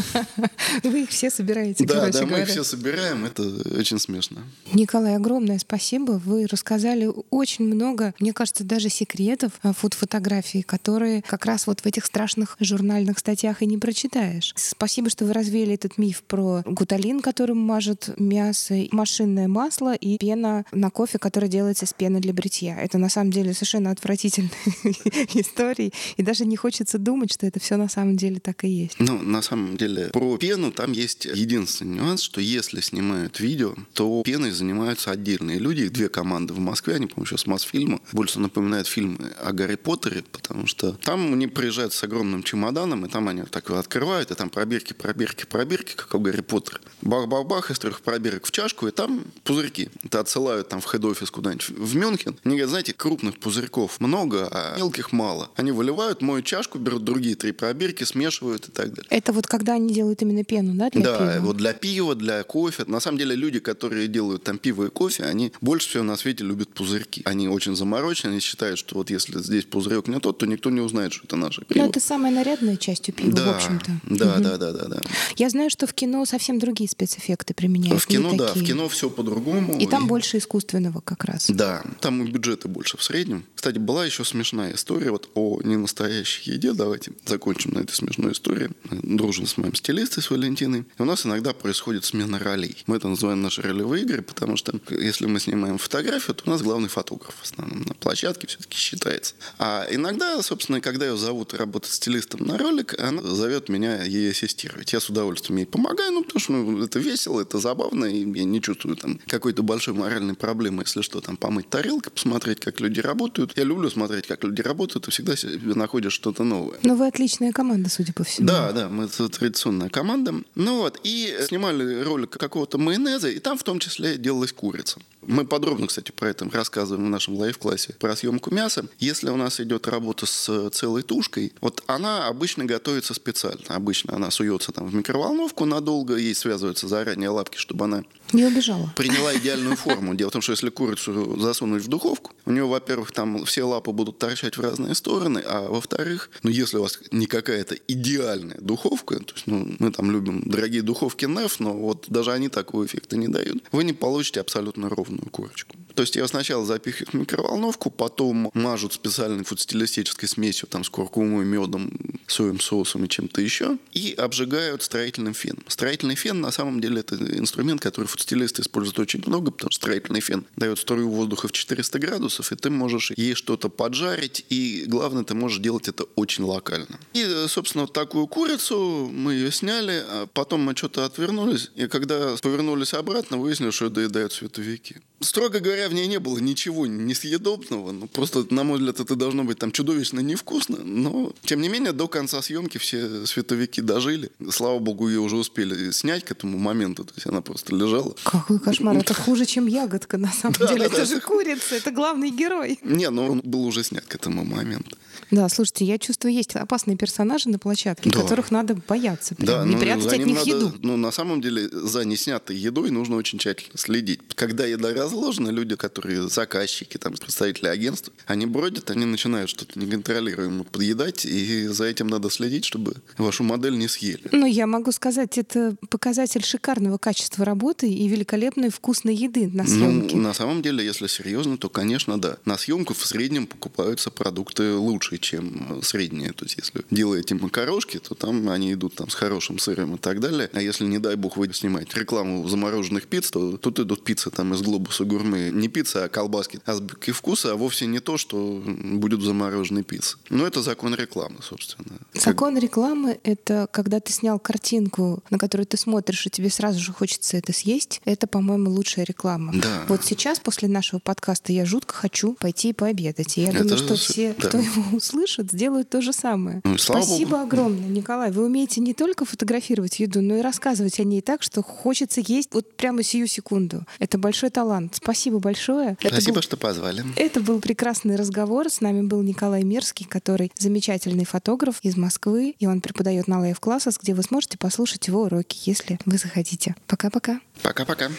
Вы 0.83 1.03
их 1.03 1.09
все 1.09 1.29
собираете, 1.29 1.85
Да, 1.85 2.09
да, 2.09 2.25
мы 2.25 2.41
их 2.41 2.47
все 2.47 2.63
собираем. 2.63 3.25
Это 3.25 3.43
очень 3.77 3.99
смешно. 3.99 4.39
Николай, 4.73 5.15
огромное 5.15 5.59
спасибо. 5.59 6.13
Вы 6.13 6.47
рассказали 6.47 7.09
очень 7.29 7.65
много, 7.65 8.13
мне 8.19 8.33
кажется, 8.33 8.63
даже 8.63 8.89
секретов 8.89 9.53
а, 9.63 9.73
фуд-фотографии, 9.73 10.61
которые 10.61 11.21
как 11.21 11.45
раз 11.45 11.67
вот 11.67 11.81
в 11.81 11.85
этих 11.85 12.05
страшных 12.05 12.55
журнальных 12.59 13.19
статьях 13.19 13.61
и 13.61 13.65
не 13.65 13.77
прочитаешь. 13.77 14.53
Спасибо, 14.55 15.09
что 15.09 15.25
вы 15.25 15.33
развеяли 15.33 15.73
этот 15.73 15.97
миф 15.97 16.23
про 16.23 16.63
гуталин, 16.65 17.21
которым 17.21 17.57
мажут 17.57 18.09
мясо, 18.17 18.75
машинное 18.91 19.47
масло 19.47 19.93
и 19.93 20.17
пена 20.17 20.65
на 20.71 20.89
кофе, 20.89 21.19
которая 21.19 21.49
делается 21.49 21.85
с 21.85 21.93
пены 21.93 22.19
для 22.19 22.33
бритья. 22.33 22.79
Это 22.79 22.97
на 22.97 23.09
самом 23.09 23.31
деле 23.31 23.53
совершенно 23.53 23.91
отвратительные 23.91 24.51
истории. 25.33 25.91
И 26.17 26.23
даже 26.23 26.45
не 26.45 26.55
хочется 26.55 26.76
думать, 26.97 27.33
что 27.33 27.45
это 27.45 27.59
все 27.59 27.77
на 27.77 27.89
самом 27.89 28.17
деле 28.17 28.39
так 28.39 28.63
и 28.63 28.67
есть. 28.67 28.95
Ну, 28.99 29.21
на 29.21 29.41
самом 29.41 29.77
деле, 29.77 30.09
про 30.13 30.37
пену 30.37 30.71
там 30.71 30.91
есть 30.91 31.25
единственный 31.25 31.97
нюанс, 31.97 32.21
что 32.21 32.41
если 32.41 32.81
снимают 32.81 33.39
видео, 33.39 33.75
то 33.93 34.21
пеной 34.23 34.51
занимаются 34.51 35.11
отдельные 35.11 35.59
люди. 35.59 35.83
Их 35.83 35.93
две 35.93 36.09
команды 36.09 36.53
в 36.53 36.59
Москве, 36.59 36.95
они, 36.95 37.07
по-моему, 37.07 37.25
сейчас 37.25 37.45
Мосфильма. 37.45 37.99
Больше 38.11 38.39
напоминают 38.39 38.87
фильмы 38.87 39.31
о 39.41 39.51
Гарри 39.51 39.75
Поттере, 39.75 40.23
потому 40.31 40.67
что 40.67 40.93
там 40.93 41.33
они 41.33 41.47
приезжают 41.47 41.93
с 41.93 42.03
огромным 42.03 42.43
чемоданом, 42.43 43.05
и 43.05 43.09
там 43.09 43.27
они 43.27 43.43
так 43.43 43.69
его 43.69 43.79
открывают, 43.79 44.31
и 44.31 44.35
там 44.35 44.49
пробирки, 44.49 44.93
пробирки, 44.93 45.45
пробирки, 45.45 45.93
как 45.95 46.13
у 46.13 46.19
Гарри 46.19 46.41
Поттера. 46.41 46.79
Бах-бах-бах, 47.01 47.71
из 47.71 47.79
трех 47.79 48.01
пробирок 48.01 48.45
в 48.45 48.51
чашку, 48.51 48.87
и 48.87 48.91
там 48.91 49.25
пузырьки. 49.43 49.89
Это 50.03 50.19
отсылают 50.19 50.69
там 50.69 50.81
в 50.81 50.91
хед-офис 50.91 51.31
куда-нибудь 51.31 51.69
в 51.69 51.95
Мюнхен. 51.95 52.37
Они 52.43 52.55
говорят, 52.55 52.69
знаете, 52.69 52.93
крупных 52.93 53.39
пузырьков 53.39 53.99
много, 53.99 54.47
а 54.51 54.77
мелких 54.77 55.11
мало. 55.11 55.49
Они 55.55 55.71
выливают, 55.71 56.21
моют 56.21 56.45
чашку, 56.45 56.66
берут 56.75 57.03
другие 57.03 57.35
три 57.35 57.51
пробирки, 57.51 58.03
смешивают 58.03 58.67
и 58.67 58.71
так 58.71 58.89
далее. 58.93 59.07
Это 59.09 59.31
вот 59.33 59.47
когда 59.47 59.73
они 59.73 59.93
делают 59.93 60.21
именно 60.21 60.43
пену, 60.43 60.73
да, 60.75 60.89
для 60.89 61.01
да, 61.01 61.17
пива? 61.17 61.45
вот 61.45 61.57
для 61.57 61.73
пива, 61.73 62.15
для 62.15 62.43
кофе. 62.43 62.83
На 62.87 62.99
самом 62.99 63.17
деле 63.17 63.35
люди, 63.35 63.59
которые 63.59 64.07
делают 64.07 64.43
там 64.43 64.57
пиво 64.57 64.85
и 64.85 64.89
кофе, 64.89 65.23
они 65.23 65.51
больше 65.61 65.89
всего 65.89 66.03
на 66.03 66.17
свете 66.17 66.43
любят 66.43 66.69
пузырьки. 66.69 67.21
Они 67.25 67.47
очень 67.47 67.75
заморочены, 67.75 68.31
они 68.31 68.39
считают, 68.39 68.79
что 68.79 68.95
вот 68.95 69.09
если 69.09 69.39
здесь 69.39 69.65
пузырек 69.65 70.07
не 70.07 70.19
тот, 70.19 70.37
то 70.39 70.45
никто 70.45 70.69
не 70.69 70.81
узнает, 70.81 71.13
что 71.13 71.25
это 71.25 71.35
наше 71.35 71.63
пиво. 71.65 71.83
Ну, 71.83 71.89
это 71.89 71.99
самая 71.99 72.31
нарядная 72.31 72.75
часть 72.77 73.07
у 73.09 73.11
пива, 73.11 73.31
да, 73.31 73.53
в 73.53 73.55
общем-то. 73.55 73.91
Да, 74.03 74.33
Мгм. 74.35 74.43
да, 74.43 74.57
да, 74.57 74.71
да, 74.73 74.87
да. 74.87 75.01
Я 75.37 75.49
знаю, 75.49 75.69
что 75.69 75.87
в 75.87 75.93
кино 75.93 76.25
совсем 76.25 76.59
другие 76.59 76.89
спецэффекты 76.89 77.53
применяют. 77.53 78.01
В 78.01 78.07
кино, 78.07 78.33
да, 78.35 78.47
в 78.47 78.53
такие. 78.53 78.67
кино 78.67 78.89
все 78.89 79.09
по-другому. 79.09 79.77
И 79.79 79.87
там 79.87 80.07
больше 80.07 80.37
искусственного 80.37 81.01
как 81.01 81.23
раз. 81.25 81.49
Да, 81.49 81.83
там 82.01 82.23
и 82.23 82.31
бюджеты 82.31 82.67
больше 82.67 82.97
в 82.97 83.03
среднем. 83.03 83.45
Кстати, 83.55 83.77
была 83.77 84.05
еще 84.05 84.23
смешная 84.25 84.73
история 84.75 85.11
вот 85.11 85.29
о 85.35 85.61
ненастоящей 85.63 86.56
еде. 86.57 86.73
Давайте 86.73 87.11
закончим 87.25 87.71
на 87.73 87.79
этой 87.79 87.93
смешной 87.93 88.33
истории. 88.33 88.69
Дружим 88.91 89.45
с 89.45 89.57
моим 89.57 89.73
стилистой, 89.73 90.23
с 90.23 90.29
Валентиной. 90.29 90.85
И 90.97 91.01
у 91.01 91.05
нас 91.05 91.25
иногда 91.25 91.53
происходит 91.53 92.05
смена 92.05 92.39
ролей. 92.39 92.83
Мы 92.87 92.97
это 92.97 93.07
называем 93.07 93.41
наши 93.41 93.61
ролевые 93.61 94.03
игры, 94.03 94.21
потому 94.21 94.57
что 94.57 94.79
если 94.89 95.25
мы 95.25 95.39
снимаем 95.39 95.77
фотографию, 95.77 96.35
то 96.35 96.43
у 96.45 96.49
нас 96.49 96.61
главный 96.61 96.89
фотограф 96.89 97.35
в 97.35 97.43
основном 97.43 97.83
на 97.83 97.93
площадке 97.93 98.47
все-таки 98.47 98.77
считается. 98.77 99.35
А 99.59 99.87
иногда, 99.89 100.41
собственно, 100.41 100.81
когда 100.81 101.07
ее 101.07 101.17
зовут 101.17 101.53
работать 101.53 101.91
стилистом 101.91 102.45
на 102.45 102.57
ролик, 102.57 102.99
она 102.99 103.21
зовет 103.21 103.69
меня 103.69 104.03
ей 104.03 104.31
ассистировать. 104.31 104.93
Я 104.93 104.99
с 104.99 105.09
удовольствием 105.09 105.57
ей 105.57 105.65
помогаю, 105.65 106.11
ну, 106.11 106.23
потому 106.23 106.39
что 106.39 106.53
ну, 106.53 106.83
это 106.83 106.99
весело, 106.99 107.41
это 107.41 107.59
забавно, 107.59 108.05
и 108.05 108.19
я 108.37 108.43
не 108.43 108.61
чувствую 108.61 108.95
там 108.95 109.19
какой-то 109.27 109.63
большой 109.63 109.93
моральной 109.93 110.35
проблемы, 110.35 110.83
если 110.83 111.01
что, 111.01 111.21
там 111.21 111.37
помыть 111.37 111.69
тарелки, 111.69 112.09
посмотреть, 112.09 112.59
как 112.59 112.79
люди 112.79 112.99
работают. 112.99 113.57
Я 113.57 113.63
люблю 113.63 113.89
смотреть, 113.89 114.27
как 114.27 114.43
люди 114.43 114.61
работают, 114.61 115.07
и 115.07 115.11
всегда 115.11 115.35
находишь 115.75 116.13
что-то 116.13 116.43
новое. 116.47 116.79
Но 116.83 116.95
вы 116.95 117.07
отличная 117.07 117.51
команда, 117.51 117.89
судя 117.89 118.13
по 118.13 118.23
всему. 118.23 118.47
Да, 118.47 118.71
да, 118.71 118.89
мы 118.89 119.07
традиционная 119.07 119.89
команда. 119.89 120.33
Ну 120.55 120.77
вот, 120.77 120.99
и 121.03 121.37
снимали 121.47 122.01
ролик 122.03 122.31
какого-то 122.31 122.77
майонеза, 122.77 123.29
и 123.29 123.39
там 123.39 123.57
в 123.57 123.63
том 123.63 123.79
числе 123.79 124.17
делалась 124.17 124.51
курица. 124.51 124.99
Мы 125.21 125.45
подробно, 125.45 125.87
кстати, 125.87 126.11
про 126.11 126.29
это 126.29 126.49
рассказываем 126.49 127.07
в 127.07 127.09
нашем 127.09 127.35
live 127.35 127.59
class 127.59 127.89
е 127.89 127.95
про 127.99 128.15
съемку 128.15 128.53
мяса. 128.53 128.85
Если 128.99 129.29
у 129.29 129.35
нас 129.35 129.59
идет 129.59 129.87
работа 129.87 130.25
с 130.25 130.69
целой 130.69 131.03
тушкой, 131.03 131.53
вот 131.59 131.83
она 131.87 132.27
обычно 132.27 132.65
готовится 132.65 133.13
специально. 133.13 133.63
Обычно 133.67 134.15
она 134.15 134.31
суется 134.31 134.71
там 134.71 134.87
в 134.87 134.95
микроволновку 134.95 135.65
надолго, 135.65 136.15
ей 136.15 136.33
связываются 136.33 136.87
заранее 136.87 137.29
лапки, 137.29 137.57
чтобы 137.57 137.85
она 137.85 138.03
не 138.31 138.45
убежала. 138.45 138.93
Приняла 138.95 139.35
идеальную 139.35 139.75
форму. 139.75 140.15
Дело 140.15 140.29
в 140.29 140.33
том, 140.33 140.41
что 140.41 140.51
если 140.51 140.69
курицу 140.69 141.39
засунуть 141.39 141.83
в 141.83 141.87
духовку, 141.87 142.31
у 142.45 142.51
нее, 142.51 142.65
во-первых, 142.65 143.11
там 143.11 143.43
все 143.45 143.63
лапы 143.63 143.91
будут 143.91 144.19
торчать 144.19 144.57
в 144.57 144.61
разные 144.61 144.95
стороны, 144.95 145.39
а 145.45 145.67
во-вторых, 145.67 146.26
ну, 146.43 146.49
если 146.49 146.77
у 146.77 146.81
вас 146.81 146.99
не 147.11 147.25
какая-то 147.25 147.75
идеальная 147.87 148.57
духовка, 148.59 149.19
то 149.19 149.33
есть, 149.33 149.47
ну, 149.47 149.75
мы 149.79 149.91
там 149.91 150.11
любим 150.11 150.41
дорогие 150.45 150.81
духовки 150.81 151.25
NEF, 151.25 151.55
но 151.59 151.73
вот 151.73 152.05
даже 152.09 152.31
они 152.31 152.49
такого 152.49 152.85
эффекта 152.85 153.17
не 153.17 153.27
дают, 153.27 153.63
вы 153.71 153.83
не 153.83 153.93
получите 153.93 154.41
абсолютно 154.41 154.89
ровную 154.89 155.29
курочку. 155.29 155.75
То 155.97 156.01
есть 156.01 156.15
ее 156.15 156.27
сначала 156.27 156.63
запихивают 156.63 157.09
в 157.09 157.13
микроволновку, 157.15 157.89
потом 157.89 158.51
мажут 158.53 158.93
специальной 158.93 159.43
фудстилистической 159.43 160.29
смесью, 160.29 160.67
там, 160.67 160.83
с 160.83 160.89
куркумой, 160.89 161.43
медом, 161.43 161.91
соевым 162.27 162.59
соусом 162.59 163.05
и 163.05 163.09
чем-то 163.09 163.41
еще, 163.41 163.77
и 163.93 164.13
обжигают 164.13 164.83
строительным 164.83 165.33
феном. 165.33 165.63
Строительный 165.67 166.13
фен, 166.13 166.39
на 166.39 166.51
самом 166.51 166.81
деле, 166.81 166.99
это 166.99 167.15
инструмент, 167.15 167.81
который 167.81 168.05
фудстилисты 168.05 168.61
используют 168.61 168.99
очень 168.99 169.23
много, 169.25 169.49
потому 169.49 169.71
что 169.71 169.81
строительный 169.81 170.21
фен 170.21 170.45
дает 170.55 170.77
струю 170.77 171.09
воздуха 171.09 171.47
в 171.47 171.51
400 171.51 171.97
градусов, 171.97 172.51
и 172.51 172.55
ты 172.55 172.69
можешь 172.69 173.11
ей 173.15 173.33
что-то 173.33 173.69
поджарить, 173.69 174.45
и 174.49 174.83
главное, 174.85 175.23
ты 175.23 175.33
можешь 175.33 175.59
делать 175.59 175.87
это 175.87 176.05
очень 176.17 176.43
локально. 176.43 176.99
И, 177.13 177.45
собственно, 177.47 177.83
вот 177.83 177.93
такую 177.93 178.25
курицу 178.27 179.09
мы 179.13 179.33
ее 179.35 179.51
сняли, 179.51 180.03
а 180.09 180.27
потом 180.33 180.61
мы 180.61 180.75
что-то 180.75 181.05
отвернулись, 181.05 181.71
и 181.75 181.87
когда 181.87 182.35
повернулись 182.41 182.93
обратно, 182.95 183.37
выяснилось, 183.37 183.75
что 183.75 183.85
ее 183.85 183.91
доедают 183.91 184.33
световики. 184.33 184.95
Строго 185.19 185.59
говоря, 185.59 185.89
в 185.89 185.93
ней 185.93 186.05
не 186.05 186.19
было 186.19 186.37
ничего 186.37 186.85
несъедобного. 186.85 187.91
Ну, 187.91 188.07
просто, 188.07 188.45
на 188.51 188.63
мой 188.63 188.77
взгляд, 188.77 188.99
это 188.99 189.15
должно 189.15 189.43
быть 189.43 189.57
там 189.57 189.71
чудовищно 189.71 190.19
невкусно. 190.19 190.77
Но, 190.83 191.33
тем 191.41 191.59
не 191.61 191.69
менее, 191.69 191.91
до 191.91 192.07
конца 192.07 192.39
съемки 192.43 192.77
все 192.77 193.25
световики 193.25 193.81
дожили. 193.81 194.29
Слава 194.51 194.77
богу, 194.77 195.07
ее 195.07 195.19
уже 195.19 195.35
успели 195.35 195.89
снять 195.89 196.23
к 196.23 196.31
этому 196.31 196.59
моменту. 196.59 197.03
То 197.03 197.13
есть 197.15 197.25
она 197.25 197.41
просто 197.41 197.75
лежала. 197.75 198.15
Какой 198.23 198.59
кошмар. 198.59 198.95
Это 198.95 199.13
хуже, 199.25 199.47
чем 199.47 199.65
ягодка, 199.65 200.19
на 200.19 200.31
самом 200.31 200.55
деле. 200.67 200.85
Это 200.85 201.05
же 201.05 201.19
курица, 201.19 201.75
это 201.75 201.89
главный 201.89 202.29
герой. 202.29 202.77
Не, 202.83 203.09
но 203.09 203.27
он 203.27 203.41
был 203.43 203.65
уже 203.65 203.83
снят 203.83 204.05
к 204.05 204.13
этому 204.13 204.45
моменту. 204.45 204.97
Да, 205.31 205.49
слушайте, 205.49 205.83
я 205.85 205.97
чувствую, 206.07 206.33
есть 206.33 206.55
опасные 206.55 206.95
персонажи 206.95 207.49
на 207.49 207.59
площадке, 207.59 208.09
да. 208.09 208.21
которых 208.21 208.49
надо 208.49 208.75
бояться. 208.75 209.35
Прям, 209.35 209.47
да, 209.47 209.65
не 209.65 209.75
ну, 209.75 209.81
прятать 209.81 210.13
от 210.13 210.25
них 210.25 210.37
надо, 210.37 210.49
еду. 210.49 210.73
Ну, 210.81 210.97
на 210.97 211.11
самом 211.11 211.41
деле, 211.41 211.67
за 211.69 212.05
неснятой 212.05 212.55
едой 212.55 212.91
нужно 212.91 213.17
очень 213.17 213.39
тщательно 213.39 213.77
следить. 213.77 214.21
Когда 214.35 214.65
еда 214.65 214.93
разложена, 214.93 215.49
люди, 215.49 215.75
которые 215.75 216.29
заказчики, 216.29 216.97
там, 216.97 217.13
представители 217.13 217.67
агентств, 217.67 218.11
они 218.25 218.45
бродят, 218.45 218.89
они 218.89 219.05
начинают 219.05 219.49
что-то 219.49 219.77
неконтролируемо 219.77 220.63
подъедать, 220.63 221.25
и 221.25 221.67
за 221.67 221.85
этим 221.85 222.07
надо 222.07 222.29
следить, 222.29 222.63
чтобы 222.63 222.95
вашу 223.17 223.43
модель 223.43 223.77
не 223.77 223.89
съели. 223.89 224.29
Ну, 224.31 224.45
я 224.45 224.65
могу 224.65 224.91
сказать, 224.91 225.37
это 225.37 225.75
показатель 225.89 226.43
шикарного 226.43 226.97
качества 226.97 227.43
работы 227.43 227.89
и 227.89 228.07
великолепной 228.07 228.69
вкусной 228.69 229.15
еды 229.15 229.47
на 229.47 229.65
съемке. 229.65 230.15
Ну, 230.15 230.21
на 230.21 230.33
самом 230.33 230.61
деле, 230.61 230.85
если 230.85 231.07
серьезно, 231.07 231.57
то, 231.57 231.69
конечно, 231.69 232.19
да. 232.19 232.37
На 232.45 232.57
съемку 232.57 232.93
в 232.93 233.05
среднем 233.05 233.45
покупаются 233.45 234.09
продукты 234.09 234.73
лучше, 234.73 235.17
чем 235.17 235.81
средние. 235.97 236.31
То 236.31 236.45
есть, 236.45 236.57
если 236.57 236.85
делаете 236.91 237.35
макарошки, 237.35 237.97
то 237.99 238.13
там 238.13 238.49
они 238.49 238.73
идут 238.73 238.95
там 238.95 239.09
с 239.09 239.15
хорошим 239.15 239.57
сыром 239.57 239.95
и 239.95 239.97
так 239.97 240.19
далее. 240.19 240.49
А 240.53 240.61
если, 240.61 240.85
не 240.85 240.99
дай 240.99 241.15
бог, 241.15 241.37
вы 241.37 241.51
снимаете 241.53 241.99
рекламу 241.99 242.47
замороженных 242.47 243.07
пиц, 243.07 243.31
то 243.31 243.57
тут 243.57 243.79
идут 243.79 244.03
пиццы 244.03 244.29
там 244.29 244.53
из 244.53 244.61
глобуса 244.61 245.05
гурме. 245.05 245.49
Не 245.51 245.67
пицца, 245.67 246.03
а 246.03 246.09
колбаски. 246.09 246.59
Азбуки 246.65 247.11
вкуса, 247.11 247.53
а 247.53 247.55
вовсе 247.55 247.87
не 247.87 247.99
то, 247.99 248.17
что 248.17 248.63
будет 248.65 249.19
в 249.19 249.25
замороженной 249.25 249.83
пицце. 249.83 250.17
Но 250.29 250.45
это 250.45 250.61
закон 250.61 250.93
рекламы, 250.93 251.37
собственно. 251.41 251.97
Закон 252.13 252.53
как... 252.53 252.63
рекламы— 252.63 253.19
это 253.23 253.67
когда 253.71 253.99
ты 253.99 254.11
снял 254.11 254.39
картинку, 254.39 255.23
на 255.29 255.37
которую 255.37 255.65
ты 255.65 255.77
смотришь, 255.77 256.27
и 256.27 256.29
тебе 256.29 256.49
сразу 256.49 256.79
же 256.79 256.93
хочется 256.93 257.37
это 257.37 257.53
съесть. 257.53 258.01
Это, 258.05 258.27
по-моему, 258.27 258.69
лучшая 258.69 259.05
реклама. 259.05 259.53
Да. 259.55 259.85
Вот 259.87 260.05
сейчас, 260.05 260.39
после 260.39 260.67
нашего 260.67 260.99
подкаста, 260.99 261.53
я 261.53 261.65
жутко 261.65 261.95
хочу 261.95 262.33
пойти 262.33 262.73
пообедать. 262.73 263.37
И 263.37 263.41
я 263.41 263.49
это 263.49 263.63
думаю, 263.63 263.77
что 263.77 263.95
все, 263.95 264.35
да. 264.37 264.47
кто 264.47 264.59
его 264.59 264.83
услышат, 264.95 265.51
сделают 265.51 265.86
то 265.89 266.01
же 266.01 266.13
самое. 266.13 266.61
Ну, 266.63 266.77
Спасибо 266.77 267.31
Богу. 267.31 267.43
огромное, 267.43 267.89
Николай. 267.89 268.31
Вы 268.31 268.45
умеете 268.45 268.81
не 268.81 268.93
только 268.93 269.25
фотографировать 269.25 269.99
еду, 269.99 270.21
но 270.21 270.37
и 270.37 270.41
рассказывать 270.41 270.99
о 270.99 271.03
ней 271.03 271.21
так, 271.21 271.43
что 271.43 271.63
хочется 271.63 272.21
есть 272.21 272.53
вот 272.53 272.75
прямо 272.75 273.03
сию 273.03 273.27
секунду. 273.27 273.85
Это 273.99 274.17
большой 274.17 274.49
талант. 274.49 274.95
Спасибо 274.95 275.39
большое. 275.39 275.97
Спасибо, 275.99 276.35
был... 276.35 276.41
что 276.41 276.57
позвали. 276.57 277.03
Это 277.15 277.39
был 277.41 277.59
прекрасный 277.59 278.15
разговор. 278.15 278.69
С 278.69 278.81
нами 278.81 279.01
был 279.01 279.21
Николай 279.21 279.63
Мерский, 279.63 280.05
который 280.05 280.51
замечательный 280.57 281.25
фотограф 281.25 281.79
из 281.81 281.97
Москвы, 281.97 282.55
и 282.59 282.67
он 282.67 282.81
преподает 282.81 283.27
на 283.27 283.35
Live 283.35 283.59
Classes, 283.59 283.97
где 284.01 284.13
вы 284.13 284.23
сможете 284.23 284.57
послушать 284.57 285.07
его 285.07 285.23
уроки, 285.23 285.57
если 285.65 285.99
вы 286.05 286.17
захотите. 286.17 286.75
Пока-пока. 286.87 287.39
Пока-пока. 287.61 288.09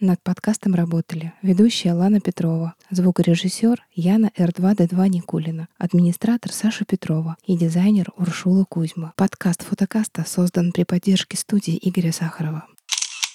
Над 0.00 0.20
подкастом 0.22 0.74
работали 0.74 1.32
ведущая 1.40 1.92
Лана 1.92 2.20
Петрова, 2.20 2.74
звукорежиссер 2.90 3.86
Яна 3.94 4.32
Р2Д2 4.36 5.08
Никулина, 5.08 5.68
администратор 5.78 6.52
Саша 6.52 6.84
Петрова 6.84 7.36
и 7.46 7.56
дизайнер 7.56 8.10
Уршула 8.16 8.64
Кузьма. 8.64 9.12
Подкаст 9.16 9.62
фотокаста 9.62 10.24
создан 10.26 10.72
при 10.72 10.82
поддержке 10.82 11.36
студии 11.36 11.78
Игоря 11.80 12.10
Сахарова. 12.10 12.66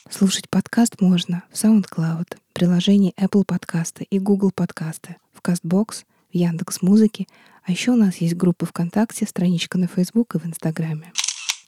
Слушать 0.09 0.49
подкаст 0.49 0.99
можно 0.99 1.43
в 1.49 1.53
SoundCloud, 1.53 2.35
приложении 2.51 3.13
Apple 3.17 3.45
Подкасты 3.45 4.05
и 4.09 4.19
Google 4.19 4.51
Подкасты, 4.51 5.15
в 5.33 5.41
CastBox, 5.41 6.03
в 6.31 6.35
Яндекс 6.35 6.81
Музыке, 6.81 7.25
а 7.63 7.71
еще 7.71 7.91
у 7.91 7.95
нас 7.95 8.17
есть 8.17 8.35
группы 8.35 8.65
ВКонтакте, 8.65 9.25
страничка 9.25 9.77
на 9.77 9.87
Facebook 9.87 10.35
и 10.35 10.39
в 10.39 10.45
Инстаграме. 10.45 11.13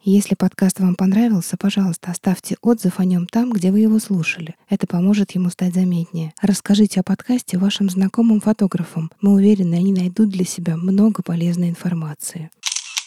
Если 0.04 0.34
подкаст 0.34 0.80
вам 0.80 0.96
понравился, 0.96 1.58
пожалуйста, 1.58 2.10
оставьте 2.10 2.58
отзыв 2.62 3.00
о 3.00 3.06
нем 3.06 3.28
там, 3.28 3.52
где 3.52 3.72
вы 3.72 3.82
его 3.82 4.00
слушали. 4.00 4.56
Это 4.68 4.88
поможет 4.88 5.30
ему 5.32 5.52
стать 5.52 5.76
заметнее. 5.76 6.34
Расскажите 6.42 7.02
о 7.02 7.04
подкасте 7.04 7.60
вашим 7.60 7.88
знакомым 7.88 8.42
фотографам. 8.42 9.12
Мы 9.22 9.34
уверены, 9.34 9.76
они 9.76 9.94
найдут 9.94 10.30
для 10.30 10.44
себя 10.44 10.76
много 10.76 11.22
полезной 11.22 11.70
информации. 11.70 12.50